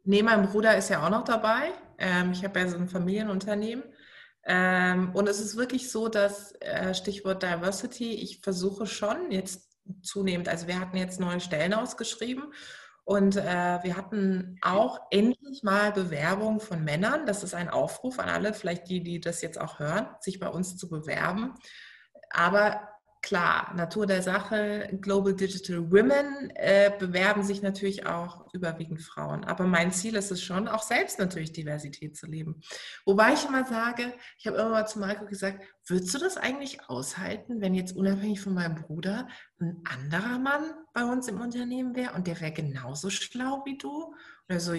Nee, 0.04 0.22
mein 0.22 0.46
Bruder 0.48 0.78
ist 0.78 0.90
ja 0.90 1.06
auch 1.06 1.10
noch 1.10 1.24
dabei. 1.24 1.72
Ähm, 1.98 2.32
ich 2.32 2.44
habe 2.44 2.60
ja 2.60 2.68
so 2.68 2.78
ein 2.78 2.88
Familienunternehmen. 2.88 3.84
Ähm, 4.46 5.16
und 5.16 5.28
es 5.28 5.40
ist 5.40 5.56
wirklich 5.56 5.90
so, 5.90 6.10
dass, 6.10 6.54
äh, 6.60 6.94
Stichwort 6.94 7.42
Diversity, 7.42 8.14
ich 8.14 8.42
versuche 8.42 8.86
schon 8.86 9.32
jetzt 9.32 9.72
zunehmend, 10.02 10.50
also 10.50 10.68
wir 10.68 10.80
hatten 10.80 10.98
jetzt 10.98 11.20
neue 11.20 11.40
Stellen 11.40 11.74
ausgeschrieben 11.74 12.54
und 13.06 13.36
äh, 13.36 13.80
wir 13.84 13.98
hatten 13.98 14.58
auch 14.62 15.00
endlich 15.12 15.62
mal 15.64 15.92
Bewerbung 15.92 16.62
von 16.62 16.84
Männern. 16.84 17.26
Das 17.26 17.44
ist 17.44 17.54
ein 17.54 17.70
Aufruf 17.70 18.18
an 18.20 18.30
alle, 18.30 18.54
vielleicht 18.54 18.88
die, 18.88 19.04
die 19.04 19.20
das 19.20 19.42
jetzt 19.42 19.60
auch 19.60 19.80
hören, 19.80 20.08
sich 20.22 20.40
bei 20.40 20.48
uns 20.48 20.78
zu 20.78 20.90
bewerben. 20.90 21.54
Aber 22.30 22.93
klar, 23.24 23.74
Natur 23.74 24.06
der 24.06 24.22
Sache, 24.22 24.90
Global 25.02 25.34
Digital 25.34 25.90
Women 25.92 26.52
äh, 26.56 26.92
bewerben 27.00 27.42
sich 27.42 27.62
natürlich 27.62 28.06
auch 28.06 28.54
überwiegend 28.54 29.02
Frauen. 29.02 29.46
Aber 29.46 29.66
mein 29.66 29.92
Ziel 29.92 30.16
ist 30.16 30.30
es 30.30 30.44
schon, 30.44 30.68
auch 30.68 30.84
selbst 30.84 31.18
natürlich 31.18 31.54
Diversität 31.54 32.18
zu 32.18 32.28
leben. 32.28 32.62
Wobei 33.06 33.34
ich 33.34 33.46
immer 33.46 33.66
sage, 33.66 34.14
ich 34.38 34.46
habe 34.46 34.58
immer 34.58 34.70
mal 34.70 34.86
zu 34.86 35.00
Marco 35.00 35.26
gesagt, 35.26 35.64
würdest 35.88 36.14
du 36.14 36.20
das 36.20 36.38
eigentlich 36.38 36.90
aushalten, 36.90 37.62
wenn 37.62 37.74
jetzt 37.74 37.96
unabhängig 37.96 38.42
von 38.42 38.54
meinem 38.54 38.76
Bruder 38.76 39.28
ein 39.60 39.82
anderer 39.86 40.38
Mann 40.38 40.74
bei 40.94 41.06
uns 41.06 41.28
im 41.30 41.40
Unternehmen 41.40 41.96
wäre 41.96 42.14
und 42.14 42.28
der 42.28 42.40
wäre 42.42 42.52
genauso 42.52 43.10
schlau 43.10 43.64
wie 43.66 43.78
du? 43.78 44.14
Oder 44.50 44.60
so, 44.60 44.74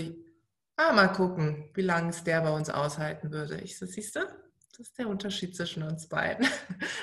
ah, 0.77 0.93
mal 0.93 1.09
gucken, 1.09 1.71
wie 1.73 1.83
lange 1.83 2.11
es 2.11 2.23
der 2.23 2.43
bei 2.43 2.51
uns 2.51 2.69
aushalten 2.69 3.33
würde. 3.33 3.59
Ich 3.63 3.79
so, 3.79 3.87
siehst 3.87 4.17
du? 4.17 4.44
Das 4.77 4.89
ist 4.89 4.99
der 4.99 5.09
Unterschied 5.09 5.57
zwischen 5.57 5.83
uns 5.83 6.09
beiden. 6.09 6.47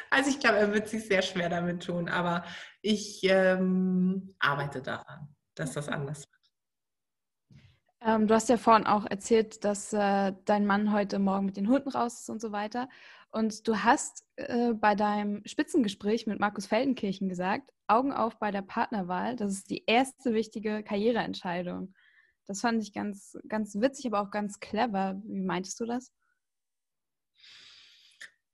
Also 0.10 0.30
ich 0.30 0.40
glaube, 0.40 0.58
er 0.58 0.74
wird 0.74 0.90
sich 0.90 1.06
sehr 1.06 1.22
schwer 1.22 1.48
damit 1.48 1.84
tun, 1.84 2.10
aber 2.10 2.44
ich 2.82 3.22
ähm, 3.24 4.36
arbeite 4.40 4.82
daran, 4.82 5.34
dass 5.56 5.72
das 5.72 5.88
anders 5.88 6.26
wird. 6.30 7.62
Ähm, 8.02 8.28
du 8.28 8.34
hast 8.34 8.50
ja 8.50 8.58
vorhin 8.58 8.86
auch 8.86 9.06
erzählt, 9.06 9.64
dass 9.64 9.94
äh, 9.94 10.34
dein 10.44 10.66
Mann 10.66 10.92
heute 10.92 11.18
Morgen 11.18 11.46
mit 11.46 11.56
den 11.56 11.70
Hunden 11.70 11.90
raus 11.90 12.22
ist 12.22 12.30
und 12.30 12.42
so 12.42 12.52
weiter. 12.52 12.90
Und 13.32 13.66
du 13.70 13.78
hast 13.78 14.26
äh, 14.36 14.74
bei 14.74 14.96
deinem 14.96 15.42
Spitzengespräch 15.46 16.28
mit 16.28 16.42
Markus 16.42 16.66
Feldenkirchen 16.66 17.30
gesagt, 17.30 17.72
Augen 17.88 18.12
auf 18.12 18.38
bei 18.38 18.52
der 18.52 18.64
Partnerwahl, 18.64 19.38
das 19.38 19.54
ist 19.54 19.70
die 19.70 19.86
erste 19.86 20.34
wichtige 20.34 20.84
Karriereentscheidung. 20.84 21.94
Das 22.48 22.60
fand 22.60 22.84
ich 22.84 22.92
ganz, 22.92 23.38
ganz 23.48 23.76
witzig, 23.76 24.08
aber 24.08 24.22
auch 24.22 24.32
ganz 24.32 24.60
clever. 24.60 25.22
Wie 25.24 25.42
meintest 25.42 25.80
du 25.80 25.86
das? 25.86 26.12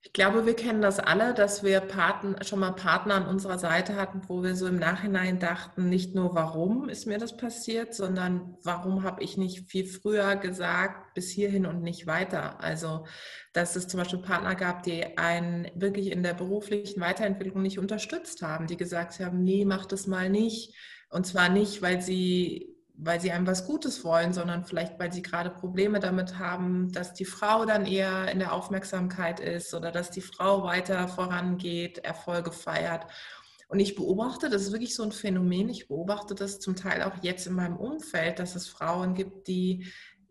Ich 0.07 0.13
glaube, 0.13 0.45
wir 0.45 0.55
kennen 0.55 0.81
das 0.81 0.99
alle, 0.99 1.33
dass 1.33 1.63
wir 1.63 1.81
Paten, 1.81 2.37
schon 2.41 2.59
mal 2.59 2.71
Partner 2.71 3.15
an 3.15 3.27
unserer 3.27 3.59
Seite 3.59 3.97
hatten, 3.97 4.21
wo 4.29 4.41
wir 4.41 4.55
so 4.55 4.65
im 4.65 4.77
Nachhinein 4.77 5.37
dachten, 5.37 5.89
nicht 5.89 6.15
nur 6.15 6.33
warum 6.33 6.87
ist 6.87 7.07
mir 7.07 7.17
das 7.17 7.35
passiert, 7.35 7.93
sondern 7.93 8.55
warum 8.63 9.03
habe 9.03 9.21
ich 9.21 9.35
nicht 9.35 9.69
viel 9.69 9.85
früher 9.85 10.37
gesagt, 10.37 11.13
bis 11.13 11.29
hierhin 11.29 11.65
und 11.65 11.83
nicht 11.83 12.07
weiter. 12.07 12.63
Also, 12.63 13.05
dass 13.51 13.75
es 13.75 13.89
zum 13.89 13.99
Beispiel 13.99 14.19
Partner 14.19 14.55
gab, 14.55 14.83
die 14.83 15.17
einen 15.17 15.69
wirklich 15.75 16.09
in 16.09 16.23
der 16.23 16.35
beruflichen 16.35 17.01
Weiterentwicklung 17.01 17.61
nicht 17.61 17.77
unterstützt 17.77 18.41
haben, 18.41 18.65
die 18.65 18.77
gesagt 18.77 19.19
haben, 19.19 19.43
nee, 19.43 19.65
mach 19.65 19.85
das 19.85 20.07
mal 20.07 20.29
nicht. 20.29 20.73
Und 21.09 21.27
zwar 21.27 21.49
nicht, 21.49 21.81
weil 21.81 22.01
sie 22.01 22.76
weil 22.99 23.21
sie 23.21 23.31
einem 23.31 23.45
was 23.45 23.65
Gutes 23.65 24.03
wollen, 24.03 24.33
sondern 24.33 24.65
vielleicht, 24.65 24.99
weil 24.99 25.13
sie 25.13 25.21
gerade 25.21 25.51
Probleme 25.51 25.99
damit 25.99 26.39
haben, 26.39 26.91
dass 26.91 27.13
die 27.13 27.25
Frau 27.25 27.65
dann 27.65 27.85
eher 27.85 28.31
in 28.31 28.39
der 28.39 28.53
Aufmerksamkeit 28.53 29.39
ist 29.39 29.73
oder 29.75 29.91
dass 29.91 30.09
die 30.09 30.21
Frau 30.21 30.63
weiter 30.63 31.07
vorangeht, 31.07 31.99
Erfolge 31.99 32.51
feiert. 32.51 33.05
Und 33.69 33.79
ich 33.79 33.95
beobachte, 33.95 34.49
das 34.49 34.63
ist 34.63 34.71
wirklich 34.71 34.95
so 34.95 35.03
ein 35.03 35.11
Phänomen, 35.11 35.69
ich 35.69 35.87
beobachte 35.87 36.33
das 36.33 36.59
zum 36.59 36.75
Teil 36.75 37.03
auch 37.03 37.21
jetzt 37.21 37.45
in 37.47 37.53
meinem 37.53 37.77
Umfeld, 37.77 38.39
dass 38.39 38.55
es 38.55 38.67
Frauen 38.67 39.13
gibt, 39.13 39.47
die 39.47 39.85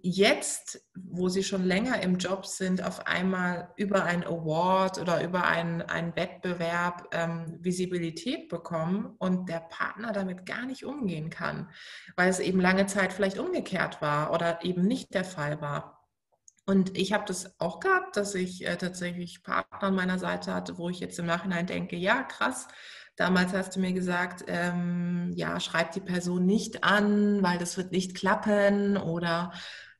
jetzt, 0.09 0.81
wo 0.95 1.29
sie 1.29 1.42
schon 1.42 1.64
länger 1.64 2.01
im 2.03 2.19
Job 2.19 2.47
sind, 2.47 2.83
auf 2.83 3.07
einmal 3.07 3.73
über 3.77 4.05
ein 4.05 4.25
Award 4.25 4.99
oder 4.99 5.23
über 5.23 5.45
einen, 5.45 5.83
einen 5.83 6.14
Wettbewerb 6.14 7.09
ähm, 7.12 7.59
Visibilität 7.61 8.49
bekommen 8.49 9.16
und 9.19 9.49
der 9.49 9.61
Partner 9.61 10.12
damit 10.12 10.47
gar 10.47 10.64
nicht 10.64 10.85
umgehen 10.85 11.29
kann, 11.29 11.71
weil 12.14 12.29
es 12.29 12.38
eben 12.38 12.61
lange 12.61 12.87
Zeit 12.87 13.12
vielleicht 13.12 13.38
umgekehrt 13.38 14.01
war 14.01 14.33
oder 14.33 14.64
eben 14.64 14.83
nicht 14.83 15.12
der 15.12 15.25
Fall 15.25 15.61
war. 15.61 16.05
Und 16.66 16.97
ich 16.97 17.12
habe 17.12 17.25
das 17.27 17.61
auch 17.61 17.81
gehabt, 17.81 18.16
dass 18.16 18.35
ich 18.35 18.66
äh, 18.66 18.77
tatsächlich 18.77 19.42
Partner 19.42 19.88
an 19.88 19.95
meiner 19.95 20.19
Seite 20.19 20.55
hatte, 20.55 20.79
wo 20.79 20.88
ich 20.88 21.01
jetzt 21.01 21.19
im 21.19 21.27
Nachhinein 21.27 21.66
denke, 21.66 21.97
ja, 21.97 22.23
krass, 22.23 22.69
Damals 23.16 23.55
hast 23.55 23.75
du 23.75 23.81
mir 23.81 23.95
gesagt, 23.95 24.45
ähm, 24.47 25.33
ja, 25.35 25.59
schreib 25.59 25.92
die 25.92 26.01
Person 26.01 26.45
nicht 26.45 26.85
an, 26.85 27.42
weil 27.42 27.57
das 27.57 27.79
wird 27.79 27.90
nicht 27.90 28.14
klappen 28.14 28.99
oder 28.99 29.53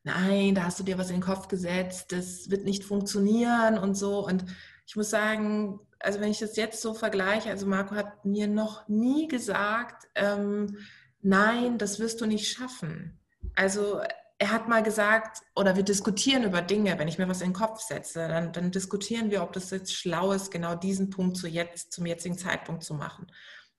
nein, 0.07 0.55
da 0.55 0.62
hast 0.62 0.79
du 0.79 0.85
dir 0.85 0.99
was 0.99 1.11
in 1.11 1.16
den 1.16 1.23
Kopf 1.23 1.49
gesetzt, 1.49 2.12
das 2.12 2.49
wird 2.49 2.64
nicht 2.64 2.85
funktionieren 2.85 3.77
und 3.77 3.97
so. 3.97 4.25
Und 4.25 4.45
ich 4.87 4.95
muss 4.95 5.11
sagen, 5.11 5.81
also 5.99 6.21
wenn 6.21 6.31
ich 6.31 6.38
das 6.38 6.57
jetzt 6.57 6.81
so 6.81 6.95
vergleiche, 6.95 7.51
also 7.51 7.66
Marco 7.66 7.97
hat 7.97 8.25
mir 8.25 8.47
noch 8.47 8.87
nie 8.88 9.27
gesagt, 9.27 10.07
ähm, 10.14 10.79
nein, 11.23 11.77
das 11.77 11.99
wirst 11.99 12.21
du 12.21 12.27
nicht 12.27 12.49
schaffen. 12.49 13.19
Also 13.57 14.01
er 14.38 14.53
hat 14.53 14.69
mal 14.69 14.83
gesagt, 14.83 15.42
oder 15.57 15.75
wir 15.75 15.83
diskutieren 15.83 16.45
über 16.45 16.62
Dinge, 16.62 16.99
wenn 16.99 17.09
ich 17.09 17.19
mir 17.19 17.29
was 17.29 17.40
in 17.40 17.49
den 17.49 17.57
Kopf 17.57 17.81
setze, 17.81 18.29
dann, 18.29 18.53
dann 18.53 18.71
diskutieren 18.71 19.31
wir, 19.33 19.42
ob 19.42 19.53
das 19.55 19.71
jetzt 19.71 19.92
schlau 19.92 20.33
ist, 20.33 20.53
genau 20.53 20.77
diesen 20.77 21.11
Punkt 21.11 21.37
zu 21.37 21.49
jetzt, 21.49 21.92
zum 21.92 22.07
jetzigen 22.07 22.38
Zeitpunkt 22.38 22.85
zu 22.85 22.95
machen 22.95 23.27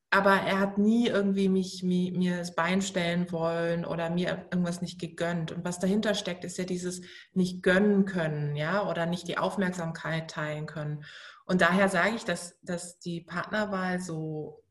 aber 0.09 0.31
er 0.31 0.59
hat 0.59 0.77
nie 0.77 1.07
irgendwie 1.07 1.49
mich, 1.49 1.83
mir, 1.83 2.13
mir 2.13 2.37
das 2.37 2.55
Bein 2.55 2.81
stellen 2.81 3.29
wollen 3.31 3.83
oder 3.83 4.09
mir 4.09 4.47
irgendwas 4.51 4.81
nicht 4.81 4.99
gegönnt. 4.99 5.51
Und 5.51 5.65
was 5.65 5.79
dahinter 5.79 6.13
steckt, 6.13 6.45
ist 6.45 6.57
ja 6.57 6.63
dieses 6.63 7.01
nicht 7.33 7.61
gönnen 7.61 8.05
können, 8.05 8.55
ja, 8.55 8.87
oder 8.89 9.05
nicht 9.05 9.27
die 9.27 9.37
Aufmerksamkeit 9.37 10.29
teilen 10.29 10.65
können. 10.65 11.03
Und 11.45 11.61
daher 11.61 11.89
sage 11.89 12.15
ich, 12.15 12.23
dass, 12.23 12.57
dass 12.61 12.99
die 12.99 13.21
Partnerwahl 13.21 13.99
so 13.99 14.63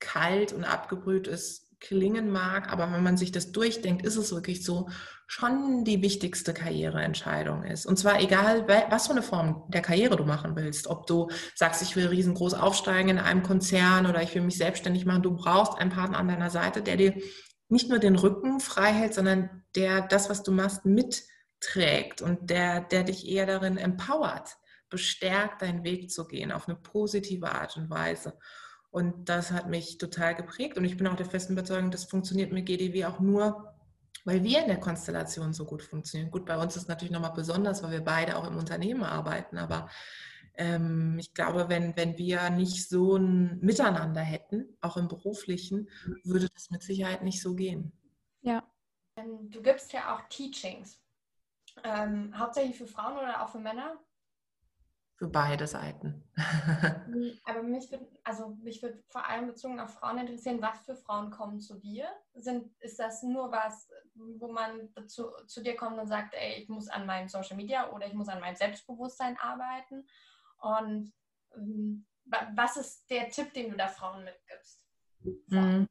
kalt 0.00 0.52
und 0.52 0.64
abgebrüht 0.64 1.28
ist, 1.28 1.61
klingen 1.82 2.30
mag, 2.30 2.72
aber 2.72 2.90
wenn 2.92 3.02
man 3.02 3.16
sich 3.16 3.32
das 3.32 3.52
durchdenkt, 3.52 4.06
ist 4.06 4.16
es 4.16 4.32
wirklich 4.32 4.64
so, 4.64 4.88
schon 5.26 5.84
die 5.84 6.00
wichtigste 6.00 6.54
Karriereentscheidung 6.54 7.64
ist. 7.64 7.86
Und 7.86 7.98
zwar 7.98 8.20
egal, 8.20 8.66
was 8.90 9.06
für 9.06 9.12
eine 9.12 9.22
Form 9.22 9.64
der 9.68 9.82
Karriere 9.82 10.16
du 10.16 10.24
machen 10.24 10.56
willst. 10.56 10.86
Ob 10.86 11.06
du 11.06 11.28
sagst, 11.54 11.82
ich 11.82 11.96
will 11.96 12.06
riesengroß 12.06 12.54
aufsteigen 12.54 13.10
in 13.10 13.18
einem 13.18 13.42
Konzern 13.42 14.06
oder 14.06 14.22
ich 14.22 14.34
will 14.34 14.42
mich 14.42 14.58
selbstständig 14.58 15.04
machen. 15.04 15.22
Du 15.22 15.34
brauchst 15.34 15.78
einen 15.78 15.90
Partner 15.90 16.18
an 16.18 16.28
deiner 16.28 16.50
Seite, 16.50 16.82
der 16.82 16.96
dir 16.96 17.14
nicht 17.68 17.88
nur 17.88 17.98
den 17.98 18.16
Rücken 18.16 18.60
frei 18.60 18.92
hält, 18.92 19.14
sondern 19.14 19.64
der 19.74 20.02
das, 20.02 20.30
was 20.30 20.42
du 20.42 20.52
machst, 20.52 20.84
mitträgt 20.84 22.22
und 22.22 22.50
der, 22.50 22.82
der 22.82 23.02
dich 23.02 23.26
eher 23.26 23.46
darin 23.46 23.78
empowert, 23.78 24.56
bestärkt, 24.90 25.62
deinen 25.62 25.82
Weg 25.82 26.10
zu 26.10 26.26
gehen 26.26 26.52
auf 26.52 26.68
eine 26.68 26.76
positive 26.76 27.50
Art 27.50 27.76
und 27.76 27.90
Weise. 27.90 28.38
Und 28.92 29.30
das 29.30 29.50
hat 29.50 29.70
mich 29.70 29.96
total 29.96 30.34
geprägt. 30.34 30.76
Und 30.76 30.84
ich 30.84 30.98
bin 30.98 31.06
auch 31.06 31.16
der 31.16 31.26
festen 31.26 31.54
Überzeugung, 31.54 31.90
das 31.90 32.04
funktioniert 32.04 32.52
mit 32.52 32.66
GDW 32.66 33.06
auch 33.06 33.20
nur, 33.20 33.74
weil 34.26 34.44
wir 34.44 34.60
in 34.60 34.68
der 34.68 34.78
Konstellation 34.78 35.54
so 35.54 35.64
gut 35.64 35.82
funktionieren. 35.82 36.30
Gut, 36.30 36.44
bei 36.44 36.58
uns 36.58 36.76
ist 36.76 36.82
es 36.82 36.88
natürlich 36.88 37.10
nochmal 37.10 37.32
besonders, 37.32 37.82
weil 37.82 37.92
wir 37.92 38.04
beide 38.04 38.36
auch 38.36 38.46
im 38.46 38.58
Unternehmen 38.58 39.02
arbeiten. 39.02 39.56
Aber 39.56 39.88
ähm, 40.56 41.16
ich 41.18 41.32
glaube, 41.32 41.70
wenn, 41.70 41.96
wenn 41.96 42.18
wir 42.18 42.50
nicht 42.50 42.86
so 42.86 43.16
ein 43.16 43.58
Miteinander 43.60 44.20
hätten, 44.20 44.76
auch 44.82 44.98
im 44.98 45.08
beruflichen, 45.08 45.88
würde 46.22 46.50
das 46.54 46.70
mit 46.70 46.82
Sicherheit 46.82 47.22
nicht 47.22 47.40
so 47.40 47.54
gehen. 47.54 47.92
Ja. 48.42 48.62
Ähm, 49.16 49.50
du 49.50 49.62
gibst 49.62 49.94
ja 49.94 50.14
auch 50.14 50.28
Teachings. 50.28 51.00
Ähm, 51.82 52.38
hauptsächlich 52.38 52.76
für 52.76 52.86
Frauen 52.86 53.16
oder 53.16 53.42
auch 53.42 53.48
für 53.48 53.58
Männer? 53.58 53.98
Für 55.22 55.28
beide 55.28 55.68
Seiten. 55.68 56.24
Hm, 57.06 57.38
aber 57.44 57.62
mich 57.62 57.90
würde 57.92 58.08
also 58.24 58.56
würd 58.62 59.04
vor 59.08 59.28
allem 59.28 59.46
bezogen 59.46 59.78
auf 59.78 59.94
Frauen 59.94 60.18
interessieren, 60.18 60.62
was 60.62 60.80
für 60.80 60.96
Frauen 60.96 61.30
kommen 61.30 61.60
zu 61.60 61.78
dir? 61.78 62.06
Sind, 62.34 62.74
ist 62.80 62.98
das 62.98 63.22
nur 63.22 63.52
was, 63.52 63.88
wo 64.14 64.50
man 64.50 64.88
zu, 65.06 65.30
zu 65.46 65.62
dir 65.62 65.76
kommt 65.76 65.98
und 65.98 66.08
sagt, 66.08 66.34
ey, 66.34 66.60
ich 66.60 66.68
muss 66.68 66.88
an 66.88 67.06
meinem 67.06 67.28
Social 67.28 67.56
Media 67.56 67.90
oder 67.90 68.06
ich 68.06 68.14
muss 68.14 68.28
an 68.28 68.40
meinem 68.40 68.56
Selbstbewusstsein 68.56 69.36
arbeiten? 69.38 70.06
Und 70.58 71.12
ähm, 71.54 72.06
was 72.24 72.76
ist 72.76 73.08
der 73.10 73.28
Tipp, 73.28 73.52
den 73.52 73.70
du 73.70 73.76
da 73.76 73.88
Frauen 73.88 74.24
mitgibst? 74.24 74.82
Mhm. 75.48 75.86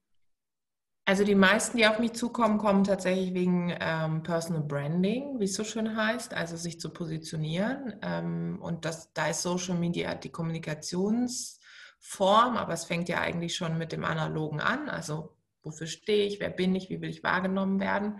Also 1.05 1.23
die 1.23 1.35
meisten, 1.35 1.77
die 1.77 1.87
auf 1.87 1.99
mich 1.99 2.13
zukommen, 2.13 2.59
kommen 2.59 2.83
tatsächlich 2.83 3.33
wegen 3.33 3.75
ähm, 3.79 4.21
Personal 4.21 4.61
Branding, 4.61 5.39
wie 5.39 5.45
es 5.45 5.55
so 5.55 5.63
schön 5.63 5.95
heißt, 5.95 6.35
also 6.35 6.57
sich 6.57 6.79
zu 6.79 6.91
positionieren. 6.91 7.95
Ähm, 8.03 8.59
und 8.61 8.85
das, 8.85 9.11
da 9.13 9.29
ist 9.29 9.41
Social 9.41 9.77
Media 9.77 10.13
die 10.13 10.29
Kommunikationsform, 10.29 12.55
aber 12.55 12.73
es 12.73 12.85
fängt 12.85 13.09
ja 13.09 13.19
eigentlich 13.19 13.55
schon 13.55 13.79
mit 13.79 13.91
dem 13.91 14.05
Analogen 14.05 14.61
an. 14.61 14.89
Also 14.89 15.35
wofür 15.63 15.87
stehe 15.87 16.27
ich, 16.27 16.39
wer 16.39 16.49
bin 16.49 16.75
ich, 16.75 16.89
wie 16.89 17.01
will 17.01 17.09
ich 17.09 17.23
wahrgenommen 17.23 17.79
werden. 17.79 18.19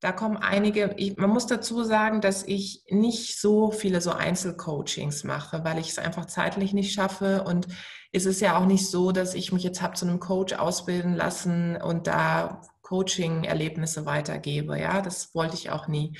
Da 0.00 0.12
kommen 0.12 0.38
einige, 0.38 0.94
ich, 0.96 1.16
man 1.18 1.30
muss 1.30 1.46
dazu 1.46 1.84
sagen, 1.84 2.20
dass 2.22 2.42
ich 2.42 2.84
nicht 2.88 3.38
so 3.38 3.70
viele 3.70 4.00
so 4.00 4.12
Einzelcoachings 4.12 5.24
mache, 5.24 5.62
weil 5.62 5.78
ich 5.78 5.90
es 5.90 5.98
einfach 5.98 6.24
zeitlich 6.24 6.72
nicht 6.72 6.94
schaffe 6.94 7.44
und 7.44 7.68
es 8.12 8.24
ist 8.24 8.40
ja 8.40 8.58
auch 8.58 8.66
nicht 8.66 8.88
so, 8.88 9.12
dass 9.12 9.34
ich 9.34 9.52
mich 9.52 9.62
jetzt 9.62 9.82
habe 9.82 9.94
zu 9.94 10.06
einem 10.06 10.18
Coach 10.18 10.54
ausbilden 10.54 11.14
lassen 11.14 11.76
und 11.76 12.06
da 12.06 12.62
Coaching-Erlebnisse 12.90 14.04
weitergebe. 14.04 14.76
Ja, 14.76 15.00
das 15.00 15.32
wollte 15.32 15.54
ich 15.54 15.70
auch 15.70 15.86
nie. 15.86 16.18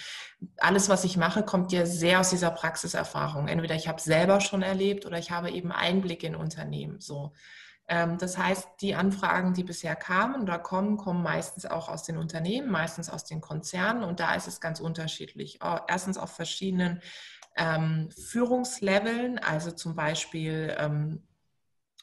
Alles, 0.58 0.88
was 0.88 1.02
ich 1.02 1.16
mache, 1.16 1.42
kommt 1.42 1.72
ja 1.72 1.84
sehr 1.84 2.20
aus 2.20 2.30
dieser 2.30 2.52
Praxiserfahrung. 2.52 3.48
Entweder 3.48 3.74
ich 3.74 3.88
habe 3.88 4.00
selber 4.00 4.40
schon 4.40 4.62
erlebt 4.62 5.04
oder 5.04 5.18
ich 5.18 5.32
habe 5.32 5.50
eben 5.50 5.72
Einblick 5.72 6.22
in 6.22 6.36
Unternehmen. 6.36 7.00
So. 7.00 7.32
Ähm, 7.90 8.18
das 8.18 8.38
heißt, 8.38 8.68
die 8.80 8.94
Anfragen, 8.94 9.52
die 9.52 9.64
bisher 9.64 9.96
kamen 9.96 10.40
oder 10.42 10.60
kommen, 10.60 10.96
kommen 10.96 11.24
meistens 11.24 11.66
auch 11.66 11.88
aus 11.88 12.04
den 12.04 12.16
Unternehmen, 12.16 12.70
meistens 12.70 13.10
aus 13.10 13.24
den 13.24 13.40
Konzernen 13.40 14.04
und 14.04 14.20
da 14.20 14.34
ist 14.34 14.46
es 14.46 14.60
ganz 14.60 14.78
unterschiedlich. 14.78 15.58
Erstens 15.88 16.16
auf 16.16 16.30
verschiedenen 16.30 17.02
ähm, 17.56 18.08
Führungsleveln, 18.12 19.40
also 19.40 19.72
zum 19.72 19.96
Beispiel 19.96 20.74
ähm, 20.78 21.26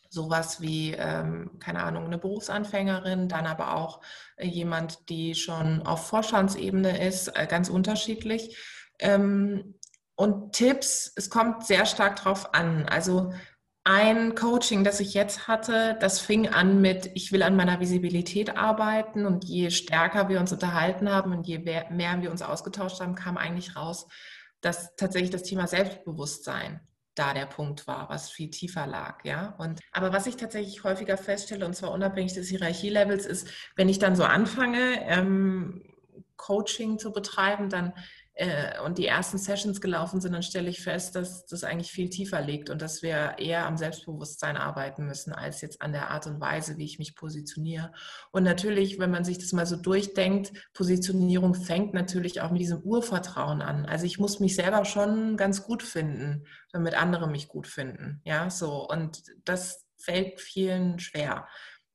sowas 0.10 0.62
wie, 0.62 0.92
keine 0.92 1.84
Ahnung, 1.84 2.06
eine 2.06 2.18
Berufsanfängerin, 2.18 3.28
dann 3.28 3.46
aber 3.46 3.76
auch 3.76 4.02
äh, 4.38 4.48
jemand, 4.48 5.10
die 5.10 5.36
schon 5.36 5.82
auf 5.84 6.08
Vorstandsebene 6.08 7.06
ist, 7.06 7.28
äh, 7.38 7.46
ganz 7.46 7.70
unterschiedlich. 7.70 8.58
Und 10.16 10.54
Tipps, 10.54 11.14
es 11.16 11.30
kommt 11.30 11.68
sehr 11.68 11.86
stark 11.86 12.16
drauf 12.16 12.56
an. 12.56 12.88
Also 12.90 13.32
ein 13.90 14.36
Coaching, 14.36 14.84
das 14.84 15.00
ich 15.00 15.14
jetzt 15.14 15.48
hatte, 15.48 15.96
das 16.02 16.20
fing 16.20 16.50
an 16.50 16.82
mit, 16.82 17.10
ich 17.14 17.32
will 17.32 17.42
an 17.42 17.56
meiner 17.56 17.80
Visibilität 17.80 18.58
arbeiten 18.58 19.26
und 19.26 19.46
je 19.46 19.70
stärker 19.70 20.28
wir 20.28 20.42
uns 20.42 20.52
unterhalten 20.52 21.10
haben 21.10 21.32
und 21.32 21.48
je 21.48 21.60
mehr 21.60 22.22
wir 22.22 22.30
uns 22.30 22.42
ausgetauscht 22.42 23.00
haben, 23.00 23.16
kam 23.16 23.38
eigentlich 23.38 23.78
raus, 23.78 24.08
dass 24.60 24.94
tatsächlich 24.98 25.30
das 25.30 25.44
Thema 25.44 25.68
Selbstbewusstsein 25.68 26.82
da 27.16 27.34
der 27.34 27.46
Punkt 27.46 27.88
war, 27.88 28.10
was 28.10 28.30
viel 28.30 28.50
tiefer 28.50 28.88
lag, 28.88 29.24
ja. 29.24 29.56
Und 29.58 29.80
aber 29.94 30.12
was 30.12 30.28
ich 30.28 30.36
tatsächlich 30.36 30.84
häufiger 30.84 31.16
feststelle, 31.18 31.66
und 31.66 31.74
zwar 31.74 31.94
unabhängig 31.94 32.34
des 32.34 32.50
Hierarchielevels, 32.50 33.26
ist, 33.26 33.48
wenn 33.78 33.88
ich 33.88 34.00
dann 34.00 34.18
so 34.18 34.26
anfange, 34.26 35.02
ähm, 35.08 35.82
Coaching 36.36 37.00
zu 37.00 37.14
betreiben, 37.14 37.70
dann 37.70 37.94
äh, 38.38 38.80
und 38.82 39.00
die 39.00 39.08
ersten 39.08 39.40
Sessions 39.40 39.82
gelaufen 39.82 40.22
sind, 40.22 40.34
dann 40.34 40.44
stelle 40.44 40.70
ich 40.70 40.84
fest, 40.84 41.16
dass 41.16 41.48
das 41.48 41.64
eigentlich 41.64 41.92
viel 41.92 42.10
tiefer 42.10 42.40
liegt 42.40 42.70
und 42.70 42.84
dass 42.84 43.02
wir 43.02 43.36
eher 43.40 43.66
am 43.66 43.78
Selbstbewusstsein 43.78 44.58
arbeiten 44.58 45.08
müssen, 45.08 45.34
als 45.34 45.62
jetzt 45.62 45.82
an 45.82 45.92
der 45.92 46.12
Art 46.12 46.28
und 46.28 46.40
Weise, 46.40 46.78
wie 46.78 46.86
ich 46.86 47.00
mich 47.00 47.16
positioniere. 47.16 47.92
Und 48.32 48.44
natürlich, 48.44 49.00
wenn 49.00 49.10
man 49.10 49.26
sich 49.26 49.40
das 49.40 49.54
mal 49.54 49.66
so 49.66 49.76
durchdenkt, 49.76 50.54
Positionierung 50.74 51.56
fängt 51.56 51.96
natürlich 51.96 52.42
auch 52.42 52.52
mit 52.52 52.62
diesem 52.62 52.82
Urvertrauen 52.82 53.64
an. 53.64 53.88
Also 53.88 54.06
ich 54.06 54.20
muss 54.20 54.40
mich 54.40 54.56
selber 54.56 54.86
schon 54.86 55.36
ganz 55.36 55.64
gut 55.64 55.82
finden, 55.82 56.46
damit 56.72 56.94
andere 56.94 57.28
mich 57.28 57.48
gut 57.48 57.66
finden. 57.66 58.22
Ja, 58.24 58.52
so. 58.52 58.88
Und 58.88 59.24
das 59.46 59.88
fällt 59.98 60.40
vielen 60.40 61.00
schwer 61.00 61.48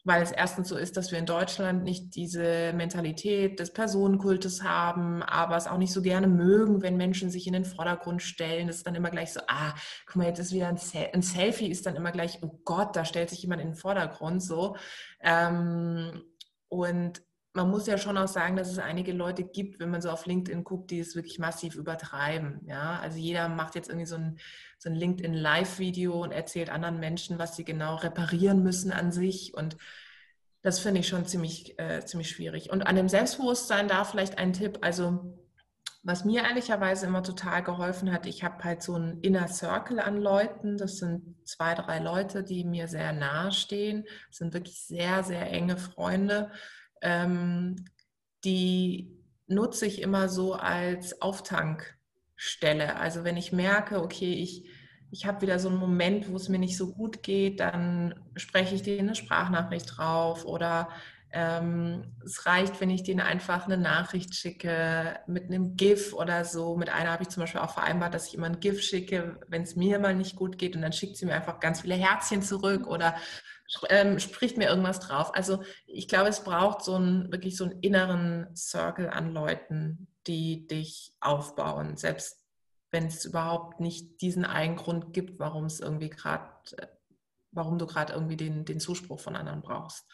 weil 0.04 0.22
es 0.22 0.32
erstens 0.32 0.68
so 0.68 0.76
ist, 0.76 0.96
dass 0.96 1.12
wir 1.12 1.18
in 1.18 1.26
Deutschland 1.26 1.84
nicht 1.84 2.16
diese 2.16 2.72
Mentalität 2.72 3.60
des 3.60 3.72
Personenkultes 3.72 4.62
haben, 4.64 5.22
aber 5.22 5.56
es 5.56 5.68
auch 5.68 5.78
nicht 5.78 5.92
so 5.92 6.02
gerne 6.02 6.26
mögen, 6.26 6.82
wenn 6.82 6.96
Menschen 6.96 7.30
sich 7.30 7.46
in 7.46 7.52
den 7.52 7.64
Vordergrund 7.64 8.20
stellen. 8.20 8.66
Das 8.66 8.76
ist 8.76 8.86
dann 8.86 8.96
immer 8.96 9.10
gleich 9.10 9.32
so, 9.32 9.40
ah, 9.46 9.74
guck 10.06 10.16
mal, 10.16 10.26
jetzt 10.26 10.40
ist 10.40 10.52
wieder 10.52 10.68
ein, 10.68 10.76
Sel 10.76 11.08
ein 11.12 11.22
Selfie, 11.22 11.70
ist 11.70 11.86
dann 11.86 11.94
immer 11.94 12.10
gleich, 12.10 12.38
oh 12.42 12.60
Gott, 12.64 12.96
da 12.96 13.04
stellt 13.04 13.30
sich 13.30 13.42
jemand 13.42 13.62
in 13.62 13.68
den 13.68 13.76
Vordergrund 13.76 14.42
so. 14.42 14.76
Ähm, 15.20 16.22
und 16.68 17.22
man 17.54 17.70
muss 17.70 17.86
ja 17.86 17.98
schon 17.98 18.16
auch 18.16 18.28
sagen, 18.28 18.56
dass 18.56 18.70
es 18.70 18.78
einige 18.78 19.12
Leute 19.12 19.44
gibt, 19.44 19.78
wenn 19.78 19.90
man 19.90 20.00
so 20.00 20.10
auf 20.10 20.24
LinkedIn 20.24 20.64
guckt, 20.64 20.90
die 20.90 21.00
es 21.00 21.14
wirklich 21.14 21.38
massiv 21.38 21.74
übertreiben. 21.74 22.60
Ja, 22.66 22.98
also 23.00 23.18
jeder 23.18 23.48
macht 23.48 23.74
jetzt 23.74 23.88
irgendwie 23.88 24.06
so 24.06 24.16
ein, 24.16 24.38
so 24.78 24.88
ein 24.88 24.96
LinkedIn 24.96 25.34
Live-Video 25.34 26.22
und 26.22 26.32
erzählt 26.32 26.70
anderen 26.70 26.98
Menschen, 26.98 27.38
was 27.38 27.56
sie 27.56 27.64
genau 27.64 27.96
reparieren 27.96 28.62
müssen 28.62 28.90
an 28.90 29.12
sich. 29.12 29.52
Und 29.54 29.76
das 30.62 30.80
finde 30.80 31.00
ich 31.00 31.08
schon 31.08 31.26
ziemlich, 31.26 31.78
äh, 31.78 32.04
ziemlich 32.04 32.30
schwierig. 32.30 32.70
Und 32.70 32.82
an 32.82 32.96
dem 32.96 33.08
Selbstbewusstsein 33.08 33.86
da 33.86 34.04
vielleicht 34.04 34.38
ein 34.38 34.54
Tipp. 34.54 34.78
Also 34.80 35.38
was 36.04 36.24
mir 36.24 36.44
ehrlicherweise 36.44 37.06
immer 37.06 37.22
total 37.22 37.62
geholfen 37.62 38.12
hat, 38.12 38.26
ich 38.26 38.42
habe 38.42 38.64
halt 38.64 38.82
so 38.82 38.94
einen 38.94 39.20
Inner 39.20 39.48
Circle 39.48 40.00
an 40.00 40.16
Leuten. 40.16 40.78
Das 40.78 40.96
sind 40.96 41.36
zwei, 41.44 41.74
drei 41.74 41.98
Leute, 41.98 42.42
die 42.42 42.64
mir 42.64 42.88
sehr 42.88 43.12
nahe 43.12 43.52
stehen. 43.52 44.04
Das 44.28 44.38
sind 44.38 44.54
wirklich 44.54 44.82
sehr, 44.82 45.22
sehr 45.22 45.50
enge 45.50 45.76
Freunde 45.76 46.50
ähm, 47.02 47.84
die 48.44 49.18
nutze 49.46 49.86
ich 49.86 50.00
immer 50.00 50.28
so 50.28 50.54
als 50.54 51.20
Auftankstelle. 51.20 52.96
Also 52.96 53.24
wenn 53.24 53.36
ich 53.36 53.52
merke, 53.52 54.02
okay, 54.02 54.32
ich, 54.32 54.68
ich 55.10 55.26
habe 55.26 55.42
wieder 55.42 55.58
so 55.58 55.68
einen 55.68 55.78
Moment, 55.78 56.30
wo 56.30 56.36
es 56.36 56.48
mir 56.48 56.58
nicht 56.58 56.76
so 56.76 56.92
gut 56.92 57.22
geht, 57.22 57.60
dann 57.60 58.14
spreche 58.36 58.74
ich 58.74 58.82
denen 58.82 59.08
eine 59.08 59.14
Sprachnachricht 59.14 59.96
drauf 59.96 60.44
oder 60.44 60.88
ähm, 61.34 62.14
es 62.24 62.44
reicht, 62.44 62.80
wenn 62.80 62.90
ich 62.90 63.04
denen 63.04 63.20
einfach 63.20 63.64
eine 63.64 63.78
Nachricht 63.78 64.34
schicke 64.34 65.18
mit 65.26 65.44
einem 65.44 65.76
GIF 65.76 66.12
oder 66.12 66.44
so. 66.44 66.76
Mit 66.76 66.90
einer 66.90 67.10
habe 67.10 67.22
ich 67.22 67.30
zum 67.30 67.42
Beispiel 67.42 67.60
auch 67.62 67.72
vereinbart, 67.72 68.12
dass 68.12 68.28
ich 68.28 68.34
immer 68.34 68.46
ein 68.46 68.60
GIF 68.60 68.82
schicke, 68.82 69.40
wenn 69.48 69.62
es 69.62 69.74
mir 69.74 69.98
mal 69.98 70.14
nicht 70.14 70.36
gut 70.36 70.58
geht 70.58 70.76
und 70.76 70.82
dann 70.82 70.92
schickt 70.92 71.16
sie 71.16 71.24
mir 71.24 71.34
einfach 71.34 71.58
ganz 71.58 71.80
viele 71.80 71.94
Herzchen 71.94 72.42
zurück 72.42 72.86
oder 72.86 73.14
ähm, 73.88 74.18
spricht 74.18 74.56
mir 74.56 74.68
irgendwas 74.68 75.00
drauf. 75.00 75.34
Also 75.34 75.62
ich 75.86 76.08
glaube, 76.08 76.28
es 76.28 76.44
braucht 76.44 76.82
so 76.82 76.94
einen, 76.94 77.30
wirklich 77.32 77.56
so 77.56 77.64
einen 77.64 77.80
inneren 77.80 78.54
Circle 78.54 79.08
an 79.08 79.32
Leuten, 79.32 80.08
die 80.26 80.66
dich 80.66 81.14
aufbauen, 81.20 81.96
selbst 81.96 82.38
wenn 82.90 83.06
es 83.06 83.24
überhaupt 83.24 83.80
nicht 83.80 84.20
diesen 84.20 84.44
einen 84.44 84.76
Grund 84.76 85.12
gibt, 85.12 85.38
warum 85.38 85.64
es 85.64 85.80
irgendwie 85.80 86.10
gerade, 86.10 86.44
äh, 86.76 86.86
warum 87.50 87.78
du 87.78 87.86
gerade 87.86 88.12
irgendwie 88.12 88.36
den, 88.36 88.64
den 88.64 88.80
Zuspruch 88.80 89.20
von 89.20 89.36
anderen 89.36 89.62
brauchst. 89.62 90.06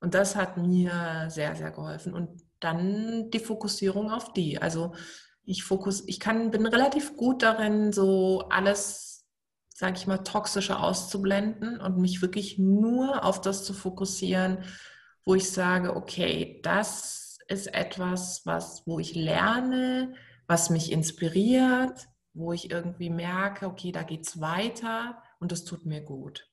Und 0.00 0.14
das 0.14 0.36
hat 0.36 0.58
mir 0.58 1.26
sehr, 1.30 1.56
sehr 1.56 1.70
geholfen. 1.70 2.12
Und 2.12 2.42
dann 2.60 3.30
die 3.30 3.38
Fokussierung 3.38 4.10
auf 4.10 4.32
die. 4.34 4.60
Also 4.60 4.94
ich 5.44 5.64
fokus, 5.64 6.06
ich 6.06 6.20
kann, 6.20 6.50
bin 6.50 6.66
relativ 6.66 7.16
gut 7.16 7.42
darin, 7.42 7.92
so 7.92 8.48
alles 8.50 9.15
sage 9.76 9.98
ich 9.98 10.06
mal, 10.06 10.24
toxische 10.24 10.78
auszublenden 10.78 11.82
und 11.82 11.98
mich 11.98 12.22
wirklich 12.22 12.58
nur 12.58 13.22
auf 13.22 13.42
das 13.42 13.62
zu 13.62 13.74
fokussieren, 13.74 14.64
wo 15.26 15.34
ich 15.34 15.50
sage, 15.50 15.94
okay, 15.94 16.60
das 16.62 17.38
ist 17.48 17.66
etwas, 17.74 18.46
was, 18.46 18.86
wo 18.86 18.98
ich 18.98 19.14
lerne, 19.14 20.14
was 20.46 20.70
mich 20.70 20.90
inspiriert, 20.90 22.08
wo 22.32 22.54
ich 22.54 22.70
irgendwie 22.70 23.10
merke, 23.10 23.66
okay, 23.66 23.92
da 23.92 24.02
geht 24.02 24.26
es 24.26 24.40
weiter 24.40 25.22
und 25.40 25.52
das 25.52 25.64
tut 25.64 25.84
mir 25.84 26.00
gut. 26.00 26.50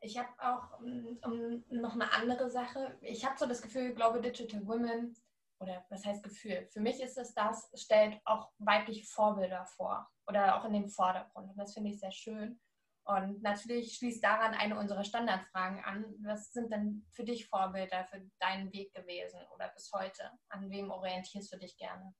Ich 0.00 0.18
habe 0.18 0.28
auch 0.40 0.80
um, 0.80 1.64
noch 1.70 1.94
eine 1.94 2.12
andere 2.14 2.50
Sache. 2.50 2.98
Ich 3.00 3.24
habe 3.24 3.38
so 3.38 3.46
das 3.46 3.62
Gefühl, 3.62 3.94
glaube 3.94 4.20
Digital 4.20 4.66
Women 4.66 5.14
oder 5.58 5.84
was 5.90 6.04
heißt 6.04 6.22
Gefühl? 6.22 6.68
Für 6.72 6.80
mich 6.80 7.00
ist 7.00 7.18
es 7.18 7.34
das, 7.34 7.70
stellt 7.74 8.20
auch 8.24 8.50
weibliche 8.58 9.04
Vorbilder 9.06 9.64
vor 9.66 10.08
oder 10.26 10.58
auch 10.58 10.64
in 10.64 10.72
den 10.72 10.88
Vordergrund. 10.88 11.50
Und 11.50 11.56
das 11.56 11.74
finde 11.74 11.90
ich 11.90 12.00
sehr 12.00 12.12
schön. 12.12 12.60
Und 13.04 13.40
natürlich 13.42 13.94
schließt 13.94 14.22
daran 14.22 14.54
eine 14.54 14.76
unserer 14.76 15.04
Standardfragen 15.04 15.84
an. 15.84 16.04
Was 16.24 16.52
sind 16.52 16.72
denn 16.72 17.06
für 17.12 17.22
dich 17.22 17.48
Vorbilder 17.48 18.04
für 18.06 18.20
deinen 18.40 18.72
Weg 18.72 18.92
gewesen 18.94 19.40
oder 19.54 19.68
bis 19.68 19.92
heute? 19.92 20.30
An 20.48 20.70
wem 20.70 20.90
orientierst 20.90 21.52
du 21.52 21.58
dich 21.58 21.76
gerne? 21.76 22.14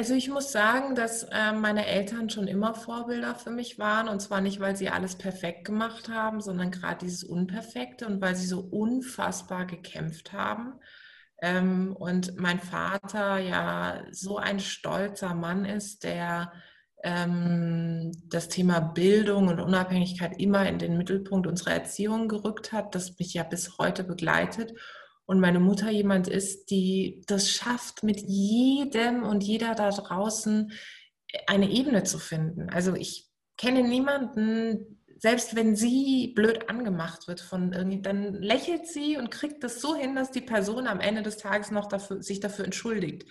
Also 0.00 0.14
ich 0.14 0.30
muss 0.30 0.50
sagen, 0.50 0.94
dass 0.94 1.24
äh, 1.24 1.52
meine 1.52 1.84
Eltern 1.84 2.30
schon 2.30 2.48
immer 2.48 2.72
Vorbilder 2.72 3.34
für 3.34 3.50
mich 3.50 3.78
waren. 3.78 4.08
Und 4.08 4.20
zwar 4.20 4.40
nicht, 4.40 4.58
weil 4.58 4.74
sie 4.74 4.88
alles 4.88 5.16
perfekt 5.16 5.66
gemacht 5.66 6.08
haben, 6.08 6.40
sondern 6.40 6.70
gerade 6.70 7.04
dieses 7.04 7.22
Unperfekte 7.22 8.06
und 8.06 8.18
weil 8.22 8.34
sie 8.34 8.46
so 8.46 8.60
unfassbar 8.60 9.66
gekämpft 9.66 10.32
haben. 10.32 10.72
Ähm, 11.42 11.94
und 11.94 12.40
mein 12.40 12.60
Vater 12.60 13.36
ja 13.40 14.02
so 14.10 14.38
ein 14.38 14.58
stolzer 14.58 15.34
Mann 15.34 15.66
ist, 15.66 16.02
der 16.02 16.50
ähm, 17.02 18.10
das 18.24 18.48
Thema 18.48 18.80
Bildung 18.80 19.48
und 19.48 19.60
Unabhängigkeit 19.60 20.40
immer 20.40 20.66
in 20.66 20.78
den 20.78 20.96
Mittelpunkt 20.96 21.46
unserer 21.46 21.72
Erziehung 21.72 22.28
gerückt 22.28 22.72
hat, 22.72 22.94
das 22.94 23.18
mich 23.18 23.34
ja 23.34 23.42
bis 23.42 23.76
heute 23.76 24.02
begleitet. 24.04 24.72
Und 25.30 25.38
meine 25.38 25.60
Mutter 25.60 25.90
jemand 25.90 26.26
ist, 26.26 26.72
die 26.72 27.22
das 27.28 27.48
schafft, 27.48 28.02
mit 28.02 28.20
jedem 28.20 29.22
und 29.22 29.44
jeder 29.44 29.76
da 29.76 29.90
draußen 29.90 30.72
eine 31.46 31.70
Ebene 31.70 32.02
zu 32.02 32.18
finden. 32.18 32.68
Also 32.68 32.96
ich 32.96 33.28
kenne 33.56 33.86
niemanden, 33.86 35.00
selbst 35.18 35.54
wenn 35.54 35.76
sie 35.76 36.32
blöd 36.34 36.68
angemacht 36.68 37.28
wird 37.28 37.40
von 37.40 37.72
irgendwie, 37.72 38.02
dann 38.02 38.34
lächelt 38.34 38.88
sie 38.88 39.18
und 39.18 39.30
kriegt 39.30 39.62
das 39.62 39.80
so 39.80 39.94
hin, 39.94 40.16
dass 40.16 40.32
die 40.32 40.40
Person 40.40 40.88
am 40.88 40.98
Ende 40.98 41.22
des 41.22 41.36
Tages 41.36 41.70
noch 41.70 41.86
dafür, 41.86 42.20
sich 42.22 42.40
dafür 42.40 42.64
entschuldigt 42.64 43.24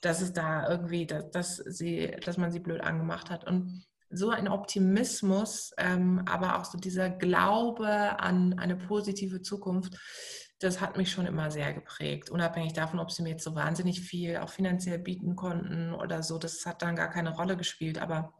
dass 0.00 0.20
es 0.20 0.32
da 0.32 0.68
irgendwie, 0.68 1.06
dass, 1.06 1.30
dass, 1.30 1.56
sie, 1.56 2.14
dass 2.24 2.36
man 2.36 2.52
sie 2.52 2.60
blöd 2.60 2.82
angemacht 2.82 3.30
hat. 3.30 3.46
Und 3.46 3.86
so 4.10 4.30
ein 4.30 4.48
Optimismus, 4.48 5.72
ähm, 5.78 6.22
aber 6.26 6.58
auch 6.58 6.64
so 6.64 6.78
dieser 6.78 7.10
Glaube 7.10 8.20
an 8.20 8.58
eine 8.58 8.76
positive 8.76 9.42
Zukunft, 9.42 9.94
das 10.64 10.80
hat 10.80 10.96
mich 10.96 11.10
schon 11.10 11.26
immer 11.26 11.50
sehr 11.50 11.72
geprägt. 11.72 12.30
Unabhängig 12.30 12.72
davon, 12.72 12.98
ob 12.98 13.10
sie 13.10 13.22
mir 13.22 13.30
jetzt 13.30 13.44
so 13.44 13.54
wahnsinnig 13.54 14.00
viel 14.00 14.38
auch 14.38 14.48
finanziell 14.48 14.98
bieten 14.98 15.36
konnten 15.36 15.94
oder 15.94 16.22
so, 16.22 16.38
das 16.38 16.64
hat 16.66 16.82
dann 16.82 16.96
gar 16.96 17.10
keine 17.10 17.34
Rolle 17.34 17.56
gespielt. 17.56 17.98
Aber 17.98 18.32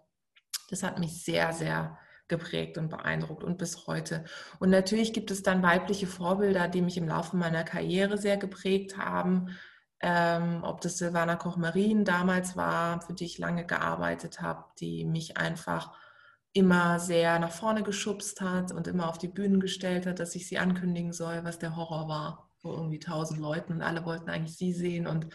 das 0.70 0.82
hat 0.82 0.98
mich 0.98 1.24
sehr, 1.24 1.52
sehr 1.52 1.98
geprägt 2.26 2.78
und 2.78 2.88
beeindruckt 2.88 3.44
und 3.44 3.58
bis 3.58 3.86
heute. 3.86 4.24
Und 4.58 4.70
natürlich 4.70 5.12
gibt 5.12 5.30
es 5.30 5.42
dann 5.42 5.62
weibliche 5.62 6.06
Vorbilder, 6.06 6.68
die 6.68 6.82
mich 6.82 6.96
im 6.96 7.08
Laufe 7.08 7.36
meiner 7.36 7.64
Karriere 7.64 8.16
sehr 8.18 8.38
geprägt 8.38 8.96
haben 8.96 9.54
ähm, 10.06 10.60
ob 10.62 10.82
das 10.82 10.98
Silvana 10.98 11.34
Koch-Marien 11.36 12.04
damals 12.04 12.56
war, 12.56 13.00
für 13.00 13.14
die 13.14 13.24
ich 13.24 13.38
lange 13.38 13.64
gearbeitet 13.64 14.42
habe, 14.42 14.64
die 14.78 15.06
mich 15.06 15.38
einfach 15.38 15.92
immer 16.55 17.00
sehr 17.00 17.38
nach 17.40 17.50
vorne 17.50 17.82
geschubst 17.82 18.40
hat 18.40 18.72
und 18.72 18.86
immer 18.86 19.09
auf 19.09 19.18
die 19.18 19.28
Bühnen 19.28 19.61
gestellt 19.61 20.07
hat, 20.07 20.20
dass 20.20 20.34
ich 20.36 20.48
sie 20.48 20.57
ankündigen 20.57 21.12
soll, 21.12 21.42
was 21.42 21.59
der 21.59 21.76
Horror 21.76 22.09
war. 22.09 22.50
Vor 22.62 22.76
irgendwie 22.76 23.00
tausend 23.00 23.40
Leuten 23.40 23.74
und 23.74 23.82
alle 23.82 24.05
wollten 24.07 24.30
eigentlich 24.30 24.57
sie 24.57 24.72
sehen 24.72 25.07
und 25.07 25.26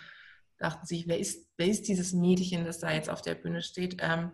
dachten 0.57 0.86
sich, 0.88 1.07
wer 1.07 1.20
ist, 1.20 1.47
wer 1.57 1.67
ist 1.67 1.88
dieses 1.88 2.13
Mädchen, 2.13 2.65
das 2.65 2.80
da 2.80 2.91
jetzt 2.91 3.09
auf 3.09 3.22
der 3.22 3.36
Bühne 3.36 3.61
steht? 3.61 3.97
Ähm, 3.99 4.32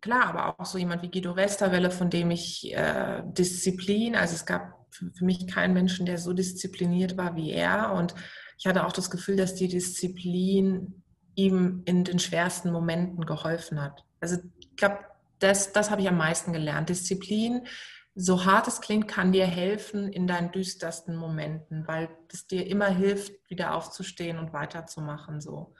klar, 0.00 0.26
aber 0.26 0.60
auch 0.60 0.66
so 0.66 0.76
jemand 0.76 1.02
wie 1.02 1.10
Guido 1.10 1.36
Westerwelle, 1.36 1.90
von 1.90 2.10
dem 2.10 2.30
ich 2.30 2.72
äh, 2.74 3.22
Disziplin, 3.24 4.14
also 4.14 4.34
es 4.34 4.44
gab 4.44 4.86
für, 4.90 5.10
für 5.10 5.24
mich 5.24 5.46
keinen 5.46 5.72
Menschen, 5.72 6.04
der 6.04 6.18
so 6.18 6.34
diszipliniert 6.34 7.16
war 7.16 7.34
wie 7.34 7.50
er 7.50 7.92
und 7.94 8.14
ich 8.58 8.66
hatte 8.66 8.86
auch 8.86 8.92
das 8.92 9.10
Gefühl, 9.10 9.36
dass 9.36 9.54
die 9.54 9.68
Disziplin 9.68 11.02
ihm 11.34 11.82
in 11.86 12.04
den 12.04 12.18
schwersten 12.18 12.70
Momenten 12.70 13.24
geholfen 13.26 13.82
hat. 13.82 14.04
Also 14.20 14.36
ich 14.60 14.76
glaube, 14.76 14.98
das, 15.44 15.72
das 15.72 15.90
habe 15.90 16.02
ich 16.02 16.08
am 16.08 16.16
meisten 16.16 16.52
gelernt. 16.52 16.88
Disziplin, 16.88 17.66
so 18.14 18.44
hart 18.44 18.68
es 18.68 18.80
klingt, 18.80 19.08
kann 19.08 19.32
dir 19.32 19.46
helfen 19.46 20.12
in 20.12 20.26
deinen 20.26 20.52
düstersten 20.52 21.16
Momenten, 21.16 21.86
weil 21.86 22.08
es 22.32 22.46
dir 22.46 22.66
immer 22.66 22.88
hilft, 22.88 23.32
wieder 23.50 23.74
aufzustehen 23.74 24.38
und 24.38 24.52
weiterzumachen. 24.52 25.40
So. 25.40 25.74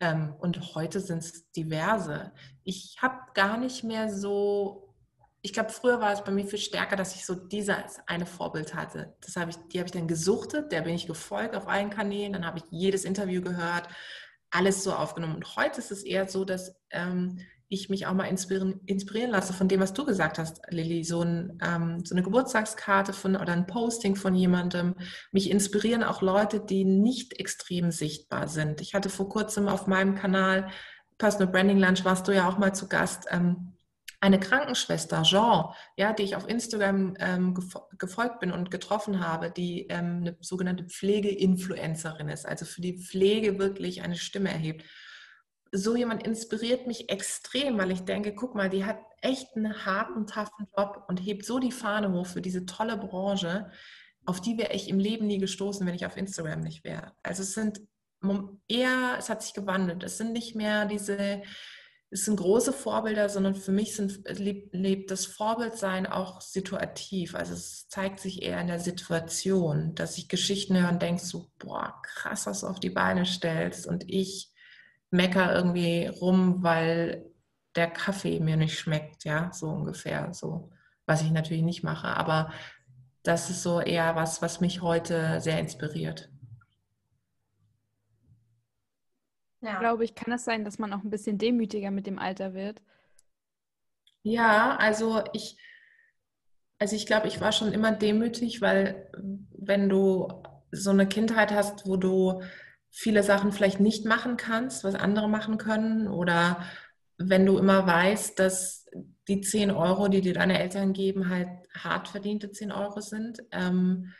Ähm, 0.00 0.34
und 0.38 0.74
heute 0.74 1.00
sind 1.00 1.18
es 1.18 1.50
diverse. 1.52 2.32
Ich 2.64 2.98
habe 3.00 3.16
gar 3.34 3.56
nicht 3.56 3.84
mehr 3.84 4.12
so 4.12 4.84
ich 5.40 5.52
glaube, 5.52 5.70
früher 5.70 6.00
war 6.00 6.12
es 6.12 6.24
bei 6.24 6.32
mir 6.32 6.44
viel 6.44 6.58
stärker, 6.58 6.96
dass 6.96 7.14
ich 7.14 7.24
so 7.24 7.34
dieses 7.34 8.00
eine 8.06 8.26
Vorbild 8.26 8.74
hatte. 8.74 9.14
Das 9.20 9.36
habe 9.36 9.52
ich, 9.52 9.56
die 9.68 9.78
habe 9.78 9.86
ich 9.86 9.92
dann 9.92 10.08
gesuchtet, 10.08 10.72
der 10.72 10.82
bin 10.82 10.94
ich 10.94 11.06
gefolgt 11.06 11.54
auf 11.54 11.68
allen 11.68 11.90
Kanälen, 11.90 12.32
dann 12.32 12.44
habe 12.44 12.58
ich 12.58 12.64
jedes 12.70 13.04
Interview 13.04 13.40
gehört, 13.40 13.88
alles 14.50 14.82
so 14.82 14.92
aufgenommen. 14.92 15.36
Und 15.36 15.56
heute 15.56 15.78
ist 15.78 15.92
es 15.92 16.02
eher 16.02 16.28
so, 16.28 16.44
dass 16.44 16.76
ähm, 16.90 17.38
ich 17.68 17.90
mich 17.90 18.06
auch 18.06 18.14
mal 18.14 18.24
inspirieren, 18.24 18.80
inspirieren, 18.86 19.30
lasse 19.30 19.52
von 19.52 19.68
dem, 19.68 19.80
was 19.80 19.92
du 19.92 20.04
gesagt 20.04 20.38
hast, 20.38 20.60
Lilly. 20.70 21.04
So, 21.04 21.22
ein, 21.22 21.58
ähm, 21.62 22.04
so 22.04 22.14
eine 22.14 22.22
Geburtstagskarte 22.22 23.12
von, 23.12 23.36
oder 23.36 23.52
ein 23.52 23.66
Posting 23.66 24.16
von 24.16 24.34
jemandem. 24.34 24.94
Mich 25.32 25.50
inspirieren 25.50 26.02
auch 26.02 26.22
Leute, 26.22 26.60
die 26.60 26.84
nicht 26.84 27.38
extrem 27.38 27.90
sichtbar 27.90 28.48
sind. 28.48 28.80
Ich 28.80 28.94
hatte 28.94 29.10
vor 29.10 29.28
kurzem 29.28 29.68
auf 29.68 29.86
meinem 29.86 30.14
Kanal 30.14 30.70
Personal 31.18 31.48
Branding 31.48 31.78
Lunch, 31.78 32.04
warst 32.04 32.26
du 32.28 32.32
ja 32.32 32.48
auch 32.48 32.58
mal 32.58 32.74
zu 32.74 32.88
Gast. 32.88 33.26
Ähm, 33.30 33.74
eine 34.20 34.40
Krankenschwester, 34.40 35.22
Jean, 35.22 35.66
ja, 35.96 36.12
die 36.12 36.24
ich 36.24 36.36
auf 36.36 36.48
Instagram 36.48 37.14
ähm, 37.20 37.54
gefolgt 37.98 38.40
bin 38.40 38.50
und 38.50 38.70
getroffen 38.70 39.20
habe, 39.20 39.50
die 39.50 39.86
ähm, 39.88 40.18
eine 40.20 40.36
sogenannte 40.40 40.84
Pflegeinfluencerin 40.84 42.28
ist, 42.28 42.46
also 42.46 42.64
für 42.64 42.80
die 42.80 42.98
Pflege 42.98 43.58
wirklich 43.58 44.02
eine 44.02 44.16
Stimme 44.16 44.50
erhebt. 44.50 44.84
So 45.72 45.96
jemand 45.96 46.26
inspiriert 46.26 46.86
mich 46.86 47.10
extrem, 47.10 47.78
weil 47.78 47.90
ich 47.90 48.00
denke, 48.00 48.34
guck 48.34 48.54
mal, 48.54 48.70
die 48.70 48.84
hat 48.84 48.98
echt 49.20 49.56
einen 49.56 49.84
harten, 49.84 50.26
toughen 50.26 50.66
Job 50.76 51.04
und 51.08 51.18
hebt 51.18 51.44
so 51.44 51.58
die 51.58 51.72
Fahne 51.72 52.12
hoch 52.12 52.26
für 52.26 52.40
diese 52.40 52.66
tolle 52.66 52.96
Branche, 52.96 53.70
auf 54.24 54.40
die 54.40 54.58
wäre 54.58 54.74
ich 54.74 54.88
im 54.88 54.98
Leben 54.98 55.26
nie 55.26 55.38
gestoßen, 55.38 55.86
wenn 55.86 55.94
ich 55.94 56.06
auf 56.06 56.16
Instagram 56.16 56.60
nicht 56.60 56.84
wäre. 56.84 57.12
Also 57.22 57.42
es 57.42 57.54
sind 57.54 57.80
eher, 58.68 59.16
es 59.18 59.28
hat 59.28 59.42
sich 59.42 59.54
gewandelt. 59.54 60.02
Es 60.02 60.18
sind 60.18 60.32
nicht 60.32 60.54
mehr 60.54 60.84
diese 60.84 61.42
es 62.10 62.24
sind 62.24 62.36
große 62.36 62.72
Vorbilder, 62.72 63.28
sondern 63.28 63.54
für 63.54 63.72
mich 63.72 63.94
sind, 63.94 64.26
lebt, 64.38 64.74
lebt 64.74 65.10
das 65.10 65.26
Vorbildsein 65.26 66.06
auch 66.06 66.40
situativ. 66.40 67.34
Also 67.34 67.52
es 67.52 67.86
zeigt 67.88 68.20
sich 68.20 68.42
eher 68.42 68.60
in 68.60 68.68
der 68.68 68.80
Situation, 68.80 69.94
dass 69.94 70.16
ich 70.16 70.28
Geschichten 70.28 70.78
höre 70.78 70.88
und 70.88 71.02
denke 71.02 71.22
so, 71.22 71.50
boah, 71.58 72.00
krass, 72.02 72.46
was 72.46 72.60
du 72.60 72.66
auf 72.66 72.80
die 72.80 72.90
Beine 72.90 73.26
stellst. 73.26 73.86
Und 73.86 74.08
ich 74.08 74.50
mecker 75.10 75.54
irgendwie 75.54 76.06
rum, 76.06 76.62
weil 76.62 77.24
der 77.76 77.88
Kaffee 77.90 78.40
mir 78.40 78.56
nicht 78.56 78.78
schmeckt, 78.78 79.24
ja, 79.24 79.50
so 79.52 79.68
ungefähr, 79.68 80.32
so, 80.32 80.70
was 81.06 81.22
ich 81.22 81.30
natürlich 81.30 81.62
nicht 81.62 81.82
mache. 81.82 82.08
Aber 82.08 82.52
das 83.22 83.50
ist 83.50 83.62
so 83.62 83.80
eher 83.80 84.16
was, 84.16 84.42
was 84.42 84.60
mich 84.60 84.82
heute 84.82 85.40
sehr 85.40 85.58
inspiriert. 85.58 86.30
Ja. 89.60 89.78
Glaube 89.80 90.04
ich, 90.04 90.14
kann 90.14 90.32
es 90.32 90.44
sein, 90.44 90.64
dass 90.64 90.78
man 90.78 90.92
auch 90.92 91.02
ein 91.02 91.10
bisschen 91.10 91.38
demütiger 91.38 91.90
mit 91.90 92.06
dem 92.06 92.18
Alter 92.18 92.54
wird? 92.54 92.80
Ja, 94.22 94.76
also 94.76 95.24
ich, 95.32 95.58
also 96.78 96.94
ich 96.94 97.06
glaube, 97.06 97.28
ich 97.28 97.40
war 97.40 97.52
schon 97.52 97.72
immer 97.72 97.92
demütig, 97.92 98.60
weil 98.60 99.10
wenn 99.52 99.88
du 99.88 100.42
so 100.70 100.90
eine 100.90 101.08
Kindheit 101.08 101.50
hast, 101.50 101.86
wo 101.86 101.96
du 101.96 102.42
viele 102.90 103.22
Sachen 103.22 103.52
vielleicht 103.52 103.80
nicht 103.80 104.04
machen 104.04 104.36
kannst, 104.36 104.84
was 104.84 104.94
andere 104.94 105.28
machen 105.28 105.58
können, 105.58 106.08
oder 106.08 106.64
wenn 107.18 107.44
du 107.46 107.58
immer 107.58 107.86
weißt, 107.86 108.38
dass 108.38 108.86
die 109.26 109.40
10 109.40 109.70
Euro, 109.70 110.08
die 110.08 110.20
dir 110.20 110.34
deine 110.34 110.58
Eltern 110.58 110.92
geben, 110.92 111.28
halt 111.28 111.48
hart 111.74 112.08
verdiente 112.08 112.50
10 112.50 112.72
Euro 112.72 113.00
sind, 113.00 113.42
ähm, 113.52 114.12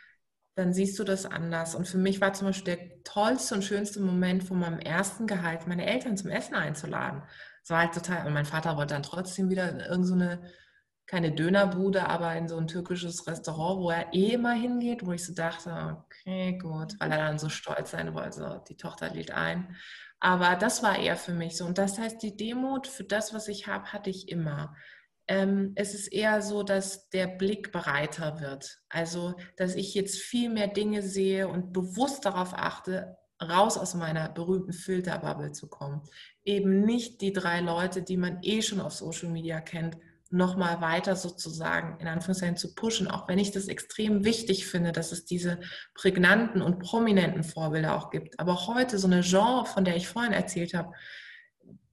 dann 0.55 0.73
siehst 0.73 0.99
du 0.99 1.03
das 1.03 1.25
anders. 1.25 1.73
Und 1.73 1.87
für 1.87 1.97
mich 1.97 2.19
war 2.21 2.33
zum 2.33 2.47
Beispiel 2.47 2.75
der 2.75 3.03
tollste 3.03 3.55
und 3.55 3.63
schönste 3.63 4.01
Moment 4.01 4.43
von 4.43 4.59
meinem 4.59 4.79
ersten 4.79 5.25
Gehalt, 5.25 5.67
meine 5.67 5.85
Eltern 5.85 6.17
zum 6.17 6.29
Essen 6.29 6.53
einzuladen. 6.53 7.23
Das 7.61 7.69
war 7.69 7.79
halt 7.79 7.93
total, 7.93 8.27
und 8.27 8.33
mein 8.33 8.45
Vater 8.45 8.75
wollte 8.75 8.93
dann 8.93 9.03
trotzdem 9.03 9.49
wieder 9.49 9.69
in 9.69 9.79
irgendeine, 9.79 10.41
keine 11.09 11.31
Dönerbude, 11.31 12.07
aber 12.07 12.35
in 12.35 12.47
so 12.47 12.55
ein 12.57 12.67
türkisches 12.67 13.25
Restaurant, 13.25 13.81
wo 13.81 13.89
er 13.89 14.13
eh 14.13 14.33
immer 14.33 14.53
hingeht, 14.53 15.03
wo 15.03 15.11
ich 15.11 15.25
so 15.25 15.33
dachte, 15.33 15.97
okay, 16.05 16.55
gut, 16.59 16.93
weil 16.99 17.11
er 17.11 17.17
dann 17.17 17.39
so 17.39 17.49
stolz 17.49 17.91
sein 17.91 18.13
wollte, 18.13 18.37
so, 18.37 18.57
die 18.69 18.77
Tochter 18.77 19.09
lädt 19.09 19.31
ein. 19.31 19.75
Aber 20.19 20.55
das 20.55 20.83
war 20.83 20.99
eher 20.99 21.15
für 21.15 21.33
mich 21.33 21.57
so. 21.57 21.65
Und 21.65 21.79
das 21.79 21.97
heißt, 21.97 22.21
die 22.21 22.37
Demut 22.37 22.85
für 22.85 23.05
das, 23.05 23.33
was 23.33 23.47
ich 23.47 23.65
habe, 23.65 23.91
hatte 23.91 24.11
ich 24.11 24.29
immer. 24.29 24.75
Ähm, 25.27 25.71
es 25.73 25.95
ist 25.95 26.09
eher 26.09 26.43
so, 26.43 26.61
dass 26.61 27.09
der 27.09 27.25
Blick 27.25 27.71
breiter 27.71 28.39
wird. 28.39 28.77
Also, 28.87 29.33
dass 29.57 29.73
ich 29.73 29.95
jetzt 29.95 30.19
viel 30.19 30.49
mehr 30.49 30.67
Dinge 30.67 31.01
sehe 31.01 31.47
und 31.47 31.73
bewusst 31.73 32.25
darauf 32.25 32.53
achte, 32.53 33.17
raus 33.41 33.79
aus 33.79 33.95
meiner 33.95 34.29
berühmten 34.29 34.73
Filterbubble 34.73 35.53
zu 35.53 35.69
kommen. 35.69 36.03
Eben 36.43 36.81
nicht 36.81 37.21
die 37.21 37.33
drei 37.33 37.61
Leute, 37.61 38.03
die 38.03 38.17
man 38.17 38.39
eh 38.43 38.61
schon 38.61 38.79
auf 38.79 38.93
Social 38.93 39.29
Media 39.29 39.59
kennt, 39.59 39.97
nochmal 40.31 40.79
weiter 40.81 41.15
sozusagen 41.15 41.99
in 41.99 42.07
Anführungszeichen 42.07 42.57
zu 42.57 42.75
pushen, 42.75 43.07
auch 43.07 43.27
wenn 43.27 43.39
ich 43.39 43.51
das 43.51 43.67
extrem 43.67 44.23
wichtig 44.23 44.67
finde, 44.67 44.91
dass 44.91 45.11
es 45.11 45.25
diese 45.25 45.59
prägnanten 45.95 46.61
und 46.61 46.79
prominenten 46.79 47.43
Vorbilder 47.43 47.95
auch 47.95 48.11
gibt. 48.11 48.39
Aber 48.39 48.67
heute 48.67 48.99
so 48.99 49.07
eine 49.07 49.21
Genre, 49.21 49.65
von 49.65 49.85
der 49.85 49.95
ich 49.95 50.07
vorhin 50.07 50.33
erzählt 50.33 50.73
habe, 50.73 50.93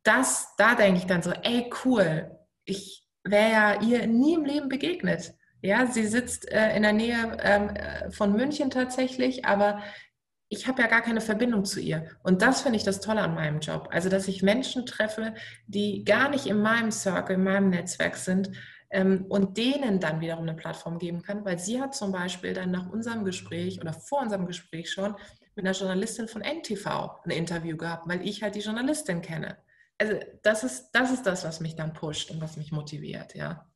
das, 0.03 0.55
da 0.57 0.75
denke 0.75 1.01
ich 1.01 1.07
dann 1.07 1.23
so, 1.23 1.31
ey 1.31 1.71
cool, 1.85 2.31
ich, 2.65 3.07
wäre 3.25 3.51
ja 3.51 3.81
ihr 3.83 4.07
nie 4.07 4.35
im 4.35 4.45
Leben 4.45 4.69
begegnet. 4.69 5.35
Ja, 5.63 5.87
sie 5.87 6.07
sitzt 6.07 6.51
äh, 6.51 6.77
in 6.77 6.83
der 6.83 6.93
Nähe 6.93 7.37
ähm, 7.41 7.71
äh, 7.71 8.11
von 8.11 8.33
München 8.33 8.71
tatsächlich, 8.71 9.45
aber 9.47 9.83
ich 10.49 10.67
habe 10.69 10.83
ja 10.83 10.89
gar 10.89 11.03
keine 11.03 11.21
Verbindung 11.21 11.65
zu 11.65 11.81
ihr. 11.81 12.09
Und 12.23 12.43
das 12.43 12.63
finde 12.63 12.77
ich 12.77 12.85
das 12.85 13.01
Tolle 13.01 13.23
an 13.23 13.35
meinem 13.35 13.61
Job. 13.61 13.89
Also, 13.91 14.09
dass 14.09 14.29
ich 14.29 14.43
Menschen 14.43 14.87
treffe, 14.87 15.35
die 15.67 16.05
gar 16.05 16.29
nicht 16.29 16.47
in 16.47 16.61
meinem 16.61 16.93
Circle, 16.93 17.37
in 17.37 17.45
meinem 17.45 17.71
Netzwerk 17.71 18.17
sind 18.17 18.53
ähm, 18.91 19.27
und 19.29 19.57
denen 19.57 19.99
dann 19.99 20.21
wiederum 20.21 20.45
eine 20.45 20.55
Plattform 20.55 20.99
geben 20.99 21.23
kann, 21.23 21.45
weil 21.45 21.59
sie 21.59 21.81
hat 21.81 21.95
zum 21.95 22.13
Beispiel 22.13 22.55
dann 22.55 22.71
nach 22.71 22.89
unserem 22.91 23.25
Gespräch 23.25 23.81
oder 23.81 23.93
vor 23.93 24.21
unserem 24.21 24.47
Gespräch 24.47 24.93
schon 24.93 25.17
mit 25.57 25.65
einer 25.65 25.75
Journalistin 25.75 26.29
von 26.29 26.43
NTV 26.43 26.87
ein 27.25 27.31
Interview 27.31 27.77
gehabt, 27.77 28.09
weil 28.09 28.27
ich 28.27 28.43
halt 28.43 28.55
die 28.55 28.61
Journalistin 28.61 29.23
kenne. 29.23 29.57
Also 29.99 30.15
das 30.43 30.63
ist, 30.63 30.91
das 30.93 31.11
ist 31.11 31.25
das, 31.25 31.45
was 31.45 31.61
mich 31.61 31.75
dann 31.75 31.95
pusht 31.95 32.31
und 32.31 32.41
was 32.41 32.57
mich 32.57 32.71
motiviert, 32.71 33.35
ja. 33.35 33.67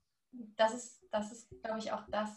Das 0.56 0.74
ist, 0.74 1.00
das 1.10 1.32
ist, 1.32 1.48
glaube 1.62 1.78
ich, 1.78 1.90
auch 1.92 2.04
das. 2.10 2.30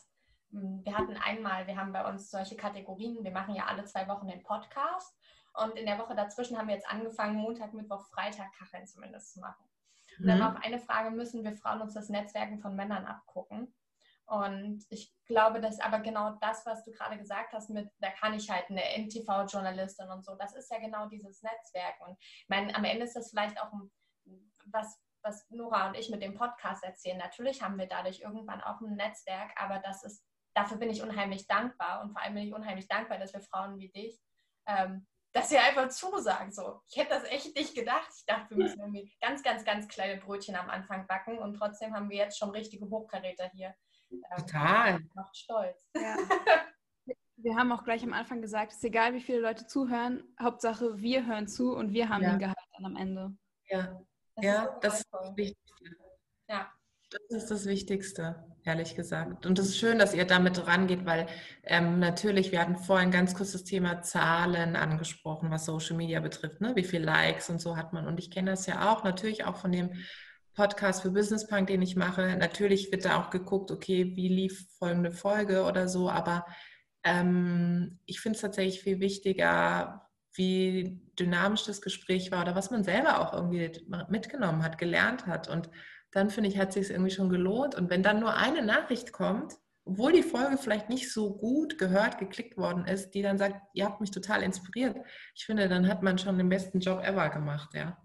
Hm, 0.54 0.86
wir 0.86 0.98
hatten 0.98 1.18
einmal, 1.18 1.68
wir 1.68 1.76
haben 1.78 1.92
bei 1.92 2.08
uns 2.08 2.30
solche 2.30 2.56
Kategorien, 2.56 3.24
wir 3.24 3.32
machen 3.32 3.56
ja 3.56 3.66
alle 3.66 3.84
zwei 3.86 4.08
Wochen 4.08 4.28
den 4.28 4.44
Podcast 4.44 5.18
und 5.54 5.76
in 5.78 5.86
der 5.86 6.00
Woche 6.00 6.16
dazwischen 6.16 6.58
haben 6.58 6.68
wir 6.68 6.76
jetzt 6.76 6.90
angefangen, 6.90 7.36
Montag, 7.36 7.74
Mittwoch, 7.74 8.06
Freitag 8.08 8.54
Kacheln 8.54 8.88
zumindest 8.88 9.34
zu 9.34 9.40
machen. 9.40 9.66
Und 10.20 10.28
dann 10.28 10.40
mhm. 10.40 10.46
auf 10.46 10.56
eine 10.64 10.80
Frage 10.80 11.12
müssen 11.12 11.44
wir 11.44 11.54
Frauen 11.54 11.82
uns 11.82 11.96
das 11.96 12.10
Netzwerken 12.10 12.60
von 12.60 12.76
Männern 12.76 13.06
abgucken. 13.06 13.74
Und 14.26 14.86
ich 14.90 15.14
glaube, 15.26 15.60
dass 15.60 15.80
aber 15.80 16.00
genau 16.00 16.38
das, 16.40 16.66
was 16.66 16.84
du 16.84 16.92
gerade 16.92 17.18
gesagt 17.18 17.52
hast, 17.52 17.70
mit, 17.70 17.90
da 18.00 18.10
kann 18.12 18.34
ich 18.34 18.50
halt 18.50 18.70
eine 18.70 18.82
NTV-Journalistin 18.98 20.10
und 20.10 20.24
so, 20.24 20.36
das 20.36 20.56
ist 20.56 20.72
ja 20.72 20.80
genau 20.80 21.08
dieses 21.08 21.42
Netzwerk. 21.42 21.96
Und 22.08 22.16
ich 22.20 22.46
meine, 22.48 22.74
am 22.76 22.86
Ende 22.86 23.06
ist 23.06 23.16
das 23.16 23.32
vielleicht 23.32 23.60
auch 23.60 23.72
was, 24.68 25.00
was 25.22 25.50
Nora 25.50 25.88
und 25.88 25.96
ich 25.96 26.10
mit 26.10 26.22
dem 26.22 26.36
Podcast 26.36 26.84
erzählen. 26.84 27.18
Natürlich 27.18 27.62
haben 27.62 27.78
wir 27.78 27.88
dadurch 27.88 28.22
irgendwann 28.22 28.62
auch 28.62 28.80
ein 28.82 28.96
Netzwerk, 28.96 29.52
aber 29.58 29.80
das 29.80 30.04
ist, 30.04 30.24
dafür 30.54 30.78
bin 30.78 30.90
ich 30.90 31.02
unheimlich 31.02 31.48
dankbar 31.48 32.02
und 32.02 32.12
vor 32.12 32.22
allem 32.22 32.36
bin 32.36 32.48
ich 32.48 32.54
unheimlich 32.54 32.88
dankbar, 32.88 33.18
dass 33.18 33.34
wir 33.34 33.42
Frauen 33.42 33.78
wie 33.78 33.90
dich 33.90 34.20
ähm, 34.68 35.06
dass 35.34 35.52
ihr 35.52 35.62
einfach 35.64 35.90
zusagt. 35.90 36.54
So. 36.54 36.82
Ich 36.88 36.98
hätte 36.98 37.10
das 37.10 37.24
echt 37.26 37.56
nicht 37.56 37.76
gedacht. 37.76 38.10
Ich 38.16 38.26
dachte, 38.26 38.52
wir 38.52 38.64
müssen 38.64 38.80
irgendwie 38.80 39.12
ganz, 39.20 39.42
ganz, 39.42 39.66
ganz 39.66 39.88
kleine 39.88 40.22
Brötchen 40.22 40.56
am 40.56 40.70
Anfang 40.70 41.08
backen 41.08 41.40
und 41.40 41.56
trotzdem 41.56 41.94
haben 41.94 42.10
wir 42.10 42.18
jetzt 42.18 42.38
schon 42.38 42.52
richtige 42.52 42.88
Hochkaräter 42.88 43.50
hier. 43.54 43.74
Ähm, 44.12 44.22
Total. 44.38 45.00
Macht 45.16 45.36
stolz. 45.36 45.90
Ja. 45.96 46.16
wir 47.38 47.56
haben 47.56 47.72
auch 47.72 47.84
gleich 47.84 48.04
am 48.04 48.14
Anfang 48.14 48.42
gesagt, 48.42 48.72
es 48.72 48.78
ist 48.78 48.84
egal, 48.84 49.14
wie 49.16 49.22
viele 49.22 49.40
Leute 49.40 49.66
zuhören, 49.66 50.24
Hauptsache 50.40 51.02
wir 51.02 51.26
hören 51.26 51.48
zu 51.48 51.76
und 51.76 51.94
wir 51.94 52.10
haben 52.10 52.24
ja. 52.24 52.30
den 52.32 52.40
Gehalt 52.40 52.58
dann 52.74 52.86
am 52.86 52.96
Ende. 52.96 53.36
Ja, 53.70 54.00
das 54.36 54.46
ja, 54.46 54.64
ist 54.66 54.84
das 54.84 55.00
ist 55.00 55.08
das 55.12 55.36
Wichtigste. 55.36 55.98
Ja. 56.48 56.72
Das 57.14 57.44
ist 57.44 57.52
das 57.52 57.66
Wichtigste, 57.68 58.44
ehrlich 58.64 58.96
gesagt. 58.96 59.46
Und 59.46 59.60
es 59.60 59.70
ist 59.70 59.78
schön, 59.78 60.00
dass 60.00 60.16
ihr 60.16 60.26
damit 60.26 60.66
rangeht, 60.66 61.06
weil 61.06 61.28
ähm, 61.64 62.00
natürlich, 62.00 62.52
wir 62.52 62.60
hatten 62.60 62.78
vorhin 62.78 63.12
ganz 63.12 63.36
kurz 63.36 63.52
das 63.52 63.64
Thema 63.64 64.02
Zahlen 64.02 64.76
angesprochen, 64.76 65.52
was 65.52 65.66
Social 65.66 65.96
Media 65.96 66.20
betrifft. 66.22 66.60
Ne? 66.60 66.76
Wie 66.76 66.84
viele 66.84 67.06
Likes 67.06 67.50
und 67.52 67.62
so 67.62 67.78
hat 67.78 67.94
man. 67.94 68.08
Und 68.08 68.20
ich 68.20 68.32
kenne 68.32 68.52
das 68.52 68.66
ja 68.66 68.92
auch, 68.92 69.04
natürlich 69.04 69.46
auch 69.46 69.58
von 69.58 69.72
dem 69.72 69.92
Podcast 70.56 71.04
für 71.04 71.12
Business 71.12 71.48
Punk, 71.48 71.68
den 71.68 71.84
ich 71.84 71.96
mache. 71.96 72.36
Natürlich 72.36 72.92
wird 72.92 73.06
da 73.06 73.22
auch 73.22 73.30
geguckt, 73.30 73.70
okay, 73.70 74.16
wie 74.16 74.30
lief 74.30 74.68
folgende 74.80 75.12
Folge 75.12 75.66
oder 75.66 75.88
so. 75.88 76.10
Aber 76.10 76.46
ähm, 77.04 78.00
ich 78.06 78.22
finde 78.22 78.38
es 78.38 78.42
tatsächlich 78.42 78.82
viel 78.82 79.00
wichtiger, 79.00 80.10
wie 80.34 81.00
dynamisch 81.20 81.66
das 81.66 81.82
Gespräch 81.82 82.32
war 82.32 82.42
oder 82.42 82.56
was 82.56 82.72
man 82.72 82.84
selber 82.84 83.20
auch 83.20 83.34
irgendwie 83.34 83.72
mitgenommen 84.10 84.64
hat, 84.64 84.80
gelernt 84.80 85.28
hat. 85.28 85.48
Und 85.48 85.70
dann 86.14 86.30
finde 86.30 86.50
ich, 86.50 86.58
hat 86.58 86.70
es 86.70 86.76
sich 86.76 86.90
irgendwie 86.92 87.12
schon 87.12 87.30
gelohnt. 87.30 87.76
Und 87.76 87.90
wenn 87.90 88.04
dann 88.04 88.20
nur 88.20 88.36
eine 88.36 88.64
Nachricht 88.64 89.12
kommt, 89.12 89.56
obwohl 89.86 90.14
die 90.14 90.24
Folge 90.24 90.58
vielleicht 90.58 90.90
nicht 90.90 91.12
so 91.12 91.36
gut 91.36 91.78
gehört, 91.78 92.18
geklickt 92.18 92.58
worden 92.58 92.86
ist, 92.86 93.12
die 93.12 93.22
dann 93.22 93.38
sagt, 93.38 93.60
ihr 93.74 93.86
habt 93.86 94.00
mich 94.00 94.12
total 94.12 94.42
inspiriert, 94.42 94.98
ich 95.36 95.46
finde, 95.46 95.68
dann 95.68 95.88
hat 95.88 96.02
man 96.02 96.18
schon 96.18 96.38
den 96.38 96.50
besten 96.50 96.80
Job 96.80 97.04
ever 97.04 97.30
gemacht, 97.30 97.74
ja. 97.74 97.98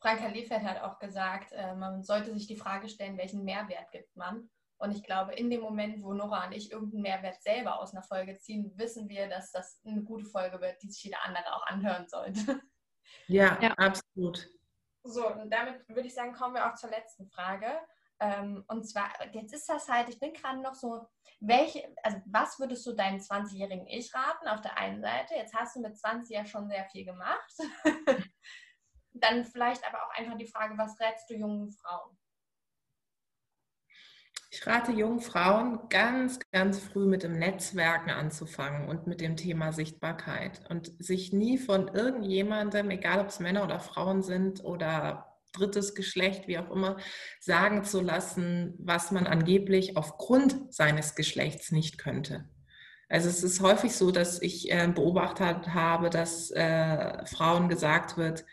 Franka 0.00 0.28
Liefeld 0.28 0.62
hat 0.62 0.82
auch 0.82 0.98
gesagt, 0.98 1.52
äh, 1.52 1.74
man 1.74 2.04
sollte 2.04 2.32
sich 2.34 2.46
die 2.46 2.56
Frage 2.56 2.88
stellen, 2.88 3.16
welchen 3.16 3.42
Mehrwert 3.42 3.90
gibt 3.90 4.14
man. 4.14 4.50
Und 4.76 4.94
ich 4.94 5.02
glaube, 5.02 5.32
in 5.32 5.48
dem 5.48 5.62
Moment, 5.62 6.02
wo 6.02 6.12
Nora 6.12 6.46
und 6.46 6.52
ich 6.52 6.70
irgendeinen 6.70 7.02
Mehrwert 7.02 7.42
selber 7.42 7.80
aus 7.80 7.94
einer 7.94 8.02
Folge 8.02 8.36
ziehen, 8.38 8.70
wissen 8.76 9.08
wir, 9.08 9.28
dass 9.30 9.50
das 9.50 9.80
eine 9.86 10.02
gute 10.02 10.26
Folge 10.26 10.60
wird, 10.60 10.82
die 10.82 10.90
sich 10.90 11.04
jeder 11.04 11.24
andere 11.24 11.54
auch 11.54 11.66
anhören 11.66 12.06
sollte. 12.06 12.60
Ja, 13.28 13.58
ja. 13.62 13.70
absolut. 13.76 14.50
So, 15.06 15.28
und 15.28 15.50
damit 15.50 15.86
würde 15.88 16.08
ich 16.08 16.14
sagen, 16.14 16.32
kommen 16.32 16.54
wir 16.54 16.66
auch 16.66 16.74
zur 16.76 16.90
letzten 16.90 17.28
Frage. 17.28 17.66
Ähm, 18.20 18.64
und 18.68 18.84
zwar, 18.88 19.10
jetzt 19.32 19.52
ist 19.52 19.68
das 19.68 19.88
halt, 19.88 20.08
ich 20.08 20.18
bin 20.18 20.32
gerade 20.32 20.60
noch 20.62 20.74
so, 20.74 21.06
welche, 21.40 21.94
also 22.02 22.18
was 22.26 22.58
würdest 22.58 22.86
du 22.86 22.94
deinem 22.94 23.18
20-jährigen 23.18 23.86
Ich 23.86 24.14
raten 24.14 24.48
auf 24.48 24.62
der 24.62 24.78
einen 24.78 25.02
Seite? 25.02 25.34
Jetzt 25.34 25.54
hast 25.54 25.76
du 25.76 25.80
mit 25.80 25.98
20 25.98 26.34
ja 26.34 26.46
schon 26.46 26.68
sehr 26.68 26.86
viel 26.86 27.04
gemacht. 27.04 27.52
Dann 29.12 29.44
vielleicht 29.44 29.86
aber 29.86 30.02
auch 30.04 30.10
einfach 30.16 30.38
die 30.38 30.46
Frage, 30.46 30.78
was 30.78 30.98
rätst 30.98 31.28
du 31.28 31.34
jungen 31.34 31.70
Frauen? 31.70 32.16
Ich 34.54 34.64
rate 34.68 34.92
jungen 34.92 35.18
Frauen, 35.18 35.80
ganz, 35.90 36.38
ganz 36.52 36.78
früh 36.78 37.06
mit 37.06 37.24
dem 37.24 37.36
Netzwerken 37.40 38.10
anzufangen 38.10 38.88
und 38.88 39.08
mit 39.08 39.20
dem 39.20 39.36
Thema 39.36 39.72
Sichtbarkeit 39.72 40.60
und 40.70 40.92
sich 41.00 41.32
nie 41.32 41.58
von 41.58 41.88
irgendjemandem, 41.88 42.88
egal 42.90 43.18
ob 43.18 43.26
es 43.26 43.40
Männer 43.40 43.64
oder 43.64 43.80
Frauen 43.80 44.22
sind 44.22 44.62
oder 44.62 45.40
drittes 45.54 45.96
Geschlecht, 45.96 46.46
wie 46.46 46.56
auch 46.56 46.70
immer, 46.70 46.98
sagen 47.40 47.82
zu 47.82 48.00
lassen, 48.00 48.74
was 48.78 49.10
man 49.10 49.26
angeblich 49.26 49.96
aufgrund 49.96 50.72
seines 50.72 51.16
Geschlechts 51.16 51.72
nicht 51.72 51.98
könnte. 51.98 52.48
Also 53.08 53.30
es 53.30 53.42
ist 53.42 53.60
häufig 53.60 53.96
so, 53.96 54.12
dass 54.12 54.40
ich 54.40 54.70
äh, 54.70 54.86
beobachtet 54.86 55.74
habe, 55.74 56.10
dass 56.10 56.52
äh, 56.52 57.26
Frauen 57.26 57.68
gesagt 57.68 58.16
wird, 58.16 58.44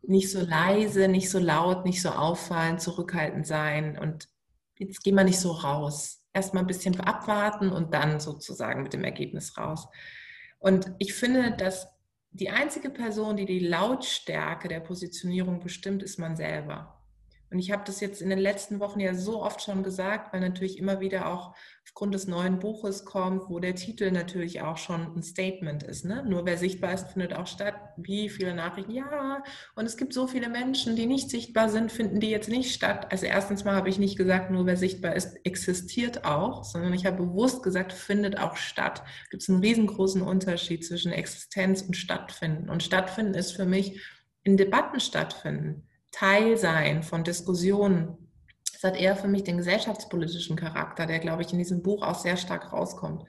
nicht 0.00 0.30
so 0.30 0.40
leise, 0.40 1.06
nicht 1.06 1.28
so 1.28 1.38
laut, 1.38 1.84
nicht 1.84 2.00
so 2.00 2.08
auffallend, 2.08 2.80
zurückhaltend 2.80 3.46
sein 3.46 3.98
und 3.98 4.28
jetzt 4.78 5.02
gehen 5.02 5.14
wir 5.14 5.24
nicht 5.24 5.40
so 5.40 5.52
raus. 5.52 6.22
Erstmal 6.32 6.64
ein 6.64 6.68
bisschen 6.68 7.00
abwarten 7.00 7.70
und 7.70 7.94
dann 7.94 8.20
sozusagen 8.20 8.82
mit 8.82 8.92
dem 8.92 9.04
Ergebnis 9.04 9.56
raus. 9.56 9.86
Und 10.58 10.92
ich 10.98 11.14
finde, 11.14 11.52
dass 11.56 11.88
die 12.30 12.50
einzige 12.50 12.90
Person, 12.90 13.36
die 13.36 13.46
die 13.46 13.60
Lautstärke 13.60 14.66
der 14.66 14.80
Positionierung 14.80 15.60
bestimmt, 15.60 16.02
ist 16.02 16.18
man 16.18 16.36
selber. 16.36 17.03
Und 17.50 17.58
ich 17.58 17.70
habe 17.70 17.84
das 17.86 18.00
jetzt 18.00 18.20
in 18.20 18.30
den 18.30 18.38
letzten 18.38 18.80
Wochen 18.80 19.00
ja 19.00 19.14
so 19.14 19.42
oft 19.42 19.62
schon 19.62 19.82
gesagt, 19.82 20.32
weil 20.32 20.40
natürlich 20.40 20.78
immer 20.78 21.00
wieder 21.00 21.28
auch 21.32 21.54
aufgrund 21.84 22.14
des 22.14 22.26
neuen 22.26 22.58
Buches 22.58 23.04
kommt, 23.04 23.48
wo 23.48 23.60
der 23.60 23.76
Titel 23.76 24.10
natürlich 24.10 24.62
auch 24.62 24.78
schon 24.78 25.14
ein 25.14 25.22
Statement 25.22 25.84
ist. 25.84 26.04
Ne? 26.04 26.24
Nur 26.26 26.46
wer 26.46 26.56
sichtbar 26.56 26.92
ist, 26.92 27.12
findet 27.12 27.34
auch 27.34 27.46
statt. 27.46 27.74
Wie 27.96 28.28
viele 28.28 28.54
Nachrichten? 28.54 28.90
Ja, 28.90 29.44
und 29.76 29.86
es 29.86 29.96
gibt 29.96 30.12
so 30.12 30.26
viele 30.26 30.48
Menschen, 30.48 30.96
die 30.96 31.06
nicht 31.06 31.30
sichtbar 31.30 31.68
sind, 31.68 31.92
finden 31.92 32.18
die 32.18 32.30
jetzt 32.30 32.48
nicht 32.48 32.74
statt. 32.74 33.12
Also 33.12 33.26
erstens 33.26 33.64
mal 33.64 33.76
habe 33.76 33.88
ich 33.88 33.98
nicht 33.98 34.16
gesagt, 34.16 34.50
nur 34.50 34.66
wer 34.66 34.76
sichtbar 34.76 35.14
ist, 35.14 35.38
existiert 35.44 36.24
auch, 36.24 36.64
sondern 36.64 36.92
ich 36.94 37.06
habe 37.06 37.18
bewusst 37.18 37.62
gesagt, 37.62 37.92
findet 37.92 38.38
auch 38.38 38.56
statt. 38.56 39.04
Gibt 39.30 39.44
es 39.44 39.48
einen 39.48 39.60
riesengroßen 39.60 40.22
Unterschied 40.22 40.84
zwischen 40.84 41.12
Existenz 41.12 41.82
und 41.82 41.96
Stattfinden. 41.96 42.68
Und 42.68 42.82
Stattfinden 42.82 43.34
ist 43.34 43.52
für 43.52 43.66
mich 43.66 44.00
in 44.42 44.56
Debatten 44.56 44.98
stattfinden 44.98 45.86
Teil 46.14 46.56
sein 46.56 47.02
von 47.02 47.24
Diskussionen. 47.24 48.16
Das 48.72 48.84
hat 48.84 49.00
eher 49.00 49.16
für 49.16 49.28
mich 49.28 49.42
den 49.42 49.56
gesellschaftspolitischen 49.56 50.56
Charakter, 50.56 51.06
der, 51.06 51.18
glaube 51.18 51.42
ich, 51.42 51.52
in 51.52 51.58
diesem 51.58 51.82
Buch 51.82 52.02
auch 52.02 52.18
sehr 52.18 52.36
stark 52.36 52.72
rauskommt. 52.72 53.24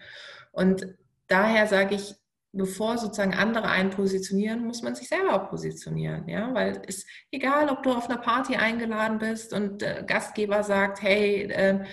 Und 0.51 0.87
daher 1.27 1.65
sage 1.65 1.95
ich, 1.95 2.15
bevor 2.51 2.97
sozusagen 2.97 3.33
andere 3.33 3.67
einen 3.67 3.89
positionieren, 3.89 4.65
muss 4.65 4.81
man 4.81 4.95
sich 4.95 5.09
selber 5.09 5.39
positionieren, 5.39 6.27
ja, 6.29 6.53
weil 6.53 6.81
es 6.87 7.05
egal, 7.31 7.69
ob 7.69 7.83
du 7.83 7.91
auf 7.91 8.09
einer 8.09 8.19
Party 8.19 8.55
eingeladen 8.55 9.17
bist 9.17 9.51
und 9.51 9.81
der 9.81 10.03
Gastgeber 10.03 10.63
sagt, 10.63 11.01
hey, 11.01 11.51
äh, 11.51 11.83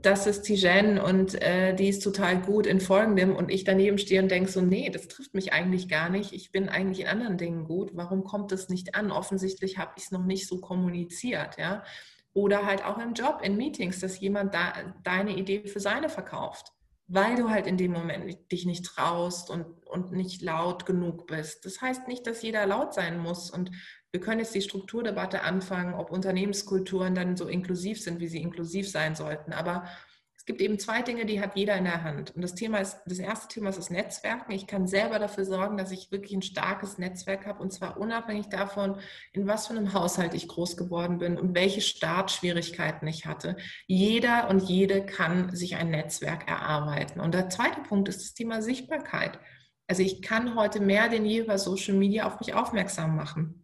das 0.00 0.26
ist 0.26 0.42
Tijen 0.42 0.98
und 0.98 1.40
äh, 1.40 1.74
die 1.74 1.88
ist 1.88 2.02
total 2.02 2.40
gut 2.40 2.66
in 2.66 2.80
folgendem 2.80 3.34
und 3.34 3.50
ich 3.50 3.64
daneben 3.64 3.98
stehe 3.98 4.22
und 4.22 4.30
denke 4.30 4.50
so, 4.50 4.60
nee, 4.60 4.90
das 4.90 5.08
trifft 5.08 5.34
mich 5.34 5.52
eigentlich 5.52 5.88
gar 5.88 6.08
nicht. 6.08 6.32
Ich 6.32 6.52
bin 6.52 6.68
eigentlich 6.68 7.00
in 7.00 7.06
anderen 7.06 7.38
Dingen 7.38 7.64
gut. 7.64 7.90
Warum 7.94 8.24
kommt 8.24 8.52
das 8.52 8.68
nicht 8.68 8.94
an? 8.94 9.10
Offensichtlich 9.10 9.78
habe 9.78 9.92
ich 9.96 10.04
es 10.04 10.10
noch 10.10 10.24
nicht 10.24 10.48
so 10.48 10.60
kommuniziert, 10.60 11.58
ja. 11.58 11.84
Oder 12.32 12.66
halt 12.66 12.84
auch 12.84 12.98
im 12.98 13.14
Job, 13.14 13.40
in 13.42 13.56
Meetings, 13.56 14.00
dass 14.00 14.18
jemand 14.18 14.54
da 14.54 14.72
deine 15.04 15.36
Idee 15.36 15.68
für 15.68 15.78
seine 15.80 16.08
verkauft, 16.08 16.72
weil 17.06 17.36
du 17.36 17.48
halt 17.48 17.68
in 17.68 17.76
dem 17.76 17.92
Moment 17.92 18.50
dich 18.50 18.66
nicht 18.66 18.84
traust 18.84 19.50
und, 19.50 19.66
und 19.86 20.10
nicht 20.10 20.42
laut 20.42 20.86
genug 20.86 21.28
bist. 21.28 21.64
Das 21.64 21.80
heißt 21.80 22.08
nicht, 22.08 22.26
dass 22.26 22.42
jeder 22.42 22.66
laut 22.66 22.92
sein 22.92 23.18
muss 23.18 23.50
und 23.50 23.70
wir 24.14 24.20
können 24.20 24.38
jetzt 24.38 24.54
die 24.54 24.62
Strukturdebatte 24.62 25.42
anfangen, 25.42 25.92
ob 25.92 26.12
Unternehmenskulturen 26.12 27.16
dann 27.16 27.36
so 27.36 27.48
inklusiv 27.48 28.00
sind, 28.00 28.20
wie 28.20 28.28
sie 28.28 28.40
inklusiv 28.40 28.88
sein 28.88 29.16
sollten. 29.16 29.52
Aber 29.52 29.88
es 30.36 30.44
gibt 30.44 30.60
eben 30.60 30.78
zwei 30.78 31.02
Dinge, 31.02 31.26
die 31.26 31.40
hat 31.40 31.56
jeder 31.56 31.74
in 31.74 31.82
der 31.82 32.04
Hand. 32.04 32.32
Und 32.32 32.42
das 32.42 32.54
Thema 32.54 32.78
ist, 32.78 33.00
das 33.06 33.18
erste 33.18 33.48
Thema 33.48 33.70
ist 33.70 33.78
das 33.78 33.90
Netzwerken. 33.90 34.52
Ich 34.52 34.68
kann 34.68 34.86
selber 34.86 35.18
dafür 35.18 35.44
sorgen, 35.44 35.76
dass 35.76 35.90
ich 35.90 36.12
wirklich 36.12 36.32
ein 36.32 36.42
starkes 36.42 36.96
Netzwerk 36.96 37.44
habe 37.44 37.60
und 37.60 37.72
zwar 37.72 37.98
unabhängig 37.98 38.50
davon, 38.50 39.00
in 39.32 39.48
was 39.48 39.66
für 39.66 39.72
einem 39.72 39.94
Haushalt 39.94 40.34
ich 40.34 40.46
groß 40.46 40.76
geworden 40.76 41.18
bin 41.18 41.36
und 41.36 41.56
welche 41.56 41.80
Startschwierigkeiten 41.80 43.08
ich 43.08 43.26
hatte. 43.26 43.56
Jeder 43.88 44.48
und 44.48 44.62
jede 44.62 45.04
kann 45.04 45.56
sich 45.56 45.74
ein 45.74 45.90
Netzwerk 45.90 46.46
erarbeiten. 46.46 47.18
Und 47.18 47.34
der 47.34 47.48
zweite 47.48 47.80
Punkt 47.80 48.08
ist 48.08 48.20
das 48.20 48.34
Thema 48.34 48.62
Sichtbarkeit. 48.62 49.40
Also 49.88 50.02
ich 50.02 50.22
kann 50.22 50.54
heute 50.54 50.78
mehr 50.78 51.08
denn 51.08 51.26
je 51.26 51.40
über 51.40 51.58
Social 51.58 51.94
Media 51.94 52.28
auf 52.28 52.38
mich 52.38 52.54
aufmerksam 52.54 53.16
machen. 53.16 53.63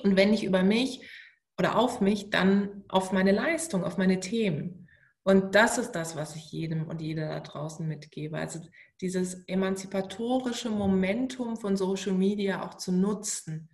Und 0.00 0.16
wenn 0.16 0.30
nicht 0.30 0.44
über 0.44 0.62
mich 0.62 1.08
oder 1.58 1.78
auf 1.78 2.00
mich, 2.00 2.30
dann 2.30 2.84
auf 2.88 3.12
meine 3.12 3.32
Leistung, 3.32 3.84
auf 3.84 3.98
meine 3.98 4.20
Themen. 4.20 4.88
Und 5.28 5.54
das 5.54 5.76
ist 5.76 5.92
das, 5.92 6.16
was 6.16 6.36
ich 6.36 6.50
jedem 6.52 6.88
und 6.88 7.02
jeder 7.02 7.28
da 7.28 7.40
draußen 7.40 7.86
mitgebe. 7.86 8.38
Also 8.38 8.60
dieses 9.00 9.44
emanzipatorische 9.46 10.70
Momentum 10.70 11.56
von 11.56 11.76
Social 11.76 12.12
Media 12.12 12.64
auch 12.64 12.74
zu 12.74 12.92
nutzen. 12.92 13.68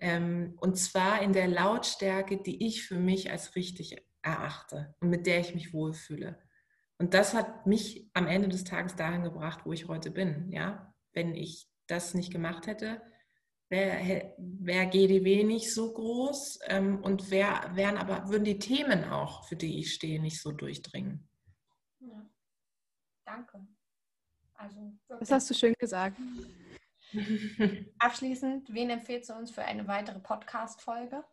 Ähm, 0.00 0.54
und 0.60 0.76
zwar 0.76 1.22
in 1.22 1.32
der 1.32 1.48
Lautstärke, 1.48 2.38
die 2.38 2.66
ich 2.66 2.82
für 2.82 2.98
mich 2.98 3.30
als 3.30 3.54
richtig 3.54 3.96
erachte 4.22 4.94
und 5.00 5.10
mit 5.10 5.26
der 5.26 5.40
ich 5.40 5.54
mich 5.54 5.72
wohlfühle. 5.72 6.38
Und 6.98 7.14
das 7.14 7.32
hat 7.32 7.66
mich 7.66 8.10
am 8.14 8.26
Ende 8.26 8.48
des 8.48 8.64
Tages 8.64 8.96
dahin 8.96 9.22
gebracht, 9.22 9.60
wo 9.64 9.72
ich 9.72 9.86
heute 9.86 10.10
bin. 10.10 10.50
Ja? 10.50 10.92
Wenn 11.12 11.34
ich 11.34 11.68
das 11.86 12.14
nicht 12.14 12.32
gemacht 12.32 12.66
hätte, 12.66 13.00
wäre 13.68 14.34
wär 14.38 14.86
GDW 14.86 15.44
nicht 15.44 15.72
so 15.72 15.92
groß 15.92 16.60
ähm, 16.66 17.02
und 17.02 17.30
wär, 17.30 17.70
wären 17.74 17.96
aber, 17.96 18.28
würden 18.28 18.44
die 18.44 18.58
Themen 18.58 19.04
auch, 19.04 19.44
für 19.44 19.56
die 19.56 19.78
ich 19.80 19.94
stehe, 19.94 20.20
nicht 20.20 20.40
so 20.40 20.52
durchdringen. 20.52 21.28
Ja. 22.00 22.28
Danke. 23.24 23.66
Also, 24.54 24.92
das 25.20 25.30
hast 25.30 25.50
du 25.50 25.54
schön 25.54 25.74
gesagt. 25.78 26.18
Abschließend, 27.98 28.72
wen 28.72 28.90
empfehlst 28.90 29.30
du 29.30 29.34
uns 29.34 29.50
für 29.50 29.62
eine 29.62 29.86
weitere 29.86 30.18
Podcast-Folge? 30.18 31.24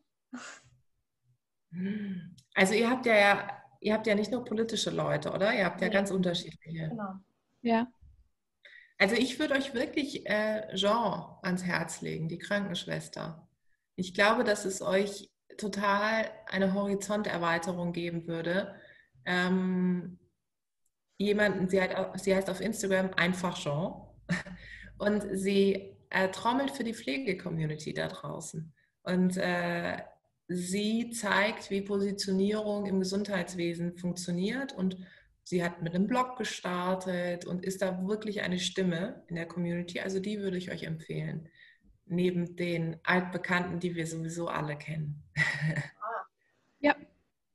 Also 2.53 2.73
ihr 2.73 2.89
habt 2.89 3.05
ja, 3.05 3.49
ihr 3.81 3.93
habt 3.93 4.07
ja 4.07 4.15
nicht 4.15 4.31
nur 4.31 4.45
politische 4.45 4.91
Leute, 4.91 5.31
oder? 5.31 5.53
Ihr 5.53 5.65
habt 5.65 5.81
ja, 5.81 5.87
ja. 5.87 5.93
ganz 5.93 6.11
unterschiedliche. 6.11 6.89
Genau. 6.89 7.15
Ja. 7.61 7.87
Also 8.97 9.15
ich 9.15 9.39
würde 9.39 9.55
euch 9.55 9.73
wirklich 9.73 10.25
äh, 10.29 10.73
Jean 10.75 11.37
ans 11.41 11.63
Herz 11.63 12.01
legen, 12.01 12.29
die 12.29 12.37
Krankenschwester. 12.37 13.47
Ich 13.95 14.13
glaube, 14.13 14.43
dass 14.43 14.65
es 14.65 14.81
euch 14.81 15.29
total 15.57 16.29
eine 16.47 16.73
Horizonterweiterung 16.73 17.93
geben 17.93 18.27
würde. 18.27 18.75
Ähm, 19.25 20.19
jemanden, 21.17 21.69
sie, 21.69 21.81
hat, 21.81 22.19
sie 22.19 22.35
heißt 22.35 22.49
auf 22.49 22.61
Instagram 22.61 23.13
einfach 23.15 23.57
Jean 23.57 23.93
und 24.97 25.25
sie 25.33 25.97
äh, 26.09 26.29
trommelt 26.29 26.71
für 26.71 26.83
die 26.83 26.93
Pflege-Community 26.93 27.93
da 27.93 28.07
draußen. 28.07 28.73
Und 29.03 29.37
äh, 29.37 30.01
sie 30.47 31.09
zeigt, 31.11 31.69
wie 31.69 31.81
Positionierung 31.81 32.85
im 32.85 32.99
Gesundheitswesen 32.99 33.97
funktioniert 33.97 34.73
und 34.73 34.97
Sie 35.47 35.63
hat 35.63 35.83
mit 35.83 35.93
einem 35.93 36.07
Blog 36.07 36.37
gestartet 36.37 37.45
und 37.45 37.63
ist 37.63 37.83
da 37.83 38.07
wirklich 38.07 38.41
eine 38.41 38.57
Stimme 38.57 39.23
in 39.27 39.35
der 39.35 39.47
Community. 39.47 39.99
Also 39.99 40.19
die 40.19 40.39
würde 40.39 40.57
ich 40.57 40.71
euch 40.71 40.83
empfehlen. 40.83 41.47
Neben 42.05 42.55
den 42.55 42.99
Altbekannten, 43.03 43.79
die 43.79 43.93
wir 43.93 44.07
sowieso 44.07 44.47
alle 44.47 44.75
kennen. 44.75 45.23
ja, 46.79 46.95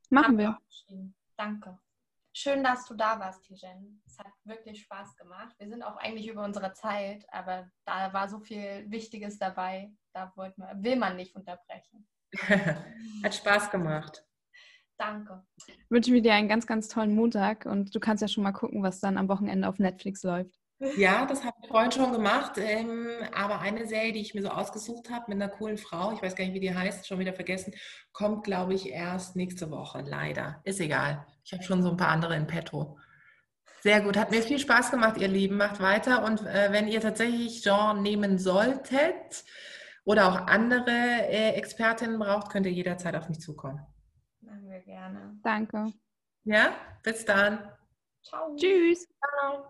machen 0.09 0.37
wir. 0.37 0.57
Danke. 1.35 1.77
Schön, 2.31 2.63
dass 2.63 2.85
du 2.85 2.93
da 2.93 3.19
warst, 3.19 3.43
Tijen. 3.43 4.01
Es 4.05 4.17
hat 4.17 4.31
wirklich 4.45 4.83
Spaß 4.83 5.17
gemacht. 5.17 5.53
Wir 5.59 5.67
sind 5.67 5.83
auch 5.83 5.97
eigentlich 5.97 6.29
über 6.29 6.45
unsere 6.45 6.71
Zeit, 6.71 7.25
aber 7.29 7.69
da 7.83 8.13
war 8.13 8.29
so 8.29 8.39
viel 8.39 8.89
Wichtiges 8.89 9.37
dabei. 9.37 9.91
Da 10.13 10.31
man, 10.37 10.53
will 10.81 10.95
man 10.95 11.17
nicht 11.17 11.35
unterbrechen. 11.35 12.07
hat 13.23 13.35
Spaß 13.35 13.69
gemacht. 13.69 14.25
Danke. 15.01 15.43
Wünsche 15.89 16.11
mir 16.11 16.21
dir 16.21 16.33
einen 16.33 16.47
ganz, 16.47 16.67
ganz 16.67 16.87
tollen 16.87 17.15
Montag 17.15 17.65
und 17.65 17.95
du 17.95 17.99
kannst 17.99 18.21
ja 18.21 18.27
schon 18.27 18.43
mal 18.43 18.51
gucken, 18.51 18.83
was 18.83 18.99
dann 18.99 19.17
am 19.17 19.29
Wochenende 19.29 19.67
auf 19.67 19.79
Netflix 19.79 20.21
läuft. 20.21 20.53
Ja, 20.95 21.25
das 21.25 21.43
habe 21.43 21.55
ich 21.61 21.69
vorhin 21.69 21.91
schon 21.91 22.11
gemacht. 22.11 22.53
Ähm, 22.57 23.07
aber 23.33 23.61
eine 23.61 23.87
Serie, 23.87 24.13
die 24.13 24.21
ich 24.21 24.35
mir 24.35 24.43
so 24.43 24.49
ausgesucht 24.49 25.09
habe 25.09 25.25
mit 25.27 25.41
einer 25.41 25.49
coolen 25.49 25.79
Frau, 25.79 26.11
ich 26.13 26.21
weiß 26.21 26.35
gar 26.35 26.45
nicht, 26.45 26.53
wie 26.53 26.59
die 26.59 26.73
heißt, 26.73 27.07
schon 27.07 27.17
wieder 27.17 27.33
vergessen, 27.33 27.73
kommt, 28.11 28.43
glaube 28.43 28.75
ich, 28.75 28.89
erst 28.89 29.35
nächste 29.35 29.71
Woche. 29.71 30.03
Leider. 30.05 30.61
Ist 30.65 30.79
egal. 30.79 31.25
Ich 31.43 31.51
habe 31.51 31.63
schon 31.63 31.81
so 31.81 31.89
ein 31.89 31.97
paar 31.97 32.09
andere 32.09 32.35
in 32.35 32.45
petto. 32.45 32.99
Sehr 33.81 34.01
gut. 34.01 34.17
Hat 34.17 34.29
mir 34.29 34.43
viel 34.43 34.59
Spaß 34.59 34.91
gemacht, 34.91 35.17
ihr 35.17 35.27
Lieben. 35.27 35.57
Macht 35.57 35.79
weiter. 35.79 36.23
Und 36.23 36.45
äh, 36.45 36.71
wenn 36.71 36.87
ihr 36.87 37.01
tatsächlich 37.01 37.63
Jean 37.63 38.03
nehmen 38.03 38.37
solltet 38.37 39.43
oder 40.03 40.27
auch 40.27 40.47
andere 40.47 40.91
äh, 40.91 41.53
Expertinnen 41.53 42.19
braucht, 42.19 42.51
könnt 42.51 42.67
ihr 42.67 42.71
jederzeit 42.71 43.15
auf 43.15 43.29
mich 43.29 43.39
zukommen 43.39 43.81
wir 44.59 44.79
gerne. 44.79 45.39
Danke. 45.43 45.93
Ja, 46.43 46.75
bis 47.03 47.23
dann. 47.25 47.71
Ciao. 48.23 48.55
Tschüss. 48.55 49.07
Ciao. 49.19 49.65